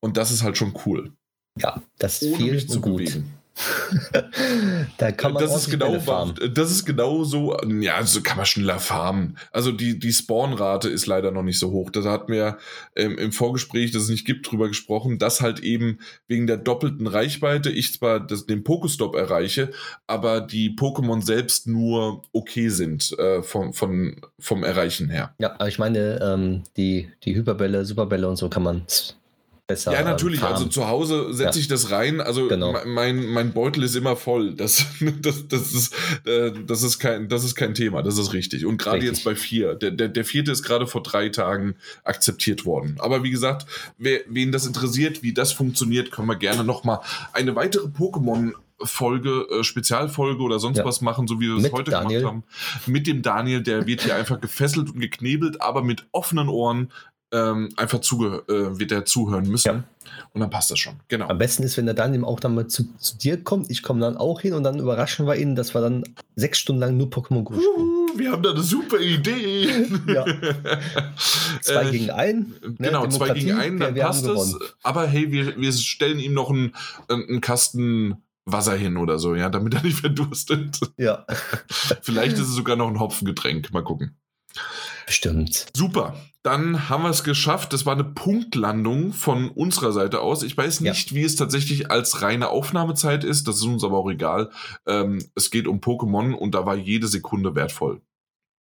Und 0.00 0.16
das 0.16 0.30
ist 0.30 0.42
halt 0.42 0.56
schon 0.56 0.74
cool. 0.86 1.12
Ja, 1.58 1.82
das 1.98 2.22
ist 2.22 2.28
Ohne 2.28 2.36
viel 2.36 2.52
mich 2.54 2.68
zu 2.68 2.80
gut. 2.80 2.98
bewegen. 2.98 3.37
Da 4.98 5.12
kann 5.12 5.32
man 5.32 5.42
das 5.42 5.56
ist 5.56 5.70
genau 5.70 5.98
farmen. 6.00 6.34
Das 6.54 6.70
ist 6.70 6.84
genau 6.84 7.24
so, 7.24 7.56
ja, 7.80 8.02
so 8.04 8.20
kann 8.20 8.36
man 8.36 8.46
schneller 8.46 8.78
farmen. 8.78 9.36
Also 9.52 9.72
die, 9.72 9.98
die 9.98 10.12
Spawnrate 10.12 10.88
ist 10.88 11.06
leider 11.06 11.30
noch 11.30 11.42
nicht 11.42 11.58
so 11.58 11.70
hoch. 11.70 11.90
Da 11.90 12.02
hat 12.04 12.28
mir 12.28 12.58
ähm, 12.96 13.18
im 13.18 13.32
Vorgespräch, 13.32 13.90
das 13.90 14.04
es 14.04 14.08
nicht 14.08 14.26
gibt, 14.26 14.50
drüber 14.50 14.68
gesprochen, 14.68 15.18
dass 15.18 15.40
halt 15.40 15.60
eben 15.60 15.98
wegen 16.26 16.46
der 16.46 16.56
doppelten 16.56 17.06
Reichweite 17.06 17.70
ich 17.70 17.92
zwar 17.92 18.20
das, 18.20 18.46
den 18.46 18.64
Pokestop 18.64 19.14
erreiche, 19.14 19.70
aber 20.06 20.40
die 20.40 20.74
Pokémon 20.74 21.22
selbst 21.22 21.66
nur 21.66 22.22
okay 22.32 22.68
sind 22.68 23.18
äh, 23.18 23.42
vom, 23.42 23.72
von, 23.72 24.20
vom 24.38 24.64
Erreichen 24.64 25.10
her. 25.10 25.34
Ja, 25.38 25.54
aber 25.54 25.68
ich 25.68 25.78
meine, 25.78 26.20
ähm, 26.22 26.62
die, 26.76 27.08
die 27.24 27.34
Hyperbälle, 27.34 27.84
Superbälle 27.84 28.28
und 28.28 28.36
so 28.36 28.48
kann 28.48 28.62
man 28.62 28.82
besser. 29.68 29.92
Ja, 29.92 30.02
natürlich. 30.02 30.40
Farmen. 30.40 30.56
Also 30.56 30.68
zu 30.68 30.88
Hause 30.88 31.32
setze 31.32 31.58
ja. 31.58 31.62
ich 31.62 31.68
das 31.68 31.92
rein. 31.92 32.20
Also 32.20 32.48
genau. 32.48 32.74
mein, 32.86 33.26
mein 33.26 33.52
Beutel 33.52 33.84
ist 33.84 33.94
immer 33.94 34.16
voll. 34.16 34.54
Das, 34.54 34.86
das, 35.22 35.46
das, 35.46 35.72
ist, 35.72 35.94
äh, 36.26 36.52
das, 36.66 36.82
ist 36.82 36.98
kein, 36.98 37.28
das 37.28 37.44
ist 37.44 37.54
kein 37.54 37.74
Thema. 37.74 38.02
Das 38.02 38.18
ist 38.18 38.32
richtig. 38.32 38.66
Und 38.66 38.78
gerade 38.78 39.04
jetzt 39.04 39.24
bei 39.24 39.36
vier. 39.36 39.76
Der, 39.76 39.92
der, 39.92 40.08
der 40.08 40.24
vierte 40.24 40.50
ist 40.50 40.64
gerade 40.64 40.88
vor 40.88 41.02
drei 41.02 41.28
Tagen 41.28 41.76
akzeptiert 42.02 42.64
worden. 42.64 42.96
Aber 42.98 43.22
wie 43.22 43.30
gesagt, 43.30 43.66
wer, 43.98 44.20
wen 44.26 44.50
das 44.50 44.66
interessiert, 44.66 45.22
wie 45.22 45.32
das 45.32 45.52
funktioniert, 45.52 46.10
können 46.10 46.26
wir 46.26 46.36
gerne 46.36 46.64
nochmal 46.64 47.00
eine 47.32 47.54
weitere 47.54 47.86
Pokémon 47.86 48.54
Folge, 48.80 49.46
äh, 49.50 49.64
Spezialfolge 49.64 50.40
oder 50.42 50.60
sonst 50.60 50.78
ja. 50.78 50.84
was 50.84 51.00
machen, 51.00 51.26
so 51.26 51.40
wie 51.40 51.48
wir 51.48 51.56
es 51.56 51.72
heute 51.72 51.90
Daniel. 51.90 52.20
gemacht 52.20 52.32
haben. 52.32 52.44
Mit 52.86 53.06
dem 53.06 53.22
Daniel, 53.22 53.62
der 53.62 53.86
wird 53.86 54.02
hier 54.02 54.14
einfach 54.14 54.40
gefesselt 54.40 54.90
und 54.90 55.00
geknebelt, 55.00 55.60
aber 55.60 55.82
mit 55.82 56.06
offenen 56.12 56.48
Ohren 56.48 56.92
ähm, 57.32 57.68
einfach 57.76 58.00
zuge 58.00 58.44
äh, 58.48 58.78
wird 58.78 58.92
er 58.92 59.04
zuhören 59.04 59.48
müssen. 59.48 59.68
Ja. 59.68 59.84
Und 60.32 60.40
dann 60.40 60.50
passt 60.50 60.70
das 60.70 60.78
schon. 60.78 60.94
Genau. 61.08 61.28
Am 61.28 61.38
besten 61.38 61.62
ist, 61.62 61.76
wenn 61.76 61.86
er 61.86 61.94
dann 61.94 62.14
eben 62.14 62.24
auch 62.24 62.40
dann 62.40 62.54
mal 62.54 62.66
zu, 62.66 62.88
zu 62.98 63.18
dir 63.18 63.42
kommt. 63.42 63.70
Ich 63.70 63.82
komme 63.82 64.00
dann 64.00 64.16
auch 64.16 64.40
hin 64.40 64.54
und 64.54 64.62
dann 64.64 64.78
überraschen 64.78 65.26
wir 65.26 65.36
ihn, 65.36 65.54
dass 65.54 65.74
wir 65.74 65.80
dann 65.80 66.04
sechs 66.36 66.58
Stunden 66.58 66.80
lang 66.80 66.96
nur 66.96 67.08
Pokémon 67.08 67.44
Go 67.44 67.54
spielen. 67.54 67.68
Uh, 67.76 68.18
wir 68.18 68.32
haben 68.32 68.42
da 68.42 68.50
eine 68.50 68.62
super 68.62 68.98
Idee. 68.98 69.68
ja. 70.06 70.24
zwei 71.60 71.88
äh, 71.88 71.90
gegen 71.90 72.10
einen. 72.10 72.54
Ne? 72.78 72.88
Genau, 72.88 73.06
zwei 73.08 73.30
gegen 73.34 73.52
einen, 73.52 73.78
dann 73.78 73.94
passt 73.94 74.26
es. 74.26 74.56
Aber 74.82 75.06
hey, 75.06 75.30
wir, 75.30 75.56
wir 75.56 75.72
stellen 75.72 76.18
ihm 76.18 76.34
noch 76.34 76.50
einen, 76.50 76.72
einen 77.08 77.40
Kasten 77.40 78.22
Wasser 78.52 78.76
hin 78.76 78.96
oder 78.96 79.18
so, 79.18 79.34
ja, 79.34 79.48
damit 79.48 79.74
er 79.74 79.82
nicht 79.82 79.98
verdurstet. 80.00 80.78
Ja. 80.96 81.26
Vielleicht 82.02 82.34
ist 82.34 82.48
es 82.48 82.54
sogar 82.54 82.76
noch 82.76 82.88
ein 82.88 83.00
Hopfengetränk. 83.00 83.72
Mal 83.72 83.84
gucken. 83.84 84.16
Bestimmt. 85.06 85.66
Super. 85.74 86.16
Dann 86.48 86.88
haben 86.88 87.02
wir 87.02 87.10
es 87.10 87.24
geschafft. 87.24 87.74
Das 87.74 87.84
war 87.84 87.92
eine 87.92 88.04
Punktlandung 88.04 89.12
von 89.12 89.50
unserer 89.50 89.92
Seite 89.92 90.20
aus. 90.20 90.42
Ich 90.42 90.56
weiß 90.56 90.80
nicht, 90.80 91.10
ja. 91.10 91.14
wie 91.14 91.22
es 91.22 91.36
tatsächlich 91.36 91.90
als 91.90 92.22
reine 92.22 92.48
Aufnahmezeit 92.48 93.22
ist. 93.22 93.46
Das 93.46 93.56
ist 93.56 93.64
uns 93.64 93.84
aber 93.84 93.98
auch 93.98 94.08
egal. 94.08 94.50
Ähm, 94.86 95.22
es 95.34 95.50
geht 95.50 95.66
um 95.66 95.80
Pokémon 95.80 96.32
und 96.32 96.54
da 96.54 96.64
war 96.64 96.74
jede 96.74 97.06
Sekunde 97.06 97.54
wertvoll. 97.54 98.00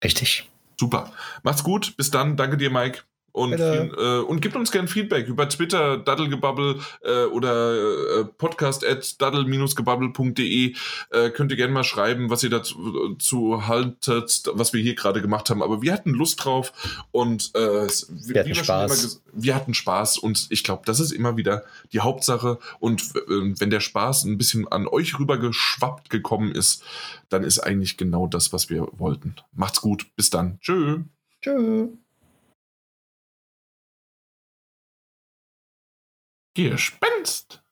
Richtig. 0.02 0.48
Super. 0.80 1.12
Macht's 1.42 1.64
gut. 1.64 1.98
Bis 1.98 2.10
dann. 2.10 2.38
Danke 2.38 2.56
dir, 2.56 2.70
Mike. 2.70 3.02
Und, 3.36 3.60
äh, 3.60 4.20
und 4.26 4.40
gebt 4.40 4.56
uns 4.56 4.72
gerne 4.72 4.88
Feedback 4.88 5.28
über 5.28 5.46
Twitter, 5.46 5.98
Daddlegebubble 5.98 6.80
äh, 7.02 7.24
oder 7.24 8.20
äh, 8.20 8.24
podcast 8.24 8.82
at 8.82 9.20
daddle-gebubble.de. 9.20 10.74
Äh, 11.10 11.30
könnt 11.32 11.50
ihr 11.50 11.58
gerne 11.58 11.74
mal 11.74 11.84
schreiben, 11.84 12.30
was 12.30 12.42
ihr 12.42 12.48
dazu 12.48 13.66
haltet, 13.66 14.44
was 14.54 14.72
wir 14.72 14.80
hier 14.80 14.94
gerade 14.94 15.20
gemacht 15.20 15.50
haben. 15.50 15.62
Aber 15.62 15.82
wir 15.82 15.92
hatten 15.92 16.14
Lust 16.14 16.46
drauf 16.46 16.72
und 17.10 17.54
äh, 17.54 17.86
wir, 17.90 18.40
hatten 18.40 18.54
Spaß. 18.54 19.22
wir 19.34 19.54
hatten 19.54 19.74
Spaß 19.74 20.16
und 20.16 20.46
ich 20.48 20.64
glaube, 20.64 20.84
das 20.86 20.98
ist 20.98 21.10
immer 21.10 21.36
wieder 21.36 21.64
die 21.92 22.00
Hauptsache. 22.00 22.58
Und 22.80 23.02
äh, 23.02 23.20
wenn 23.28 23.68
der 23.68 23.80
Spaß 23.80 24.24
ein 24.24 24.38
bisschen 24.38 24.66
an 24.68 24.88
euch 24.88 25.18
rübergeschwappt 25.18 26.08
gekommen 26.08 26.52
ist, 26.52 26.82
dann 27.28 27.44
ist 27.44 27.58
eigentlich 27.58 27.98
genau 27.98 28.28
das, 28.28 28.54
was 28.54 28.70
wir 28.70 28.88
wollten. 28.92 29.34
Macht's 29.52 29.82
gut. 29.82 30.06
Bis 30.16 30.30
dann. 30.30 30.58
Tschö. 30.60 31.00
Tschö. 31.42 31.88
Gespenst 36.56 37.62